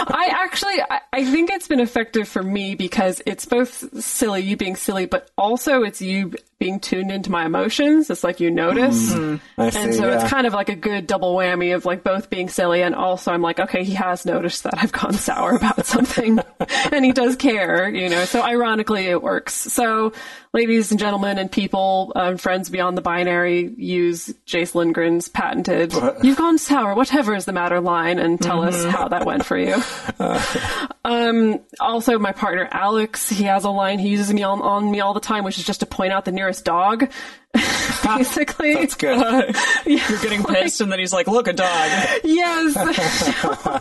I 0.09 0.31
actually, 0.33 0.81
I, 0.91 1.01
I 1.13 1.25
think 1.25 1.51
it's 1.51 1.69
been 1.69 1.81
effective 1.81 2.29
for 2.29 2.43
me 2.43 2.75
because 2.75 3.23
it's 3.27 3.45
both 3.45 4.03
silly, 4.03 4.43
you 4.43 4.57
being 4.57 4.77
silly, 4.77 5.07
but 5.07 5.31
also 5.39 5.83
it's 5.83 6.03
you 6.03 6.33
being 6.59 6.81
tuned 6.81 7.11
into 7.11 7.31
my 7.31 7.45
emotions. 7.45 8.09
It's 8.09 8.25
like 8.25 8.41
you 8.41 8.51
notice. 8.51 9.13
See, 9.13 9.41
And 9.59 9.95
so 9.95 10.09
yeah. 10.09 10.21
it's 10.21 10.31
kind 10.31 10.47
of 10.47 10.55
like 10.55 10.71
a 10.71 10.75
good 10.75 11.07
double 11.07 11.37
whammy 11.37 11.75
of 11.75 11.85
like 11.85 12.03
both 12.03 12.31
being 12.31 12.49
silly 12.49 12.83
and 12.83 12.95
also 12.95 13.31
I'm 13.31 13.43
like, 13.43 13.61
okay, 13.61 13.85
he 13.85 13.93
has 13.95 14.25
noticed 14.25 14.63
that 14.65 14.75
I've 14.79 14.93
gone 14.93 15.13
sour 15.15 15.55
about 15.55 15.85
something 15.85 16.39
and 16.93 17.05
he 17.05 17.13
does 17.13 17.37
care, 17.37 17.89
you 17.89 18.09
know, 18.09 18.25
so 18.25 18.43
ironically 18.43 19.07
it 19.07 19.23
works. 19.23 19.55
So 19.55 20.15
ladies 20.55 20.91
and 20.91 20.99
gentlemen 20.99 21.37
and 21.37 21.53
people, 21.53 22.13
um, 22.17 22.39
friends 22.39 22.71
beyond 22.71 22.97
the 22.97 23.03
binary 23.03 23.75
use 23.77 24.33
Jace 24.47 24.73
Lindgren's 24.73 25.29
patented, 25.29 25.93
you've 26.23 26.39
gone 26.39 26.57
sour, 26.57 26.95
whatever 26.97 27.35
is 27.35 27.45
the 27.45 27.53
matter 27.53 27.81
line 27.81 28.19
and 28.19 28.41
tell 28.41 28.63
us 28.63 28.85
how 28.85 29.09
that 29.09 29.27
went 29.27 29.45
for 29.45 29.57
you. 29.57 29.77
Um, 31.07 31.61
also 31.79 32.19
my 32.19 32.33
partner 32.33 32.69
Alex, 32.73 33.29
he 33.29 33.45
has 33.45 33.63
a 33.63 33.71
line 33.71 34.01
he 34.01 34.09
uses 34.09 34.33
me 34.35 34.43
on, 34.43 34.61
on 34.61 34.91
me 34.91 34.99
all 34.99 35.15
the 35.15 35.21
time, 35.21 35.45
which 35.45 35.57
is 35.57 35.65
just 35.65 35.79
to 35.79 35.87
point 35.87 36.13
out 36.13 36.25
the 36.25 36.33
nearest 36.33 36.65
dog. 36.65 37.13
Basically. 38.05 38.75
That's 38.75 38.95
good. 38.95 39.57
You're 39.87 40.19
getting 40.21 40.45
pissed, 40.45 40.81
and 40.81 40.91
then 40.93 40.99
he's 40.99 41.13
like, 41.13 41.27
"Look, 41.27 41.49
a 41.49 41.53
dog." 41.53 41.91
Yes. 42.25 42.75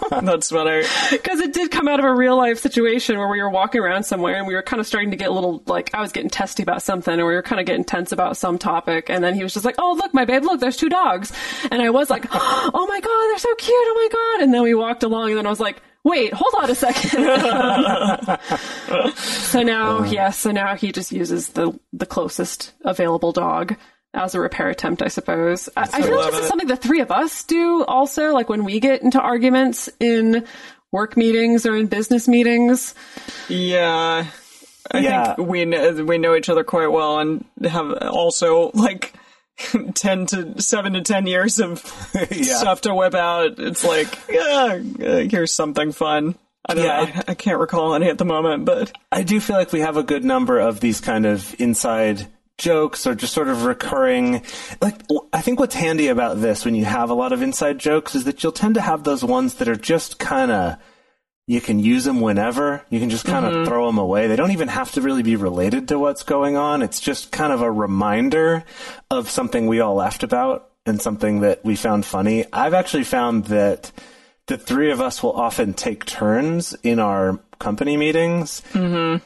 That's 0.09 0.51
better. 0.51 0.83
Because 1.11 1.39
it 1.39 1.53
did 1.53 1.71
come 1.71 1.87
out 1.87 1.99
of 1.99 2.05
a 2.05 2.13
real 2.13 2.37
life 2.37 2.59
situation 2.59 3.17
where 3.17 3.27
we 3.27 3.41
were 3.41 3.49
walking 3.49 3.81
around 3.81 4.03
somewhere 4.03 4.35
and 4.35 4.47
we 4.47 4.53
were 4.53 4.61
kind 4.61 4.79
of 4.79 4.87
starting 4.87 5.11
to 5.11 5.17
get 5.17 5.29
a 5.29 5.33
little 5.33 5.63
like 5.65 5.93
I 5.93 6.01
was 6.01 6.11
getting 6.11 6.29
testy 6.29 6.63
about 6.63 6.81
something 6.81 7.19
or 7.19 7.25
we 7.25 7.33
were 7.33 7.41
kind 7.41 7.59
of 7.59 7.65
getting 7.65 7.83
tense 7.83 8.11
about 8.11 8.37
some 8.37 8.57
topic 8.57 9.09
and 9.09 9.23
then 9.23 9.33
he 9.35 9.43
was 9.43 9.53
just 9.53 9.65
like, 9.65 9.75
"Oh, 9.77 9.93
look, 9.97 10.13
my 10.13 10.25
babe, 10.25 10.43
look, 10.43 10.59
there's 10.59 10.77
two 10.77 10.89
dogs." 10.89 11.31
And 11.71 11.81
I 11.81 11.89
was 11.89 12.09
like, 12.09 12.25
"Oh 12.31 12.85
my 12.87 12.99
god, 12.99 13.27
they're 13.29 13.37
so 13.39 13.55
cute. 13.55 13.71
Oh 13.75 13.93
my 13.95 14.09
god." 14.11 14.43
And 14.43 14.53
then 14.53 14.63
we 14.63 14.73
walked 14.73 15.03
along 15.03 15.29
and 15.29 15.37
then 15.37 15.45
I 15.45 15.49
was 15.49 15.59
like, 15.59 15.81
"Wait, 16.05 16.31
hold 16.33 16.53
on 16.63 16.69
a 16.69 16.75
second. 16.75 17.09
so 19.17 19.63
now, 19.63 19.97
uh-huh. 19.97 20.11
yes, 20.11 20.39
so 20.39 20.51
now 20.51 20.75
he 20.75 20.91
just 20.91 21.11
uses 21.11 21.49
the 21.49 21.77
the 21.91 22.05
closest 22.05 22.71
available 22.85 23.31
dog. 23.33 23.75
As 24.13 24.33
a 24.33 24.39
repair 24.39 24.69
attempt, 24.69 25.01
I 25.01 25.09
suppose. 25.09 25.67
I, 25.75 25.81
I 25.81 26.01
feel 26.01 26.15
like 26.15 26.31
this 26.31 26.39
is 26.43 26.47
something 26.47 26.69
the 26.69 26.77
three 26.77 27.01
of 27.01 27.11
us 27.11 27.43
do 27.43 27.83
also, 27.83 28.31
like 28.31 28.47
when 28.47 28.63
we 28.63 28.79
get 28.79 29.01
into 29.01 29.19
arguments 29.19 29.89
in 29.99 30.45
work 30.93 31.17
meetings 31.17 31.65
or 31.65 31.75
in 31.75 31.87
business 31.87 32.25
meetings. 32.25 32.95
Yeah, 33.49 34.25
I 34.89 34.99
Yeah. 34.99 35.35
think 35.35 35.49
we 35.49 35.65
kn- 35.65 36.05
we 36.05 36.17
know 36.17 36.33
each 36.33 36.47
other 36.47 36.63
quite 36.63 36.87
well, 36.93 37.19
and 37.19 37.43
have 37.65 37.91
also 38.03 38.71
like 38.73 39.11
ten 39.93 40.25
to 40.27 40.61
seven 40.61 40.93
to 40.93 41.01
ten 41.01 41.27
years 41.27 41.59
of 41.59 41.83
Yeah. 42.31 42.55
stuff 42.57 42.81
to 42.81 42.93
whip 42.93 43.13
out. 43.15 43.59
It's 43.59 43.83
like, 43.83 44.17
yeah, 44.29 44.77
here's 44.77 45.53
something 45.53 45.91
fun. 45.91 46.35
I 46.67 46.73
don't 46.73 46.83
Yeah. 46.85 47.03
know. 47.05 47.11
I, 47.15 47.23
I 47.29 47.33
can't 47.35 47.59
recall 47.59 47.93
any 47.95 48.09
at 48.09 48.17
the 48.17 48.25
moment, 48.25 48.65
but 48.65 48.91
I 49.11 49.23
do 49.23 49.39
feel 49.39 49.55
like 49.55 49.71
we 49.71 49.81
have 49.81 49.97
a 49.97 50.03
good 50.03 50.25
number 50.25 50.59
of 50.59 50.79
these 50.79 50.99
kind 50.99 51.25
of 51.25 51.55
inside 51.59 52.27
jokes 52.57 53.05
or 53.05 53.13
just 53.15 53.33
sort 53.33 53.49
of 53.49 53.65
recurring 53.65 54.41
like 54.81 54.95
I 55.33 55.41
think 55.41 55.59
what's 55.59 55.75
handy 55.75 56.07
about 56.07 56.39
this 56.39 56.63
when 56.63 56.73
you 56.73 56.85
have 56.85 57.09
a 57.09 57.13
lot 57.13 57.33
of 57.33 57.41
inside 57.41 57.79
jokes 57.79 58.15
is 58.15 58.23
that 58.23 58.41
you'll 58.43 58.53
tend 58.53 58.75
to 58.75 58.81
have 58.81 59.03
those 59.03 59.25
ones 59.25 59.55
that 59.55 59.67
are 59.67 59.75
just 59.75 60.19
kind 60.19 60.51
of 60.51 60.77
you 61.47 61.61
can 61.61 61.79
use 61.79 62.03
them 62.05 62.21
whenever. 62.21 62.83
You 62.89 62.99
can 62.99 63.09
just 63.09 63.25
kind 63.25 63.45
of 63.45 63.53
mm-hmm. 63.53 63.65
throw 63.65 63.85
them 63.85 63.97
away. 63.97 64.27
They 64.27 64.35
don't 64.35 64.51
even 64.51 64.67
have 64.67 64.91
to 64.93 65.01
really 65.01 65.23
be 65.23 65.35
related 65.35 65.87
to 65.89 65.99
what's 65.99 66.23
going 66.23 66.57
on. 66.57 66.81
It's 66.81 66.99
just 66.99 67.31
kind 67.31 67.53
of 67.53 67.61
a 67.61 67.71
reminder 67.71 68.63
of 69.11 69.29
something 69.29 69.67
we 69.67 69.79
all 69.79 69.95
laughed 69.95 70.23
about 70.23 70.71
and 70.85 71.01
something 71.01 71.41
that 71.41 71.63
we 71.63 71.75
found 71.75 72.05
funny. 72.05 72.45
I've 72.51 72.73
actually 72.73 73.03
found 73.03 73.45
that 73.45 73.91
the 74.47 74.57
three 74.57 74.91
of 74.91 75.01
us 75.01 75.21
will 75.21 75.33
often 75.33 75.73
take 75.73 76.05
turns 76.05 76.75
in 76.83 76.99
our 76.99 77.39
company 77.59 77.97
meetings 77.97 78.61
mm-hmm. 78.73 79.23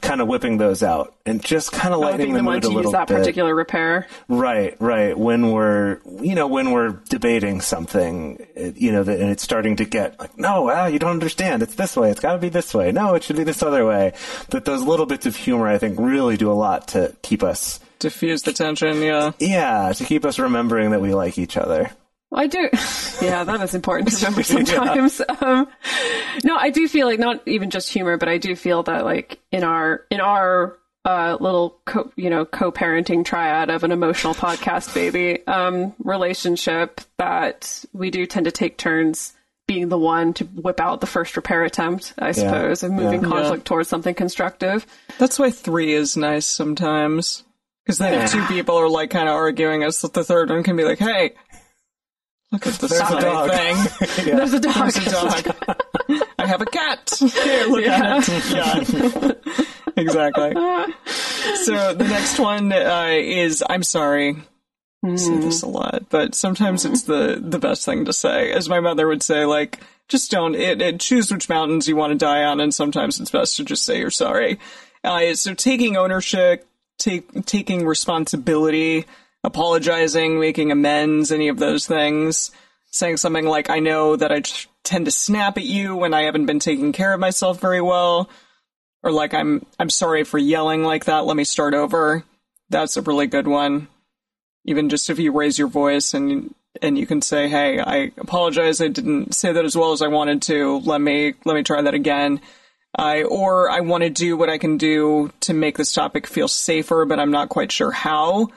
Kind 0.00 0.20
of 0.20 0.28
whipping 0.28 0.58
those 0.58 0.82
out 0.82 1.14
and 1.24 1.42
just 1.44 1.72
kind 1.72 1.92
of 1.94 2.00
I 2.00 2.04
would 2.04 2.10
lightening 2.12 2.28
be 2.32 2.36
the 2.36 2.42
mood 2.42 2.62
to 2.62 2.68
a 2.68 2.70
use 2.70 2.76
little 2.76 2.92
that 2.92 3.08
bit. 3.08 3.18
particular 3.18 3.54
repair. 3.54 4.06
Right, 4.28 4.76
right. 4.80 5.16
When 5.18 5.52
we're, 5.52 5.98
you 6.20 6.34
know, 6.34 6.46
when 6.46 6.70
we're 6.70 6.90
debating 7.08 7.60
something, 7.60 8.46
it- 8.54 8.76
you 8.76 8.92
know, 8.92 9.02
that- 9.02 9.20
and 9.20 9.30
it's 9.30 9.42
starting 9.42 9.76
to 9.76 9.84
get 9.84 10.18
like, 10.20 10.38
no, 10.38 10.70
ah, 10.70 10.86
you 10.86 10.98
don't 10.98 11.10
understand. 11.10 11.62
It's 11.62 11.74
this 11.74 11.96
way. 11.96 12.10
It's 12.10 12.20
got 12.20 12.32
to 12.32 12.38
be 12.38 12.48
this 12.48 12.72
way. 12.74 12.92
No, 12.92 13.14
it 13.14 13.22
should 13.24 13.36
be 13.36 13.44
this 13.44 13.62
other 13.62 13.84
way. 13.86 14.12
That 14.50 14.64
those 14.64 14.82
little 14.82 15.06
bits 15.06 15.26
of 15.26 15.36
humor, 15.36 15.66
I 15.68 15.78
think, 15.78 15.98
really 15.98 16.36
do 16.36 16.50
a 16.50 16.54
lot 16.54 16.88
to 16.88 17.14
keep 17.22 17.42
us, 17.42 17.80
Diffuse 17.98 18.42
the 18.42 18.52
tension, 18.52 19.00
yeah. 19.00 19.32
yeah, 19.38 19.92
to 19.94 20.04
keep 20.04 20.24
us 20.26 20.38
remembering 20.38 20.90
that 20.90 21.00
we 21.00 21.14
like 21.14 21.38
each 21.38 21.56
other. 21.56 21.90
I 22.36 22.46
do. 22.46 22.68
Yeah, 23.22 23.44
that 23.44 23.60
is 23.62 23.74
important 23.74 24.10
to 24.10 24.16
remember 24.26 24.42
sometimes. 24.44 25.20
Um, 25.40 25.66
no, 26.44 26.56
I 26.56 26.70
do 26.70 26.86
feel 26.86 27.06
like 27.06 27.18
not 27.18 27.40
even 27.48 27.70
just 27.70 27.88
humor, 27.92 28.16
but 28.18 28.28
I 28.28 28.38
do 28.38 28.54
feel 28.54 28.82
that 28.84 29.04
like 29.04 29.40
in 29.50 29.64
our 29.64 30.04
in 30.10 30.20
our 30.20 30.76
uh, 31.06 31.36
little 31.40 31.80
co- 31.86 32.12
you 32.16 32.28
know 32.30 32.44
co-parenting 32.44 33.24
triad 33.24 33.70
of 33.70 33.84
an 33.84 33.92
emotional 33.92 34.34
podcast 34.34 34.94
baby 34.94 35.44
um, 35.46 35.94
relationship 36.00 37.00
that 37.18 37.84
we 37.92 38.10
do 38.10 38.26
tend 38.26 38.44
to 38.44 38.52
take 38.52 38.76
turns 38.76 39.32
being 39.66 39.88
the 39.88 39.98
one 39.98 40.32
to 40.34 40.44
whip 40.44 40.78
out 40.78 41.00
the 41.00 41.06
first 41.08 41.36
repair 41.36 41.64
attempt, 41.64 42.12
I 42.18 42.32
suppose, 42.32 42.82
and 42.84 42.94
moving 42.94 43.22
Yeah. 43.22 43.28
conflict 43.28 43.64
towards 43.64 43.88
something 43.88 44.14
constructive. 44.14 44.86
That's 45.18 45.38
why 45.40 45.50
three 45.50 45.92
is 45.92 46.16
nice 46.16 46.46
sometimes. 46.46 47.42
Because 47.84 47.98
then 47.98 48.14
if 48.22 48.32
two 48.32 48.44
people 48.46 48.76
are 48.76 48.88
like 48.88 49.10
kind 49.10 49.28
of 49.28 49.34
arguing, 49.36 49.84
us 49.84 50.02
the 50.02 50.24
third 50.24 50.50
one 50.50 50.64
can 50.64 50.74
be 50.76 50.82
like, 50.84 50.98
hey, 50.98 51.34
look 52.52 52.66
at 52.66 52.74
the 52.74 52.88
There's 52.88 53.00
side 53.00 53.20
dog." 53.22 53.50
thing. 53.50 54.26
There's 54.36 54.52
a 54.52 54.60
dog. 54.60 54.74
There's 54.74 55.06
a 55.06 55.10
dog. 55.10 55.56
I 56.38 56.46
have 56.46 56.60
a 56.60 56.66
cat. 56.66 57.12
Here, 57.18 57.66
look 57.66 57.84
at 57.84 58.28
it. 58.28 59.42
Yeah. 59.96 60.02
exactly. 60.02 60.52
So 61.64 61.94
the 61.94 62.06
next 62.08 62.38
one 62.38 62.72
uh, 62.72 63.14
is 63.18 63.64
I'm 63.68 63.82
sorry. 63.82 64.36
I 65.04 65.16
say 65.16 65.36
this 65.38 65.62
a 65.62 65.68
lot, 65.68 66.06
but 66.10 66.34
sometimes 66.34 66.84
it's 66.84 67.02
the 67.02 67.38
the 67.40 67.58
best 67.58 67.84
thing 67.84 68.04
to 68.06 68.12
say. 68.12 68.52
As 68.52 68.68
my 68.68 68.80
mother 68.80 69.06
would 69.06 69.22
say, 69.22 69.44
like, 69.44 69.80
just 70.08 70.30
don't 70.30 70.54
it, 70.54 70.82
it, 70.82 71.00
choose 71.00 71.30
which 71.30 71.48
mountains 71.48 71.86
you 71.88 71.96
want 71.96 72.12
to 72.12 72.18
die 72.18 72.44
on, 72.44 72.60
and 72.60 72.74
sometimes 72.74 73.20
it's 73.20 73.30
best 73.30 73.56
to 73.56 73.64
just 73.64 73.84
say 73.84 73.98
you're 73.98 74.10
sorry. 74.10 74.58
Uh, 75.04 75.34
so 75.34 75.54
taking 75.54 75.96
ownership, 75.96 76.66
take, 76.98 77.44
taking 77.46 77.86
responsibility, 77.86 79.06
apologizing, 79.46 80.40
making 80.40 80.72
amends, 80.72 81.30
any 81.30 81.48
of 81.48 81.58
those 81.58 81.86
things. 81.86 82.50
Saying 82.90 83.18
something 83.18 83.46
like, 83.46 83.70
I 83.70 83.78
know 83.78 84.16
that 84.16 84.32
I 84.32 84.42
tend 84.82 85.04
to 85.04 85.10
snap 85.10 85.56
at 85.56 85.64
you 85.64 85.94
when 85.94 86.12
I 86.12 86.22
haven't 86.22 86.46
been 86.46 86.58
taking 86.58 86.92
care 86.92 87.12
of 87.12 87.20
myself 87.20 87.60
very 87.60 87.80
well. 87.80 88.28
Or 89.02 89.12
like, 89.12 89.34
I'm, 89.34 89.64
I'm 89.78 89.90
sorry 89.90 90.24
for 90.24 90.38
yelling 90.38 90.82
like 90.82 91.04
that. 91.04 91.26
Let 91.26 91.36
me 91.36 91.44
start 91.44 91.74
over. 91.74 92.24
That's 92.70 92.96
a 92.96 93.02
really 93.02 93.28
good 93.28 93.46
one. 93.46 93.88
Even 94.64 94.88
just 94.88 95.10
if 95.10 95.18
you 95.18 95.30
raise 95.30 95.58
your 95.58 95.68
voice 95.68 96.12
and, 96.12 96.52
and 96.82 96.98
you 96.98 97.06
can 97.06 97.22
say, 97.22 97.48
Hey, 97.48 97.78
I 97.78 98.10
apologize. 98.18 98.80
I 98.80 98.88
didn't 98.88 99.34
say 99.34 99.52
that 99.52 99.64
as 99.64 99.76
well 99.76 99.92
as 99.92 100.02
I 100.02 100.08
wanted 100.08 100.42
to. 100.42 100.80
Let 100.80 101.00
me, 101.00 101.34
let 101.44 101.54
me 101.54 101.62
try 101.62 101.82
that 101.82 101.94
again. 101.94 102.40
I, 102.98 103.22
or 103.22 103.70
I 103.70 103.80
want 103.80 104.02
to 104.02 104.10
do 104.10 104.36
what 104.36 104.50
I 104.50 104.58
can 104.58 104.76
do 104.76 105.30
to 105.40 105.52
make 105.52 105.76
this 105.76 105.92
topic 105.92 106.26
feel 106.26 106.48
safer, 106.48 107.04
but 107.04 107.20
I'm 107.20 107.30
not 107.30 107.50
quite 107.50 107.70
sure 107.70 107.92
how. 107.92 108.48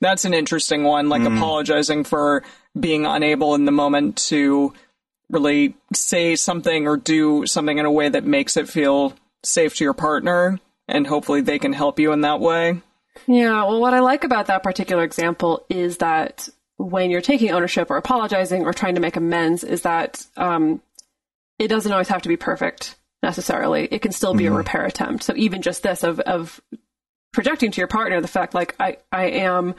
That's 0.00 0.24
an 0.24 0.34
interesting 0.34 0.84
one, 0.84 1.08
like 1.08 1.22
apologizing 1.22 2.04
for 2.04 2.44
being 2.78 3.04
unable 3.04 3.54
in 3.54 3.64
the 3.64 3.72
moment 3.72 4.16
to 4.28 4.72
really 5.28 5.74
say 5.92 6.36
something 6.36 6.86
or 6.86 6.96
do 6.96 7.46
something 7.46 7.78
in 7.78 7.84
a 7.84 7.90
way 7.90 8.08
that 8.08 8.24
makes 8.24 8.56
it 8.56 8.68
feel 8.68 9.14
safe 9.42 9.76
to 9.76 9.84
your 9.84 9.94
partner, 9.94 10.58
and 10.86 11.06
hopefully 11.06 11.40
they 11.40 11.58
can 11.58 11.72
help 11.72 11.98
you 11.98 12.12
in 12.12 12.20
that 12.22 12.40
way. 12.40 12.80
Yeah, 13.26 13.64
well, 13.64 13.80
what 13.80 13.94
I 13.94 13.98
like 14.00 14.24
about 14.24 14.46
that 14.46 14.62
particular 14.62 15.02
example 15.02 15.66
is 15.68 15.98
that 15.98 16.48
when 16.76 17.10
you're 17.10 17.20
taking 17.20 17.50
ownership 17.50 17.90
or 17.90 17.96
apologizing 17.96 18.64
or 18.64 18.72
trying 18.72 18.94
to 18.94 19.00
make 19.00 19.16
amends, 19.16 19.64
is 19.64 19.82
that 19.82 20.24
um, 20.36 20.80
it 21.58 21.68
doesn't 21.68 21.90
always 21.90 22.08
have 22.08 22.22
to 22.22 22.28
be 22.28 22.36
perfect 22.36 22.94
necessarily. 23.22 23.88
It 23.90 24.00
can 24.00 24.12
still 24.12 24.34
be 24.34 24.46
a 24.46 24.52
repair 24.52 24.84
attempt. 24.84 25.24
So 25.24 25.34
even 25.36 25.60
just 25.60 25.82
this 25.82 26.04
of 26.04 26.20
of 26.20 26.60
projecting 27.32 27.70
to 27.72 27.80
your 27.80 27.88
partner 27.88 28.20
the 28.20 28.28
fact 28.28 28.54
like 28.54 28.74
I 28.80 28.98
I 29.12 29.24
am 29.26 29.74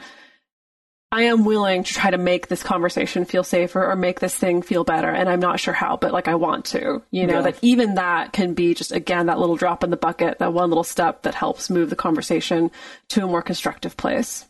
I 1.12 1.22
am 1.22 1.44
willing 1.44 1.82
to 1.82 1.92
try 1.92 2.10
to 2.10 2.18
make 2.18 2.46
this 2.46 2.62
conversation 2.62 3.24
feel 3.24 3.42
safer 3.42 3.84
or 3.84 3.96
make 3.96 4.20
this 4.20 4.34
thing 4.34 4.62
feel 4.62 4.84
better 4.84 5.08
and 5.10 5.28
I'm 5.28 5.40
not 5.40 5.58
sure 5.58 5.74
how 5.74 5.96
but 5.96 6.12
like 6.12 6.28
I 6.28 6.36
want 6.36 6.66
to. 6.66 7.02
You 7.10 7.26
know 7.26 7.34
Yeah. 7.36 7.42
that 7.42 7.58
even 7.62 7.96
that 7.96 8.32
can 8.32 8.54
be 8.54 8.74
just 8.74 8.92
again 8.92 9.26
that 9.26 9.38
little 9.40 9.56
drop 9.56 9.82
in 9.82 9.90
the 9.90 9.96
bucket, 9.96 10.38
that 10.38 10.52
one 10.52 10.70
little 10.70 10.84
step 10.84 11.22
that 11.22 11.34
helps 11.34 11.68
move 11.68 11.90
the 11.90 11.96
conversation 11.96 12.70
to 13.08 13.24
a 13.24 13.26
more 13.26 13.42
constructive 13.42 13.96
place. 13.96 14.46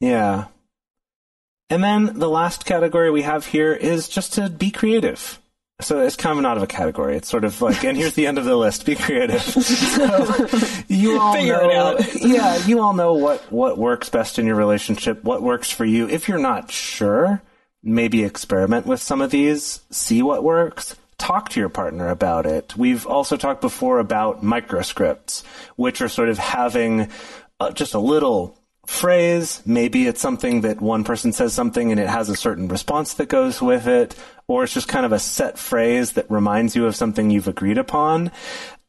Yeah. 0.00 0.46
And 1.70 1.82
then 1.82 2.18
the 2.18 2.28
last 2.28 2.64
category 2.64 3.10
we 3.10 3.22
have 3.22 3.46
here 3.46 3.72
is 3.72 4.08
just 4.08 4.34
to 4.34 4.48
be 4.50 4.70
creative. 4.70 5.40
So 5.80 6.00
it's 6.00 6.16
kind 6.16 6.38
of 6.38 6.42
not 6.42 6.56
of 6.56 6.62
a 6.62 6.66
category. 6.66 7.16
It's 7.16 7.28
sort 7.28 7.44
of 7.44 7.60
like, 7.60 7.84
and 7.84 7.98
here's 7.98 8.14
the 8.14 8.26
end 8.26 8.38
of 8.38 8.46
the 8.46 8.56
list. 8.56 8.86
Be 8.86 8.94
creative. 8.94 9.42
So 9.96 10.84
you 10.88 11.20
all 11.20 11.34
Figure 11.34 11.54
know, 11.54 11.70
it 11.70 11.76
out. 11.76 12.14
yeah, 12.22 12.66
you 12.66 12.80
all 12.80 12.92
know 12.94 13.14
what 13.14 13.40
what 13.52 13.76
works 13.78 14.08
best 14.08 14.38
in 14.38 14.46
your 14.46 14.54
relationship, 14.56 15.22
what 15.24 15.42
works 15.42 15.70
for 15.70 15.84
you. 15.84 16.08
If 16.08 16.28
you're 16.28 16.38
not 16.38 16.70
sure, 16.70 17.42
maybe 17.82 18.24
experiment 18.24 18.86
with 18.86 19.00
some 19.02 19.20
of 19.20 19.30
these, 19.30 19.80
see 19.90 20.22
what 20.22 20.42
works. 20.42 20.96
Talk 21.18 21.50
to 21.50 21.60
your 21.60 21.68
partner 21.68 22.08
about 22.08 22.46
it. 22.46 22.76
We've 22.76 23.06
also 23.06 23.36
talked 23.36 23.60
before 23.60 23.98
about 23.98 24.42
microscripts, 24.42 25.44
which 25.76 26.00
are 26.00 26.08
sort 26.08 26.28
of 26.28 26.38
having 26.38 27.08
uh, 27.58 27.70
just 27.70 27.94
a 27.94 27.98
little 27.98 28.58
phrase. 28.86 29.62
Maybe 29.66 30.06
it's 30.06 30.20
something 30.20 30.62
that 30.62 30.80
one 30.80 31.04
person 31.04 31.32
says 31.32 31.52
something 31.52 31.90
and 31.90 32.00
it 32.00 32.08
has 32.08 32.28
a 32.28 32.36
certain 32.36 32.68
response 32.68 33.14
that 33.14 33.28
goes 33.28 33.60
with 33.60 33.86
it, 33.86 34.14
or 34.48 34.64
it's 34.64 34.72
just 34.72 34.88
kind 34.88 35.04
of 35.04 35.12
a 35.12 35.18
set 35.18 35.58
phrase 35.58 36.12
that 36.12 36.30
reminds 36.30 36.76
you 36.76 36.86
of 36.86 36.96
something 36.96 37.30
you've 37.30 37.48
agreed 37.48 37.78
upon. 37.78 38.30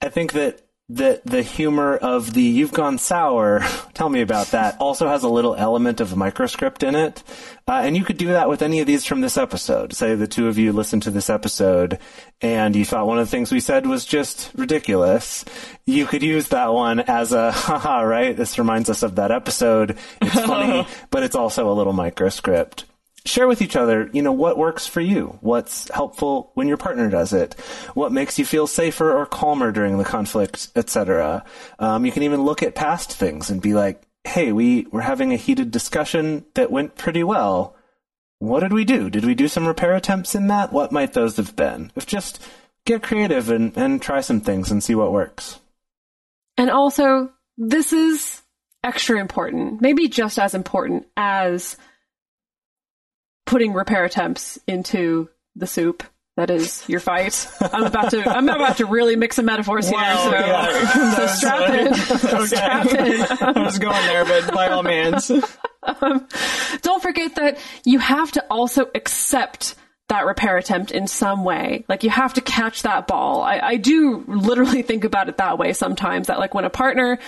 I 0.01 0.09
think 0.09 0.33
that 0.33 0.66
that 0.89 1.25
the 1.25 1.41
humor 1.41 1.97
of 1.97 2.33
the 2.33 2.41
you've 2.41 2.71
gone 2.71 2.97
sour, 2.97 3.61
tell 3.93 4.07
me 4.07 4.21
about 4.21 4.47
that, 4.47 4.77
also 4.79 5.07
has 5.07 5.23
a 5.23 5.29
little 5.29 5.53
element 5.55 5.99
of 5.99 6.15
microscript 6.15 6.81
in 6.81 6.95
it. 6.95 7.23
Uh, 7.67 7.81
and 7.83 7.97
you 7.97 8.05
could 8.05 8.17
do 8.17 8.27
that 8.27 8.47
with 8.47 8.61
any 8.61 8.79
of 8.79 8.87
these 8.87 9.03
from 9.03 9.19
this 9.19 9.37
episode. 9.37 9.93
Say 9.93 10.15
the 10.15 10.27
two 10.27 10.47
of 10.47 10.57
you 10.57 10.71
listened 10.71 11.03
to 11.03 11.11
this 11.11 11.29
episode 11.29 11.99
and 12.41 12.73
you 12.73 12.85
thought 12.85 13.05
one 13.05 13.19
of 13.19 13.27
the 13.27 13.31
things 13.31 13.51
we 13.51 13.59
said 13.59 13.85
was 13.85 14.05
just 14.05 14.51
ridiculous. 14.55 15.43
You 15.85 16.05
could 16.05 16.23
use 16.23 16.47
that 16.49 16.73
one 16.73 17.01
as 17.01 17.33
a, 17.33 17.51
haha, 17.53 18.01
right? 18.01 18.35
This 18.35 18.57
reminds 18.57 18.89
us 18.89 19.03
of 19.03 19.15
that 19.15 19.31
episode. 19.31 19.97
It's 20.21 20.39
funny, 20.45 20.87
but 21.09 21.23
it's 21.23 21.35
also 21.35 21.69
a 21.69 21.75
little 21.75 21.93
microscript 21.93 22.85
share 23.27 23.47
with 23.47 23.61
each 23.61 23.75
other, 23.75 24.09
you 24.13 24.21
know, 24.21 24.31
what 24.31 24.57
works 24.57 24.87
for 24.87 25.01
you, 25.01 25.37
what's 25.41 25.89
helpful 25.91 26.51
when 26.53 26.67
your 26.67 26.77
partner 26.77 27.09
does 27.09 27.33
it, 27.33 27.53
what 27.93 28.11
makes 28.11 28.39
you 28.39 28.45
feel 28.45 28.67
safer 28.67 29.15
or 29.15 29.25
calmer 29.25 29.71
during 29.71 29.97
the 29.97 30.05
conflict, 30.05 30.69
etc. 30.75 31.43
Um, 31.79 32.05
you 32.05 32.11
can 32.11 32.23
even 32.23 32.43
look 32.43 32.63
at 32.63 32.75
past 32.75 33.11
things 33.11 33.49
and 33.49 33.61
be 33.61 33.73
like, 33.73 34.01
"Hey, 34.23 34.51
we 34.51 34.87
were 34.91 35.01
having 35.01 35.33
a 35.33 35.37
heated 35.37 35.71
discussion 35.71 36.45
that 36.55 36.71
went 36.71 36.95
pretty 36.95 37.23
well. 37.23 37.75
What 38.39 38.59
did 38.61 38.73
we 38.73 38.85
do? 38.85 39.09
Did 39.09 39.25
we 39.25 39.35
do 39.35 39.47
some 39.47 39.67
repair 39.67 39.93
attempts 39.95 40.35
in 40.35 40.47
that? 40.47 40.71
What 40.71 40.91
might 40.91 41.13
those 41.13 41.37
have 41.37 41.55
been?" 41.55 41.91
If 41.95 42.05
just 42.05 42.39
get 42.85 43.03
creative 43.03 43.49
and, 43.49 43.75
and 43.77 44.01
try 44.01 44.21
some 44.21 44.41
things 44.41 44.71
and 44.71 44.83
see 44.83 44.95
what 44.95 45.11
works. 45.11 45.59
And 46.57 46.71
also, 46.71 47.29
this 47.57 47.93
is 47.93 48.41
extra 48.83 49.19
important, 49.19 49.81
maybe 49.81 50.07
just 50.07 50.39
as 50.39 50.55
important 50.55 51.05
as 51.17 51.75
putting 53.47 53.73
repair 53.73 54.05
attempts 54.05 54.59
into 54.67 55.29
the 55.55 55.65
soup. 55.65 56.03
That 56.35 56.51
is 56.51 56.87
your 56.87 56.99
fight. 56.99 57.47
I'm 57.59 57.85
about 57.85 58.11
to. 58.11 58.23
I'm 58.29 58.47
about 58.47 58.77
to 58.77 58.85
really 58.85 59.15
mix 59.15 59.37
some 59.37 59.45
metaphors 59.45 59.89
here. 59.89 59.97
Wow, 59.97 60.23
so, 60.25 60.31
yeah. 60.33 61.15
so 61.15 61.27
strap 61.27 61.69
in. 61.71 61.95
strap 62.45 62.85
in. 62.85 63.21
I 63.41 63.63
was 63.63 63.79
going 63.79 64.05
there, 64.05 64.23
but 64.23 64.53
by 64.53 64.67
all 64.67 64.83
means. 64.83 65.31
Um, 66.01 66.27
don't 66.81 67.01
forget 67.01 67.35
that 67.35 67.59
you 67.85 67.99
have 67.99 68.33
to 68.33 68.45
also 68.49 68.87
accept 68.93 69.75
that 70.09 70.25
repair 70.25 70.57
attempt 70.57 70.91
in 70.91 71.07
some 71.07 71.43
way. 71.43 71.85
Like 71.87 72.03
you 72.03 72.09
have 72.09 72.33
to 72.35 72.41
catch 72.41 72.83
that 72.83 73.07
ball. 73.07 73.41
I, 73.41 73.59
I 73.59 73.75
do 73.77 74.23
literally 74.27 74.81
think 74.83 75.03
about 75.03 75.29
it 75.29 75.37
that 75.37 75.57
way 75.57 75.73
sometimes. 75.73 76.27
That 76.27 76.39
like 76.39 76.53
when 76.53 76.65
a 76.65 76.69
partner 76.69 77.19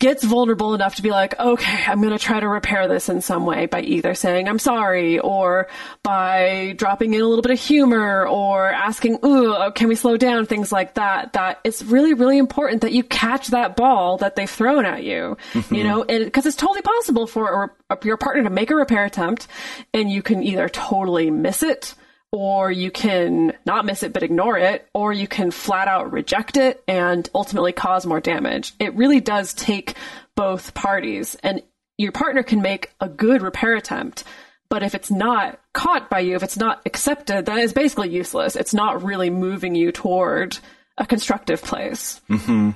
gets 0.00 0.22
vulnerable 0.22 0.74
enough 0.74 0.94
to 0.94 1.02
be 1.02 1.10
like, 1.10 1.38
okay, 1.40 1.84
I'm 1.86 2.00
going 2.00 2.16
to 2.16 2.24
try 2.24 2.38
to 2.38 2.48
repair 2.48 2.86
this 2.86 3.08
in 3.08 3.20
some 3.20 3.44
way 3.44 3.66
by 3.66 3.80
either 3.80 4.14
saying 4.14 4.48
I'm 4.48 4.60
sorry 4.60 5.18
or 5.18 5.66
by 6.04 6.74
dropping 6.76 7.14
in 7.14 7.20
a 7.20 7.26
little 7.26 7.42
bit 7.42 7.50
of 7.50 7.58
humor 7.58 8.26
or 8.26 8.70
asking, 8.70 9.18
ooh, 9.24 9.54
oh, 9.54 9.72
can 9.72 9.88
we 9.88 9.96
slow 9.96 10.16
down? 10.16 10.46
Things 10.46 10.70
like 10.70 10.94
that. 10.94 11.32
That 11.32 11.60
it's 11.64 11.82
really, 11.82 12.14
really 12.14 12.38
important 12.38 12.82
that 12.82 12.92
you 12.92 13.02
catch 13.02 13.48
that 13.48 13.74
ball 13.74 14.18
that 14.18 14.36
they've 14.36 14.48
thrown 14.48 14.86
at 14.86 15.02
you, 15.02 15.36
mm-hmm. 15.52 15.74
you 15.74 15.82
know, 15.82 16.04
because 16.04 16.46
it's 16.46 16.56
totally 16.56 16.82
possible 16.82 17.26
for 17.26 17.76
a, 17.90 17.98
your 18.04 18.16
partner 18.16 18.44
to 18.44 18.50
make 18.50 18.70
a 18.70 18.76
repair 18.76 19.04
attempt 19.04 19.48
and 19.92 20.10
you 20.10 20.22
can 20.22 20.44
either 20.44 20.68
totally 20.68 21.30
miss 21.30 21.64
it 21.64 21.94
or 22.32 22.70
you 22.70 22.90
can 22.90 23.52
not 23.64 23.86
miss 23.86 24.02
it 24.02 24.12
but 24.12 24.22
ignore 24.22 24.58
it, 24.58 24.88
or 24.94 25.12
you 25.12 25.26
can 25.26 25.50
flat 25.50 25.88
out 25.88 26.12
reject 26.12 26.56
it 26.56 26.82
and 26.86 27.28
ultimately 27.34 27.72
cause 27.72 28.06
more 28.06 28.20
damage. 28.20 28.72
It 28.78 28.94
really 28.94 29.20
does 29.20 29.54
take 29.54 29.94
both 30.34 30.74
parties, 30.74 31.36
and 31.42 31.62
your 31.96 32.12
partner 32.12 32.42
can 32.42 32.62
make 32.62 32.92
a 33.00 33.08
good 33.08 33.42
repair 33.42 33.74
attempt. 33.74 34.24
But 34.70 34.82
if 34.82 34.94
it's 34.94 35.10
not 35.10 35.58
caught 35.72 36.10
by 36.10 36.20
you, 36.20 36.36
if 36.36 36.42
it's 36.42 36.58
not 36.58 36.82
accepted, 36.84 37.46
then 37.46 37.58
it's 37.58 37.72
basically 37.72 38.10
useless. 38.10 38.54
It's 38.54 38.74
not 38.74 39.02
really 39.02 39.30
moving 39.30 39.74
you 39.74 39.92
toward 39.92 40.58
a 40.98 41.06
constructive 41.06 41.62
place. 41.62 42.20
Hmm. 42.28 42.70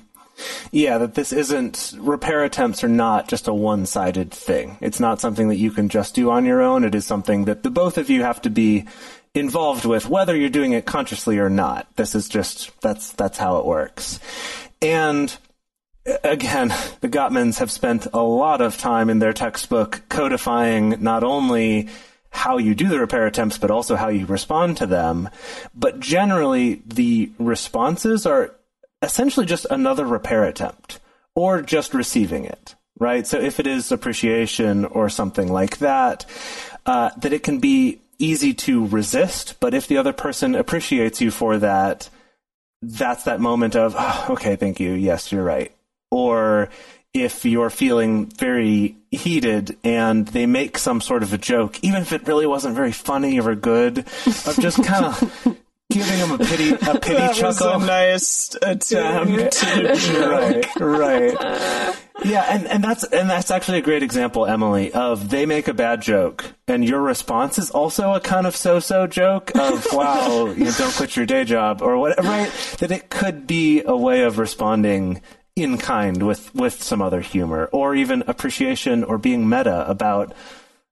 Yeah, 0.71 0.97
that 0.99 1.15
this 1.15 1.33
isn't 1.33 1.95
repair 1.99 2.43
attempts 2.45 2.83
are 2.83 2.89
not 2.89 3.29
just 3.29 3.47
a 3.47 3.55
one-sided 3.55 4.31
thing. 4.31 4.79
It's 4.81 5.01
not 5.01 5.21
something 5.21 5.49
that 5.49 5.59
you 5.59 5.71
can 5.71 5.91
just 5.91 6.15
do 6.15 6.31
on 6.31 6.47
your 6.47 6.63
own. 6.63 6.85
It 6.85 6.95
is 6.95 7.07
something 7.07 7.45
that 7.45 7.63
the 7.63 7.71
both 7.71 7.99
of 7.99 8.09
you 8.09 8.23
have 8.23 8.41
to 8.43 8.51
be 8.51 8.87
involved 9.35 9.85
with, 9.85 10.09
whether 10.09 10.37
you're 10.37 10.51
doing 10.51 10.73
it 10.73 10.85
consciously 10.85 11.39
or 11.39 11.49
not. 11.49 11.87
This 11.97 12.15
is 12.15 12.29
just 12.29 12.79
that's 12.81 13.13
that's 13.13 13.39
how 13.39 13.59
it 13.59 13.67
works. 13.67 14.21
And 14.81 15.35
again, 16.25 16.69
the 17.01 17.09
Gottmans 17.09 17.59
have 17.59 17.71
spent 17.71 18.07
a 18.13 18.23
lot 18.23 18.61
of 18.61 18.79
time 18.79 19.11
in 19.11 19.19
their 19.19 19.33
textbook 19.33 20.03
codifying 20.09 20.97
not 21.01 21.25
only 21.25 21.89
how 22.31 22.57
you 22.57 22.75
do 22.75 22.89
the 22.89 22.99
repair 22.99 23.27
attempts, 23.27 23.59
but 23.59 23.71
also 23.71 23.95
how 23.95 24.09
you 24.09 24.25
respond 24.25 24.79
to 24.79 24.87
them. 24.87 25.29
But 25.75 26.01
generally, 26.01 26.83
the 26.87 27.31
responses 27.39 28.25
are 28.25 28.55
essentially 29.03 29.45
just 29.45 29.67
another 29.71 30.07
repair 30.07 30.45
attempt 30.45 30.99
or 31.35 31.61
just 31.61 31.93
receiving 31.93 32.45
it, 32.47 32.75
right? 32.99 33.27
So 33.27 33.39
if 33.39 33.61
it 33.61 33.67
is 33.67 33.93
appreciation 33.93 34.87
or 34.87 35.11
something 35.11 35.53
like 35.53 35.79
that, 35.79 36.25
uh, 36.87 37.11
that 37.19 37.35
it 37.35 37.43
can 37.43 37.59
be 37.59 38.01
easy 38.23 38.55
to 38.55 38.87
resist. 38.87 39.57
But 39.61 39.75
if 39.75 39.87
the 39.87 39.99
other 39.99 40.13
person 40.13 40.55
appreciates 40.55 41.21
you 41.21 41.31
for 41.31 41.59
that, 41.59 42.09
that's 42.81 43.25
that 43.25 43.41
moment 43.41 43.77
of, 43.77 43.95
oh, 43.99 44.27
okay, 44.31 44.57
thank 44.57 44.81
you. 44.81 44.93
Yes, 44.93 45.33
you're 45.33 45.45
right. 45.45 45.73
Or 46.11 46.69
if 47.15 47.45
you're 47.45 47.71
feeling 47.71 48.27
very 48.27 48.97
heated 49.11 49.77
and 49.85 50.27
they 50.29 50.47
make 50.47 50.79
some 50.79 51.01
sort 51.01 51.23
of 51.23 51.33
a 51.33 51.39
joke, 51.39 51.79
even 51.83 52.03
if 52.03 52.13
it 52.13 52.27
really 52.27 52.47
wasn't 52.47 52.75
very 52.75 52.93
funny 52.93 53.39
or 53.41 53.55
good, 53.55 53.99
of 53.99 54.57
just 54.59 54.83
kind 54.85 55.07
of 55.07 55.59
giving 55.93 56.19
him 56.19 56.33
a 56.33 56.39
pity, 56.39 56.71
a 56.71 56.77
pity 57.01 57.15
That 57.15 57.29
was 57.43 57.59
chuckle. 57.59 57.83
a 57.83 57.87
nice 57.87 58.55
attempt. 58.63 59.63
right, 60.11 60.77
right. 60.81 61.97
Yeah, 62.25 62.45
and, 62.49 62.67
and 62.67 62.85
that's 62.85 63.05
and 63.05 63.29
that's 63.29 63.51
actually 63.51 63.79
a 63.79 63.83
great 63.83 64.03
example, 64.03 64.47
Emily, 64.47 64.93
of 64.93 65.29
they 65.31 65.45
make 65.47 65.67
a 65.69 65.75
bad 65.75 66.03
joke, 66.03 66.45
and 66.69 66.85
your 66.85 67.01
response 67.03 67.59
is 67.59 67.71
also 67.71 68.13
a 68.13 68.21
kind 68.21 68.47
of 68.47 68.55
so-so 68.55 69.07
joke 69.07 69.51
of 69.57 69.87
wow, 69.93 70.47
you 70.47 70.71
don't 70.73 70.95
quit 70.95 71.17
your 71.17 71.27
day 71.27 71.45
job 71.45 71.83
or 71.83 71.99
whatever. 71.99 72.29
Right? 72.29 72.51
That 72.79 72.93
it 72.93 73.11
could 73.11 73.47
be 73.47 73.83
a 73.85 73.97
way 73.97 74.23
of 74.23 74.39
responding 74.39 75.21
in 75.57 75.79
kind 75.79 76.23
with 76.23 76.55
with 76.55 76.83
some 76.83 77.03
other 77.03 77.21
humor 77.21 77.69
or 77.73 77.95
even 77.95 78.23
appreciation 78.27 79.03
or 79.05 79.19
being 79.19 79.49
meta 79.49 79.89
about. 79.89 80.33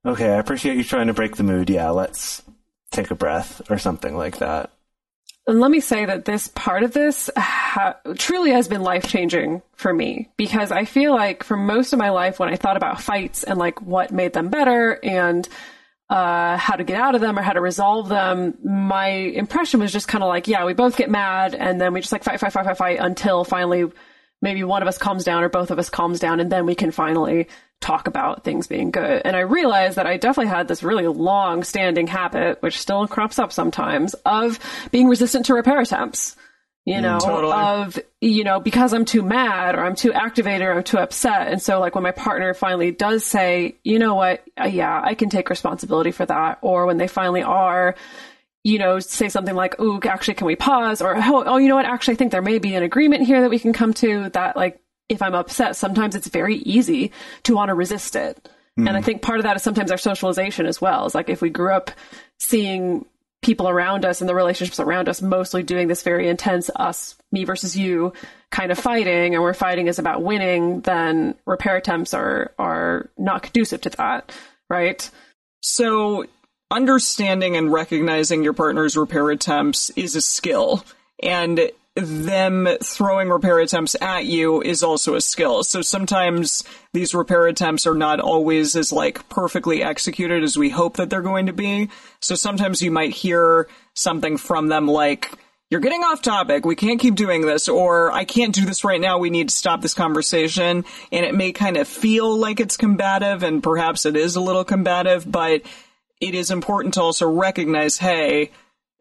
Okay, 0.04 0.30
I 0.30 0.38
appreciate 0.38 0.76
you 0.78 0.84
trying 0.84 1.06
to 1.08 1.12
break 1.14 1.36
the 1.36 1.42
mood. 1.44 1.68
Yeah, 1.70 1.90
let's 1.90 2.42
take 2.90 3.10
a 3.10 3.14
breath 3.14 3.70
or 3.70 3.78
something 3.78 4.16
like 4.16 4.38
that. 4.38 4.72
And 5.46 5.58
let 5.58 5.70
me 5.70 5.80
say 5.80 6.04
that 6.04 6.24
this 6.24 6.48
part 6.48 6.82
of 6.82 6.92
this 6.92 7.30
ha- 7.36 7.96
truly 8.16 8.50
has 8.52 8.68
been 8.68 8.82
life 8.82 9.08
changing 9.08 9.62
for 9.74 9.92
me 9.92 10.28
because 10.36 10.70
I 10.70 10.84
feel 10.84 11.12
like 11.12 11.44
for 11.44 11.56
most 11.56 11.92
of 11.92 11.98
my 11.98 12.10
life, 12.10 12.38
when 12.38 12.48
I 12.48 12.56
thought 12.56 12.76
about 12.76 13.00
fights 13.00 13.42
and 13.42 13.58
like 13.58 13.80
what 13.82 14.12
made 14.12 14.32
them 14.32 14.48
better 14.48 14.98
and 15.02 15.48
uh, 16.08 16.56
how 16.56 16.76
to 16.76 16.84
get 16.84 17.00
out 17.00 17.14
of 17.14 17.20
them 17.20 17.38
or 17.38 17.42
how 17.42 17.52
to 17.52 17.60
resolve 17.60 18.08
them, 18.08 18.58
my 18.62 19.08
impression 19.08 19.80
was 19.80 19.92
just 19.92 20.08
kind 20.08 20.22
of 20.22 20.28
like, 20.28 20.46
yeah, 20.46 20.64
we 20.64 20.74
both 20.74 20.96
get 20.96 21.08
mad 21.10 21.54
and 21.54 21.80
then 21.80 21.94
we 21.94 22.00
just 22.00 22.12
like 22.12 22.22
fight, 22.22 22.38
fight, 22.38 22.52
fight, 22.52 22.64
fight, 22.64 22.76
fight 22.76 22.98
until 23.00 23.44
finally 23.44 23.90
maybe 24.42 24.64
one 24.64 24.82
of 24.82 24.88
us 24.88 24.98
calms 24.98 25.24
down 25.24 25.42
or 25.42 25.48
both 25.48 25.70
of 25.70 25.78
us 25.78 25.90
calms 25.90 26.18
down 26.18 26.40
and 26.40 26.50
then 26.50 26.66
we 26.66 26.74
can 26.74 26.90
finally 26.90 27.48
talk 27.80 28.06
about 28.06 28.44
things 28.44 28.66
being 28.66 28.90
good. 28.90 29.22
And 29.24 29.34
I 29.34 29.40
realized 29.40 29.96
that 29.96 30.06
I 30.06 30.16
definitely 30.16 30.50
had 30.50 30.68
this 30.68 30.82
really 30.82 31.06
long 31.06 31.64
standing 31.64 32.06
habit, 32.06 32.62
which 32.62 32.78
still 32.78 33.06
crops 33.08 33.38
up 33.38 33.52
sometimes, 33.52 34.14
of 34.26 34.58
being 34.90 35.08
resistant 35.08 35.46
to 35.46 35.54
repair 35.54 35.80
attempts. 35.80 36.36
You 36.86 37.00
know, 37.02 37.18
totally. 37.20 37.52
of, 37.52 37.98
you 38.22 38.42
know, 38.42 38.58
because 38.58 38.94
I'm 38.94 39.04
too 39.04 39.22
mad 39.22 39.76
or 39.76 39.84
I'm 39.84 39.94
too 39.94 40.12
activated 40.12 40.66
or 40.66 40.72
I'm 40.72 40.82
too 40.82 40.98
upset. 40.98 41.48
And 41.48 41.60
so 41.60 41.78
like 41.78 41.94
when 41.94 42.02
my 42.02 42.10
partner 42.10 42.54
finally 42.54 42.90
does 42.90 43.24
say, 43.24 43.76
you 43.84 43.98
know 43.98 44.14
what, 44.14 44.42
uh, 44.58 44.64
yeah, 44.64 45.00
I 45.04 45.14
can 45.14 45.28
take 45.28 45.50
responsibility 45.50 46.10
for 46.10 46.24
that. 46.24 46.58
Or 46.62 46.86
when 46.86 46.96
they 46.96 47.06
finally 47.06 47.42
are, 47.42 47.96
you 48.64 48.78
know, 48.78 48.98
say 48.98 49.28
something 49.28 49.54
like, 49.54 49.80
"Ooh, 49.80 50.00
actually, 50.04 50.34
can 50.34 50.46
we 50.46 50.56
pause?" 50.56 51.00
Or, 51.00 51.16
"Oh, 51.16 51.44
oh, 51.46 51.56
you 51.56 51.68
know 51.68 51.76
what? 51.76 51.86
Actually, 51.86 52.14
I 52.14 52.16
think 52.16 52.32
there 52.32 52.42
may 52.42 52.58
be 52.58 52.74
an 52.74 52.82
agreement 52.82 53.26
here 53.26 53.40
that 53.40 53.50
we 53.50 53.58
can 53.58 53.72
come 53.72 53.94
to." 53.94 54.28
That, 54.30 54.56
like, 54.56 54.80
if 55.08 55.22
I'm 55.22 55.34
upset, 55.34 55.76
sometimes 55.76 56.14
it's 56.14 56.28
very 56.28 56.56
easy 56.56 57.12
to 57.44 57.54
want 57.54 57.70
to 57.70 57.74
resist 57.74 58.16
it, 58.16 58.48
hmm. 58.76 58.86
and 58.86 58.96
I 58.96 59.02
think 59.02 59.22
part 59.22 59.38
of 59.38 59.44
that 59.44 59.56
is 59.56 59.62
sometimes 59.62 59.90
our 59.90 59.98
socialization 59.98 60.66
as 60.66 60.80
well. 60.80 61.06
Is 61.06 61.14
like 61.14 61.28
if 61.28 61.40
we 61.42 61.50
grew 61.50 61.72
up 61.72 61.90
seeing 62.38 63.06
people 63.42 63.68
around 63.68 64.04
us 64.04 64.20
and 64.20 64.28
the 64.28 64.34
relationships 64.34 64.80
around 64.80 65.08
us 65.08 65.22
mostly 65.22 65.62
doing 65.62 65.88
this 65.88 66.02
very 66.02 66.28
intense 66.28 66.70
us, 66.76 67.16
me 67.32 67.44
versus 67.44 67.76
you 67.76 68.12
kind 68.50 68.70
of 68.70 68.78
fighting, 68.78 69.34
and 69.34 69.42
we're 69.42 69.54
fighting 69.54 69.86
is 69.86 69.98
about 69.98 70.22
winning, 70.22 70.80
then 70.82 71.34
repair 71.46 71.76
attempts 71.76 72.12
are 72.12 72.52
are 72.58 73.08
not 73.16 73.42
conducive 73.42 73.80
to 73.80 73.90
that, 73.90 74.32
right? 74.68 75.10
So, 75.62 76.26
understanding 76.70 77.56
and 77.56 77.72
recognizing 77.72 78.42
your 78.42 78.52
partner's 78.52 78.96
repair 78.96 79.30
attempts 79.30 79.90
is 79.90 80.14
a 80.16 80.20
skill, 80.20 80.84
and 81.22 81.70
them 81.96 82.68
throwing 82.82 83.28
repair 83.28 83.58
attempts 83.58 83.96
at 84.00 84.24
you 84.24 84.62
is 84.62 84.82
also 84.82 85.16
a 85.16 85.20
skill. 85.20 85.64
So 85.64 85.82
sometimes 85.82 86.62
these 86.92 87.14
repair 87.14 87.46
attempts 87.46 87.86
are 87.86 87.96
not 87.96 88.20
always 88.20 88.76
as 88.76 88.92
like 88.92 89.28
perfectly 89.28 89.82
executed 89.82 90.44
as 90.44 90.56
we 90.56 90.70
hope 90.70 90.96
that 90.96 91.10
they're 91.10 91.20
going 91.20 91.46
to 91.46 91.52
be. 91.52 91.90
So 92.20 92.36
sometimes 92.36 92.80
you 92.80 92.92
might 92.92 93.12
hear 93.12 93.68
something 93.94 94.36
from 94.36 94.68
them 94.68 94.86
like, 94.86 95.32
you're 95.68 95.80
getting 95.80 96.02
off 96.02 96.22
topic. 96.22 96.64
We 96.64 96.76
can't 96.76 97.00
keep 97.00 97.16
doing 97.16 97.42
this, 97.42 97.68
or 97.68 98.10
I 98.10 98.24
can't 98.24 98.54
do 98.54 98.64
this 98.64 98.82
right 98.82 99.00
now. 99.00 99.18
We 99.18 99.30
need 99.30 99.50
to 99.50 99.54
stop 99.54 99.82
this 99.82 99.94
conversation. 99.94 100.84
And 101.12 101.26
it 101.26 101.34
may 101.34 101.52
kind 101.52 101.76
of 101.76 101.86
feel 101.86 102.36
like 102.36 102.60
it's 102.60 102.76
combative, 102.76 103.42
and 103.42 103.62
perhaps 103.62 104.06
it 104.06 104.16
is 104.16 104.36
a 104.36 104.40
little 104.40 104.64
combative, 104.64 105.30
but 105.30 105.62
it 106.20 106.34
is 106.34 106.50
important 106.50 106.94
to 106.94 107.02
also 107.02 107.28
recognize, 107.28 107.98
hey, 107.98 108.50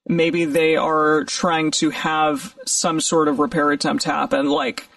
maybe 0.07 0.45
they 0.45 0.75
are 0.75 1.23
trying 1.25 1.71
to 1.71 1.89
have 1.91 2.55
some 2.65 3.01
sort 3.01 3.27
of 3.27 3.39
repair 3.39 3.71
attempt 3.71 4.03
happen. 4.03 4.49
Like, 4.49 4.87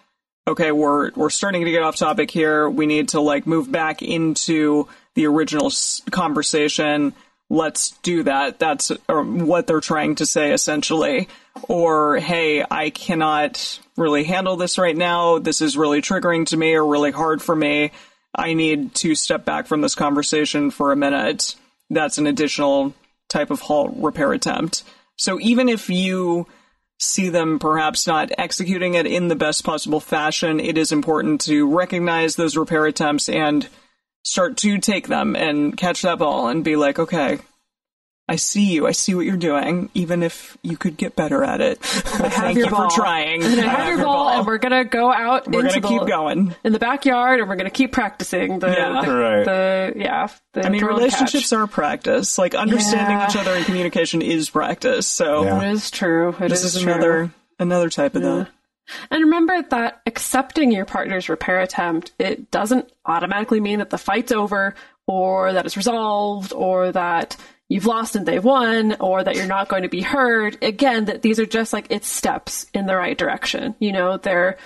okay, 0.46 0.72
we're 0.72 1.10
we're 1.12 1.30
starting 1.30 1.64
to 1.64 1.70
get 1.70 1.82
off 1.82 1.96
topic 1.96 2.30
here. 2.30 2.68
We 2.68 2.86
need 2.86 3.10
to 3.10 3.20
like 3.20 3.46
move 3.46 3.70
back 3.70 4.02
into 4.02 4.88
the 5.14 5.26
original 5.26 5.70
conversation. 6.10 7.14
Let's 7.50 7.90
do 8.02 8.22
that. 8.22 8.58
That's 8.58 8.90
what 9.08 9.66
they're 9.66 9.80
trying 9.80 10.14
to 10.16 10.26
say 10.26 10.52
essentially. 10.52 11.28
Or 11.68 12.16
hey, 12.16 12.64
I 12.68 12.88
cannot 12.88 13.78
really 13.96 14.24
handle 14.24 14.56
this 14.56 14.78
right 14.78 14.96
now. 14.96 15.38
This 15.38 15.60
is 15.60 15.76
really 15.76 16.00
triggering 16.00 16.46
to 16.46 16.56
me 16.56 16.74
or 16.74 16.86
really 16.86 17.10
hard 17.10 17.42
for 17.42 17.54
me. 17.54 17.92
I 18.34 18.54
need 18.54 18.94
to 18.96 19.14
step 19.14 19.44
back 19.44 19.66
from 19.66 19.82
this 19.82 19.94
conversation 19.94 20.70
for 20.70 20.92
a 20.92 20.96
minute. 20.96 21.54
That's 21.92 22.18
an 22.18 22.26
additional 22.26 22.94
type 23.28 23.50
of 23.50 23.60
halt 23.60 23.92
repair 23.96 24.32
attempt. 24.32 24.82
So 25.16 25.38
even 25.40 25.68
if 25.68 25.88
you 25.88 26.46
see 26.98 27.28
them 27.28 27.58
perhaps 27.58 28.06
not 28.06 28.30
executing 28.38 28.94
it 28.94 29.06
in 29.06 29.28
the 29.28 29.36
best 29.36 29.64
possible 29.64 30.00
fashion, 30.00 30.60
it 30.60 30.78
is 30.78 30.92
important 30.92 31.40
to 31.42 31.68
recognize 31.68 32.36
those 32.36 32.56
repair 32.56 32.86
attempts 32.86 33.28
and 33.28 33.68
start 34.24 34.56
to 34.56 34.78
take 34.78 35.08
them 35.08 35.34
and 35.34 35.76
catch 35.76 36.02
that 36.02 36.18
ball 36.18 36.48
and 36.48 36.64
be 36.64 36.76
like, 36.76 36.98
okay, 36.98 37.38
I 38.32 38.36
see 38.36 38.72
you. 38.72 38.86
I 38.86 38.92
see 38.92 39.14
what 39.14 39.26
you're 39.26 39.36
doing, 39.36 39.90
even 39.92 40.22
if 40.22 40.56
you 40.62 40.78
could 40.78 40.96
get 40.96 41.14
better 41.14 41.44
at 41.44 41.60
it. 41.60 41.78
I 41.82 42.30
Thank 42.30 42.56
your 42.56 42.64
you 42.66 42.70
ball. 42.70 42.88
for 42.88 42.96
trying. 42.96 43.42
And 43.44 43.60
I 43.60 43.64
have 43.68 43.88
your 43.88 44.04
ball, 44.06 44.30
and 44.30 44.46
we're 44.46 44.56
gonna 44.56 44.86
go 44.86 45.12
out 45.12 45.46
We're 45.46 45.60
into 45.66 45.80
gonna 45.80 45.94
the, 45.94 46.00
keep 46.00 46.08
going. 46.08 46.54
in 46.64 46.72
the 46.72 46.78
backyard, 46.78 47.40
and 47.40 47.48
we're 47.50 47.56
gonna 47.56 47.68
keep 47.68 47.92
practicing 47.92 48.58
the 48.58 48.68
Yeah. 48.68 49.02
the, 49.04 49.14
Right. 49.14 49.44
the 49.44 49.92
yeah. 49.96 50.28
The 50.54 50.64
I 50.66 50.70
mean, 50.70 50.82
relationships 50.82 51.50
catch. 51.50 51.52
are 51.58 51.66
practice. 51.66 52.38
Like 52.38 52.54
understanding 52.54 53.18
Yeah. 53.18 53.28
each 53.28 53.36
other 53.36 53.52
and 53.52 53.66
communication 53.66 54.22
is 54.22 54.48
practice. 54.48 55.06
So 55.06 55.44
Yeah. 55.44 55.60
It 55.62 55.72
is 55.72 55.90
true. 55.90 56.30
It 56.40 56.48
this 56.48 56.64
is, 56.64 56.80
true. 56.82 56.90
another 56.90 57.30
another 57.58 57.90
type 57.90 58.14
of 58.14 58.22
that. 58.22 58.48
And 59.10 59.24
remember 59.24 59.60
that 59.70 60.00
accepting 60.06 60.72
your 60.72 60.84
partner's 60.86 61.28
repair 61.28 61.60
attempt, 61.60 62.12
it 62.18 62.50
doesn't 62.50 62.90
automatically 63.04 63.60
mean 63.60 63.78
that 63.80 63.90
the 63.90 63.98
fight's 63.98 64.32
over 64.32 64.74
or 65.06 65.52
that 65.52 65.66
it's 65.66 65.76
resolved 65.76 66.52
or 66.52 66.92
that 66.92 67.36
you've 67.72 67.86
lost 67.86 68.14
and 68.14 68.26
they've 68.26 68.44
won 68.44 68.94
or 69.00 69.24
that 69.24 69.34
you're 69.34 69.46
not 69.46 69.68
going 69.68 69.82
to 69.82 69.88
be 69.88 70.02
heard. 70.02 70.62
Again, 70.62 71.06
that 71.06 71.22
these 71.22 71.38
are 71.38 71.46
just 71.46 71.72
like 71.72 71.86
it's 71.90 72.06
steps 72.06 72.66
in 72.74 72.86
the 72.86 72.96
right 72.96 73.16
direction. 73.16 73.74
You 73.78 73.92
know, 73.92 74.18
they're 74.18 74.58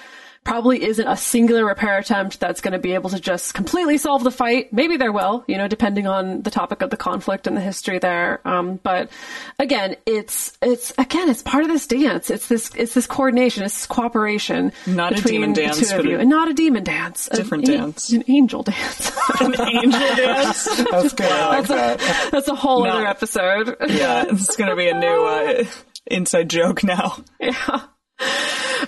probably 0.46 0.82
isn't 0.84 1.06
a 1.06 1.16
singular 1.16 1.64
repair 1.64 1.98
attempt 1.98 2.38
that's 2.40 2.60
going 2.60 2.72
to 2.72 2.78
be 2.78 2.92
able 2.94 3.10
to 3.10 3.18
just 3.20 3.52
completely 3.52 3.98
solve 3.98 4.22
the 4.24 4.30
fight. 4.30 4.72
Maybe 4.72 4.96
there 4.96 5.12
will, 5.12 5.44
you 5.48 5.56
know, 5.58 5.66
depending 5.68 6.06
on 6.06 6.42
the 6.42 6.50
topic 6.50 6.82
of 6.82 6.90
the 6.90 6.96
conflict 6.96 7.46
and 7.46 7.56
the 7.56 7.60
history 7.60 7.98
there. 7.98 8.40
Um, 8.44 8.76
but 8.82 9.10
again, 9.58 9.96
it's 10.06 10.56
it's 10.62 10.92
again, 10.98 11.28
it's 11.28 11.42
part 11.42 11.64
of 11.64 11.68
this 11.68 11.86
dance. 11.86 12.30
It's 12.30 12.46
this 12.48 12.70
it's 12.76 12.94
this 12.94 13.06
coordination. 13.06 13.64
It's 13.64 13.74
this 13.74 13.86
cooperation. 13.86 14.72
Not 14.86 15.12
a 15.12 15.14
between 15.16 15.32
demon 15.34 15.52
the 15.54 15.62
dance, 15.62 15.78
two 15.90 15.96
of 15.96 16.02
but 16.02 16.10
you, 16.10 16.18
and 16.20 16.30
not 16.30 16.48
a 16.48 16.54
demon 16.54 16.84
dance. 16.84 17.28
An 17.28 17.36
different 17.36 17.68
an- 17.68 17.76
dance. 17.78 18.12
an 18.12 18.22
angel 18.28 18.62
dance. 18.62 19.10
An 19.40 19.54
angel 19.60 20.00
dance. 20.16 20.64
That's 20.90 21.12
good. 21.12 21.26
I 21.32 21.48
like 21.58 21.66
that. 21.68 22.28
That's 22.30 22.48
a 22.48 22.54
whole 22.54 22.84
Not- 22.84 22.96
other 22.98 23.06
episode. 23.06 23.76
Yeah, 23.88 24.24
it's 24.28 24.54
gonna 24.56 24.76
be 24.76 24.88
a 24.88 24.98
new 24.98 25.26
uh, 25.26 25.64
inside 26.06 26.48
joke 26.50 26.84
now. 26.84 27.16
Yeah. 27.40 27.80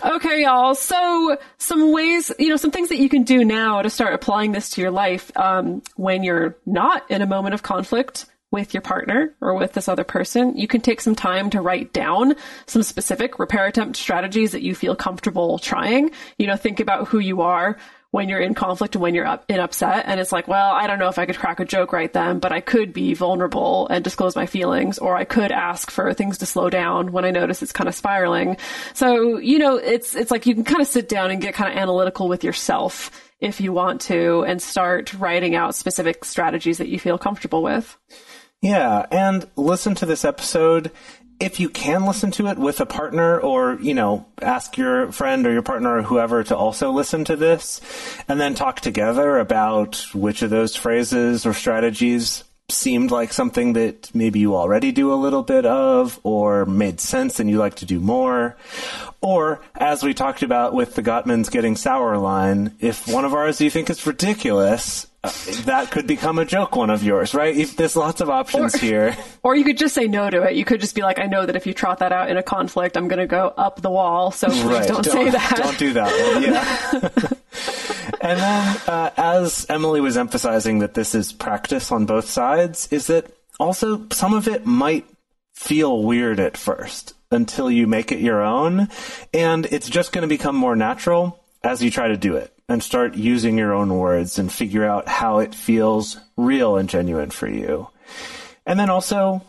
Okay, 0.04 0.42
y'all. 0.42 0.74
So, 0.74 1.38
some 1.56 1.92
ways, 1.92 2.30
you 2.38 2.48
know, 2.48 2.56
some 2.56 2.70
things 2.70 2.88
that 2.90 2.98
you 2.98 3.08
can 3.08 3.24
do 3.24 3.44
now 3.44 3.82
to 3.82 3.90
start 3.90 4.14
applying 4.14 4.52
this 4.52 4.70
to 4.70 4.80
your 4.80 4.90
life 4.90 5.34
um, 5.36 5.82
when 5.96 6.22
you're 6.22 6.56
not 6.66 7.10
in 7.10 7.22
a 7.22 7.26
moment 7.26 7.54
of 7.54 7.62
conflict 7.62 8.26
with 8.50 8.72
your 8.72 8.80
partner 8.80 9.34
or 9.40 9.54
with 9.54 9.74
this 9.74 9.88
other 9.88 10.04
person. 10.04 10.56
You 10.56 10.66
can 10.66 10.80
take 10.80 11.00
some 11.00 11.14
time 11.14 11.50
to 11.50 11.60
write 11.60 11.92
down 11.92 12.34
some 12.66 12.82
specific 12.82 13.38
repair 13.38 13.66
attempt 13.66 13.96
strategies 13.96 14.52
that 14.52 14.62
you 14.62 14.74
feel 14.74 14.96
comfortable 14.96 15.58
trying. 15.58 16.10
You 16.38 16.46
know, 16.46 16.56
think 16.56 16.80
about 16.80 17.08
who 17.08 17.18
you 17.18 17.42
are 17.42 17.76
when 18.10 18.28
you're 18.28 18.40
in 18.40 18.54
conflict 18.54 18.94
and 18.94 19.02
when 19.02 19.14
you're 19.14 19.26
up 19.26 19.44
in 19.48 19.60
upset. 19.60 20.04
And 20.06 20.20
it's 20.20 20.32
like 20.32 20.48
well 20.48 20.72
i 20.72 20.86
don't 20.86 20.98
know 20.98 21.08
if 21.08 21.18
i 21.18 21.26
could 21.26 21.38
crack 21.38 21.60
a 21.60 21.64
joke 21.64 21.92
right 21.92 22.12
then 22.12 22.38
but 22.38 22.52
i 22.52 22.60
could 22.60 22.92
be 22.92 23.14
vulnerable 23.14 23.86
and 23.88 24.02
disclose 24.02 24.36
my 24.36 24.46
feelings 24.46 24.98
or 24.98 25.16
i 25.16 25.24
could 25.24 25.52
ask 25.52 25.90
for 25.90 26.12
things 26.14 26.38
to 26.38 26.46
slow 26.46 26.70
down 26.70 27.12
when 27.12 27.24
i 27.24 27.30
notice 27.30 27.62
it's 27.62 27.72
kind 27.72 27.88
of 27.88 27.94
spiraling. 27.94 28.56
So 28.94 29.38
you 29.38 29.58
know 29.58 29.76
it's 29.76 30.14
it's 30.14 30.30
like 30.30 30.46
you 30.46 30.54
can 30.54 30.64
kind 30.64 30.80
of 30.80 30.86
sit 30.86 31.08
down 31.08 31.30
and 31.30 31.40
get 31.40 31.54
kind 31.54 31.70
of 31.70 31.78
analytical 31.78 32.28
with 32.28 32.44
yourself 32.44 33.10
if 33.40 33.60
you 33.60 33.72
want 33.72 34.00
to 34.02 34.42
and 34.44 34.60
start 34.60 35.14
writing 35.14 35.54
out 35.54 35.74
specific 35.74 36.24
strategies 36.24 36.78
that 36.78 36.88
you 36.88 36.98
feel 36.98 37.18
comfortable 37.18 37.62
with. 37.62 37.96
Yeah, 38.60 39.06
and 39.12 39.48
listen 39.54 39.94
to 39.96 40.06
this 40.06 40.24
episode 40.24 40.90
if 41.40 41.60
you 41.60 41.68
can 41.68 42.04
listen 42.04 42.30
to 42.32 42.48
it 42.48 42.58
with 42.58 42.80
a 42.80 42.86
partner 42.86 43.38
or, 43.38 43.78
you 43.80 43.94
know, 43.94 44.26
ask 44.42 44.76
your 44.76 45.12
friend 45.12 45.46
or 45.46 45.52
your 45.52 45.62
partner 45.62 45.98
or 45.98 46.02
whoever 46.02 46.42
to 46.44 46.56
also 46.56 46.90
listen 46.90 47.24
to 47.26 47.36
this 47.36 47.80
and 48.26 48.40
then 48.40 48.54
talk 48.54 48.80
together 48.80 49.38
about 49.38 50.04
which 50.14 50.42
of 50.42 50.50
those 50.50 50.74
phrases 50.74 51.46
or 51.46 51.52
strategies 51.52 52.42
seemed 52.70 53.10
like 53.10 53.32
something 53.32 53.72
that 53.72 54.14
maybe 54.14 54.38
you 54.40 54.54
already 54.54 54.92
do 54.92 55.10
a 55.12 55.16
little 55.16 55.42
bit 55.42 55.64
of 55.64 56.20
or 56.22 56.66
made 56.66 57.00
sense 57.00 57.40
and 57.40 57.48
you 57.48 57.56
like 57.58 57.76
to 57.76 57.86
do 57.86 57.98
more. 57.98 58.56
Or, 59.22 59.60
as 59.74 60.02
we 60.02 60.12
talked 60.14 60.42
about 60.42 60.74
with 60.74 60.94
the 60.94 61.02
Gottmans 61.02 61.50
getting 61.50 61.76
sour 61.76 62.18
line, 62.18 62.74
if 62.78 63.08
one 63.08 63.24
of 63.24 63.32
ours 63.34 63.60
you 63.60 63.70
think 63.70 63.88
is 63.90 64.06
ridiculous, 64.06 65.06
uh, 65.24 65.32
that 65.64 65.90
could 65.90 66.06
become 66.06 66.38
a 66.38 66.44
joke 66.44 66.76
one 66.76 66.90
of 66.90 67.02
yours, 67.02 67.34
right? 67.34 67.56
If 67.56 67.74
there's 67.76 67.96
lots 67.96 68.20
of 68.20 68.28
options 68.30 68.74
here. 68.74 69.16
or 69.42 69.56
you 69.56 69.64
could 69.64 69.78
just 69.78 69.94
say 69.94 70.06
no 70.06 70.28
to 70.30 70.42
it 70.42 70.54
you 70.54 70.64
could 70.64 70.80
just 70.80 70.94
be 70.94 71.00
like 71.02 71.18
i 71.18 71.24
know 71.26 71.46
that 71.46 71.56
if 71.56 71.66
you 71.66 71.72
trot 71.72 71.98
that 72.00 72.12
out 72.12 72.28
in 72.28 72.36
a 72.36 72.42
conflict 72.42 72.96
i'm 72.96 73.08
going 73.08 73.18
to 73.18 73.26
go 73.26 73.52
up 73.56 73.80
the 73.80 73.90
wall 73.90 74.30
so 74.30 74.46
please 74.48 74.64
Right. 74.64 74.86
don't, 74.88 75.04
say 75.04 75.30
that 75.30 75.56
Don't 75.56 75.78
do 75.78 75.92
that 75.94 76.34
one. 76.34 76.42
Yeah. 76.42 77.87
and 78.20 78.38
then, 78.38 78.76
uh, 78.86 79.10
as 79.16 79.66
Emily 79.68 80.00
was 80.00 80.16
emphasizing 80.16 80.80
that 80.80 80.94
this 80.94 81.14
is 81.14 81.32
practice 81.32 81.92
on 81.92 82.06
both 82.06 82.28
sides, 82.28 82.88
is 82.90 83.06
that 83.08 83.30
also 83.58 84.06
some 84.12 84.34
of 84.34 84.48
it 84.48 84.66
might 84.66 85.06
feel 85.54 86.02
weird 86.02 86.40
at 86.40 86.56
first 86.56 87.14
until 87.30 87.70
you 87.70 87.86
make 87.86 88.12
it 88.12 88.20
your 88.20 88.42
own, 88.42 88.88
and 89.34 89.66
it's 89.66 89.88
just 89.88 90.12
going 90.12 90.22
to 90.22 90.28
become 90.28 90.56
more 90.56 90.76
natural 90.76 91.42
as 91.62 91.82
you 91.82 91.90
try 91.90 92.08
to 92.08 92.16
do 92.16 92.36
it 92.36 92.52
and 92.68 92.82
start 92.82 93.16
using 93.16 93.58
your 93.58 93.74
own 93.74 93.96
words 93.96 94.38
and 94.38 94.52
figure 94.52 94.84
out 94.84 95.08
how 95.08 95.38
it 95.38 95.54
feels 95.54 96.18
real 96.36 96.76
and 96.76 96.88
genuine 96.88 97.30
for 97.30 97.48
you. 97.48 97.88
And 98.66 98.78
then 98.78 98.90
also 98.90 99.42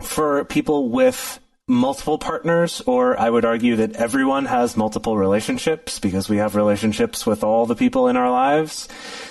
for 0.00 0.44
people 0.44 0.88
with 0.88 1.38
multiple 1.68 2.18
partners, 2.18 2.80
or 2.86 3.18
I 3.18 3.28
would 3.28 3.44
argue 3.44 3.76
that 3.76 3.96
everyone 3.96 4.44
has 4.46 4.76
multiple 4.76 5.16
relationships 5.16 5.98
because 5.98 6.28
we 6.28 6.36
have 6.36 6.54
relationships 6.54 7.26
with 7.26 7.42
all 7.42 7.66
the 7.66 7.74
people 7.74 8.08
in 8.08 8.16
our 8.16 8.30
lives, 8.30 8.88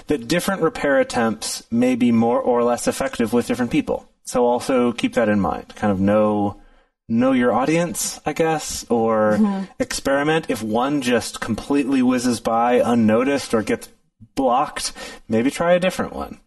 that 0.08 0.28
different 0.28 0.62
repair 0.62 1.00
attempts 1.00 1.64
may 1.72 1.96
be 1.96 2.12
more 2.12 2.42
or 2.42 2.64
less 2.64 2.88
effective 2.88 3.32
with 3.32 3.48
different 3.48 3.72
people. 3.72 4.10
So 4.24 4.46
also 4.46 4.92
keep 4.92 5.14
that 5.14 5.30
in 5.30 5.40
mind. 5.40 5.76
Kind 5.76 5.92
of 5.92 6.00
know 6.00 6.62
know 7.08 7.34
your 7.34 7.54
audience, 7.54 8.20
I 8.26 8.34
guess, 8.34 8.86
or 8.90 9.34
mm-hmm. 9.34 9.66
experiment. 9.80 10.48
If 10.50 10.64
one 10.64 11.02
just 11.02 11.40
completely 11.40 12.02
whizzes 12.02 12.40
by 12.40 12.82
unnoticed 12.84 13.54
or 13.54 13.62
gets 13.62 13.90
blocked, 14.34 14.92
maybe 15.30 15.52
try 15.52 15.74
a 15.74 15.80
different 15.80 16.14
one 16.14 16.40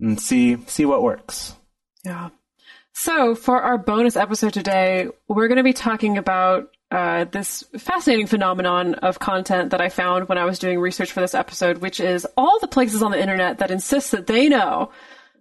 and 0.00 0.20
see 0.20 0.58
see 0.66 0.84
what 0.84 1.02
works. 1.02 1.54
Yeah. 2.04 2.30
So 2.94 3.34
for 3.34 3.60
our 3.60 3.76
bonus 3.76 4.16
episode 4.16 4.52
today, 4.52 5.08
we're 5.28 5.48
going 5.48 5.56
to 5.58 5.64
be 5.64 5.72
talking 5.72 6.16
about 6.16 6.70
uh, 6.92 7.24
this 7.24 7.64
fascinating 7.76 8.28
phenomenon 8.28 8.94
of 8.94 9.18
content 9.18 9.70
that 9.72 9.80
I 9.80 9.88
found 9.88 10.28
when 10.28 10.38
I 10.38 10.44
was 10.44 10.60
doing 10.60 10.78
research 10.78 11.10
for 11.10 11.20
this 11.20 11.34
episode, 11.34 11.78
which 11.78 11.98
is 11.98 12.24
all 12.36 12.60
the 12.60 12.68
places 12.68 13.02
on 13.02 13.10
the 13.10 13.20
internet 13.20 13.58
that 13.58 13.72
insist 13.72 14.12
that 14.12 14.28
they 14.28 14.48
know 14.48 14.92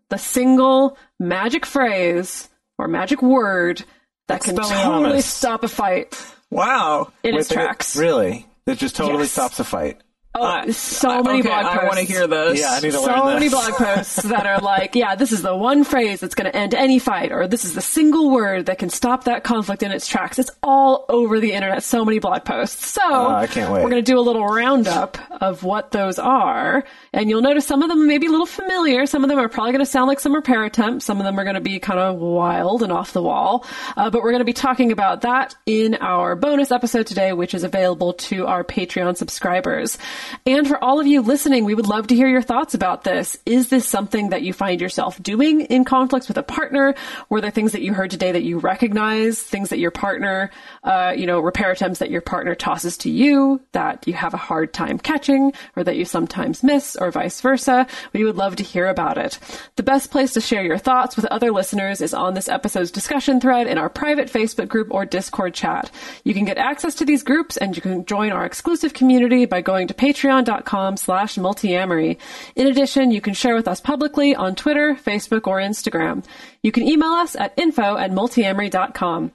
the 0.09 0.17
single 0.17 0.97
magic 1.19 1.65
phrase 1.65 2.49
or 2.79 2.87
magic 2.87 3.21
word 3.21 3.83
that 4.27 4.41
can 4.41 4.55
totally 4.55 5.21
stop 5.21 5.63
a 5.63 5.67
fight 5.67 6.19
Wow. 6.49 7.11
in 7.23 7.35
its 7.35 7.49
Wait, 7.51 7.55
tracks. 7.55 7.95
Really? 7.95 8.47
That 8.65 8.77
just 8.79 8.95
totally 8.95 9.23
Yes. 9.23 9.31
stops 9.31 9.59
a 9.59 9.63
fight. 9.63 10.01
Oh, 10.35 10.41
Uh, 10.43 10.71
so 10.71 11.21
many 11.21 11.39
okay, 11.41 11.49
blog 11.49 11.63
posts. 11.65 11.79
I 11.79 11.85
want 11.85 11.97
to 11.99 12.03
hear 12.05 12.25
this. 12.27 12.59
Yeah, 12.59 12.71
I 12.71 12.79
need 12.79 12.91
to 12.93 13.01
learn 13.01 13.15
so 13.19 13.25
this. 13.25 13.33
many 13.35 13.49
blog 13.49 13.73
posts 13.73 14.15
that 14.23 14.45
are 14.47 14.59
like, 14.59 14.95
yeah, 14.95 15.13
this 15.15 15.31
is 15.31 15.43
the 15.43 15.55
one 15.55 15.83
phrase 15.83 16.19
that's 16.21 16.33
going 16.33 16.49
to 16.51 16.55
end 16.57 16.73
any 16.73 16.97
fight, 16.97 17.31
or 17.31 17.47
this 17.47 17.63
is 17.65 17.75
the 17.75 17.81
single 17.81 18.31
word 18.31 18.65
that 18.65 18.79
can 18.79 18.89
stop 18.89 19.25
that 19.25 19.43
conflict 19.43 19.83
in 19.83 19.91
its 19.91 20.07
tracks. 20.07 20.39
It's 20.39 20.49
all 20.63 21.05
over 21.07 21.39
the 21.39 21.51
internet. 21.53 21.83
So 21.83 22.03
many 22.03 22.17
blog 22.17 22.45
posts. 22.45 22.83
So 22.93 23.01
Ah, 23.03 23.39
I 23.41 23.47
can't 23.47 23.71
wait. 23.71 23.83
we're 23.83 23.89
going 23.91 24.03
to 24.03 24.11
do 24.11 24.17
a 24.17 24.21
little 24.21 24.45
roundup 24.47 25.17
of 25.41 25.63
what 25.63 25.91
those 25.91 26.17
are, 26.17 26.83
and 27.13 27.29
you'll 27.29 27.41
notice 27.43 27.67
some 27.67 27.83
of 27.83 27.89
them 27.89 28.07
may 28.07 28.17
be 28.17 28.25
a 28.27 28.31
little 28.31 28.47
familiar. 28.47 29.05
Some 29.05 29.23
of 29.23 29.29
them 29.29 29.37
are 29.37 29.49
probably 29.49 29.73
going 29.73 29.85
to 29.85 29.91
sound 29.91 30.07
like 30.07 30.19
some 30.19 30.33
repair 30.33 30.63
attempts. 30.63 31.05
Some 31.05 31.19
of 31.19 31.25
them 31.25 31.39
are 31.39 31.43
going 31.43 31.55
to 31.55 31.61
be 31.61 31.77
kind 31.79 31.99
of 31.99 32.17
wild 32.17 32.81
and 32.81 32.91
off 32.91 33.13
the 33.13 33.21
wall. 33.21 33.65
Uh, 33.95 34.09
but 34.09 34.23
we're 34.23 34.31
going 34.31 34.39
to 34.39 34.45
be 34.45 34.53
talking 34.53 34.91
about 34.91 35.21
that 35.21 35.55
in 35.67 35.93
our 35.95 36.35
bonus 36.35 36.71
episode 36.71 37.05
today, 37.05 37.33
which 37.33 37.53
is 37.53 37.63
available 37.63 38.13
to 38.13 38.47
our 38.47 38.63
Patreon 38.63 39.15
subscribers. 39.15 39.99
And 40.45 40.67
for 40.67 40.83
all 40.83 40.99
of 40.99 41.07
you 41.07 41.21
listening, 41.21 41.65
we 41.65 41.75
would 41.75 41.87
love 41.87 42.07
to 42.07 42.15
hear 42.15 42.27
your 42.27 42.41
thoughts 42.41 42.73
about 42.73 43.03
this. 43.03 43.37
Is 43.45 43.69
this 43.69 43.87
something 43.87 44.29
that 44.29 44.41
you 44.41 44.53
find 44.53 44.81
yourself 44.81 45.21
doing 45.21 45.61
in 45.61 45.85
conflicts 45.85 46.27
with 46.27 46.37
a 46.37 46.43
partner? 46.43 46.95
Were 47.29 47.41
there 47.41 47.51
things 47.51 47.71
that 47.71 47.81
you 47.81 47.93
heard 47.93 48.11
today 48.11 48.31
that 48.31 48.43
you 48.43 48.59
recognize? 48.59 49.41
Things 49.41 49.69
that 49.69 49.79
your 49.79 49.91
partner, 49.91 50.51
uh, 50.83 51.13
you 51.15 51.25
know, 51.25 51.39
repair 51.39 51.71
attempts 51.71 51.99
that 51.99 52.11
your 52.11 52.21
partner 52.21 52.55
tosses 52.55 52.97
to 52.99 53.09
you 53.09 53.61
that 53.71 54.07
you 54.07 54.13
have 54.13 54.33
a 54.33 54.37
hard 54.37 54.73
time 54.73 54.97
catching 54.99 55.53
or 55.75 55.83
that 55.83 55.95
you 55.95 56.05
sometimes 56.05 56.63
miss 56.63 56.95
or 56.95 57.11
vice 57.11 57.41
versa? 57.41 57.87
We 58.13 58.23
would 58.23 58.37
love 58.37 58.55
to 58.57 58.63
hear 58.63 58.87
about 58.87 59.17
it. 59.17 59.39
The 59.75 59.83
best 59.83 60.11
place 60.11 60.33
to 60.33 60.41
share 60.41 60.63
your 60.63 60.77
thoughts 60.77 61.15
with 61.15 61.25
other 61.25 61.51
listeners 61.51 62.01
is 62.01 62.13
on 62.13 62.33
this 62.33 62.49
episode's 62.49 62.91
discussion 62.91 63.39
thread 63.39 63.67
in 63.67 63.77
our 63.77 63.89
private 63.89 64.31
Facebook 64.31 64.67
group 64.67 64.87
or 64.91 65.05
Discord 65.05 65.53
chat. 65.53 65.91
You 66.23 66.33
can 66.33 66.45
get 66.45 66.57
access 66.57 66.95
to 66.95 67.05
these 67.05 67.23
groups 67.23 67.57
and 67.57 67.75
you 67.75 67.81
can 67.81 68.05
join 68.05 68.31
our 68.31 68.45
exclusive 68.45 68.93
community 68.93 69.45
by 69.45 69.61
going 69.61 69.87
to 69.87 69.93
patreon.com 70.13 70.97
slash 70.97 71.35
multiamory. 71.35 72.17
In 72.55 72.67
addition, 72.67 73.11
you 73.11 73.21
can 73.21 73.33
share 73.33 73.55
with 73.55 73.67
us 73.67 73.81
publicly 73.81 74.35
on 74.35 74.55
Twitter, 74.55 74.95
Facebook, 74.95 75.47
or 75.47 75.57
Instagram. 75.57 76.23
You 76.61 76.71
can 76.71 76.87
email 76.87 77.09
us 77.09 77.35
at 77.35 77.53
info 77.57 77.97
at 77.97 78.11
multiamory.com. 78.11 79.31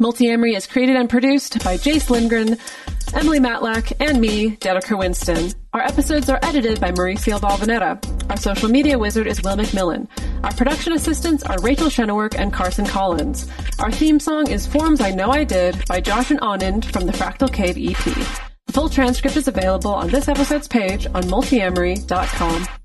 Multiamory 0.00 0.56
is 0.56 0.66
created 0.66 0.96
and 0.96 1.08
produced 1.08 1.62
by 1.62 1.76
Jace 1.76 2.08
Lindgren, 2.08 2.56
Emily 3.12 3.38
Matlack, 3.40 3.92
and 4.00 4.20
me, 4.20 4.56
Dedeker 4.56 4.98
Winston. 4.98 5.52
Our 5.74 5.82
episodes 5.82 6.30
are 6.30 6.38
edited 6.42 6.80
by 6.80 6.92
Mauricio 6.92 7.38
Balvanera. 7.38 8.30
Our 8.30 8.38
social 8.38 8.70
media 8.70 8.98
wizard 8.98 9.26
is 9.26 9.42
Will 9.42 9.56
McMillan. 9.56 10.08
Our 10.44 10.52
production 10.54 10.94
assistants 10.94 11.42
are 11.42 11.60
Rachel 11.60 11.88
Shenowork 11.88 12.36
and 12.38 12.52
Carson 12.52 12.86
Collins. 12.86 13.46
Our 13.78 13.92
theme 13.92 14.18
song 14.18 14.50
is 14.50 14.66
Forms 14.66 15.02
I 15.02 15.10
Know 15.10 15.30
I 15.30 15.44
Did 15.44 15.86
by 15.86 16.00
Josh 16.00 16.30
and 16.30 16.40
Anand 16.40 16.86
from 16.86 17.04
the 17.04 17.12
Fractal 17.12 17.52
Cave 17.52 17.76
EP. 17.78 18.51
The 18.72 18.80
full 18.80 18.88
transcript 18.88 19.36
is 19.36 19.48
available 19.48 19.92
on 19.92 20.08
this 20.08 20.28
episode's 20.28 20.66
page 20.66 21.04
on 21.04 21.24
multiamory.com. 21.24 22.81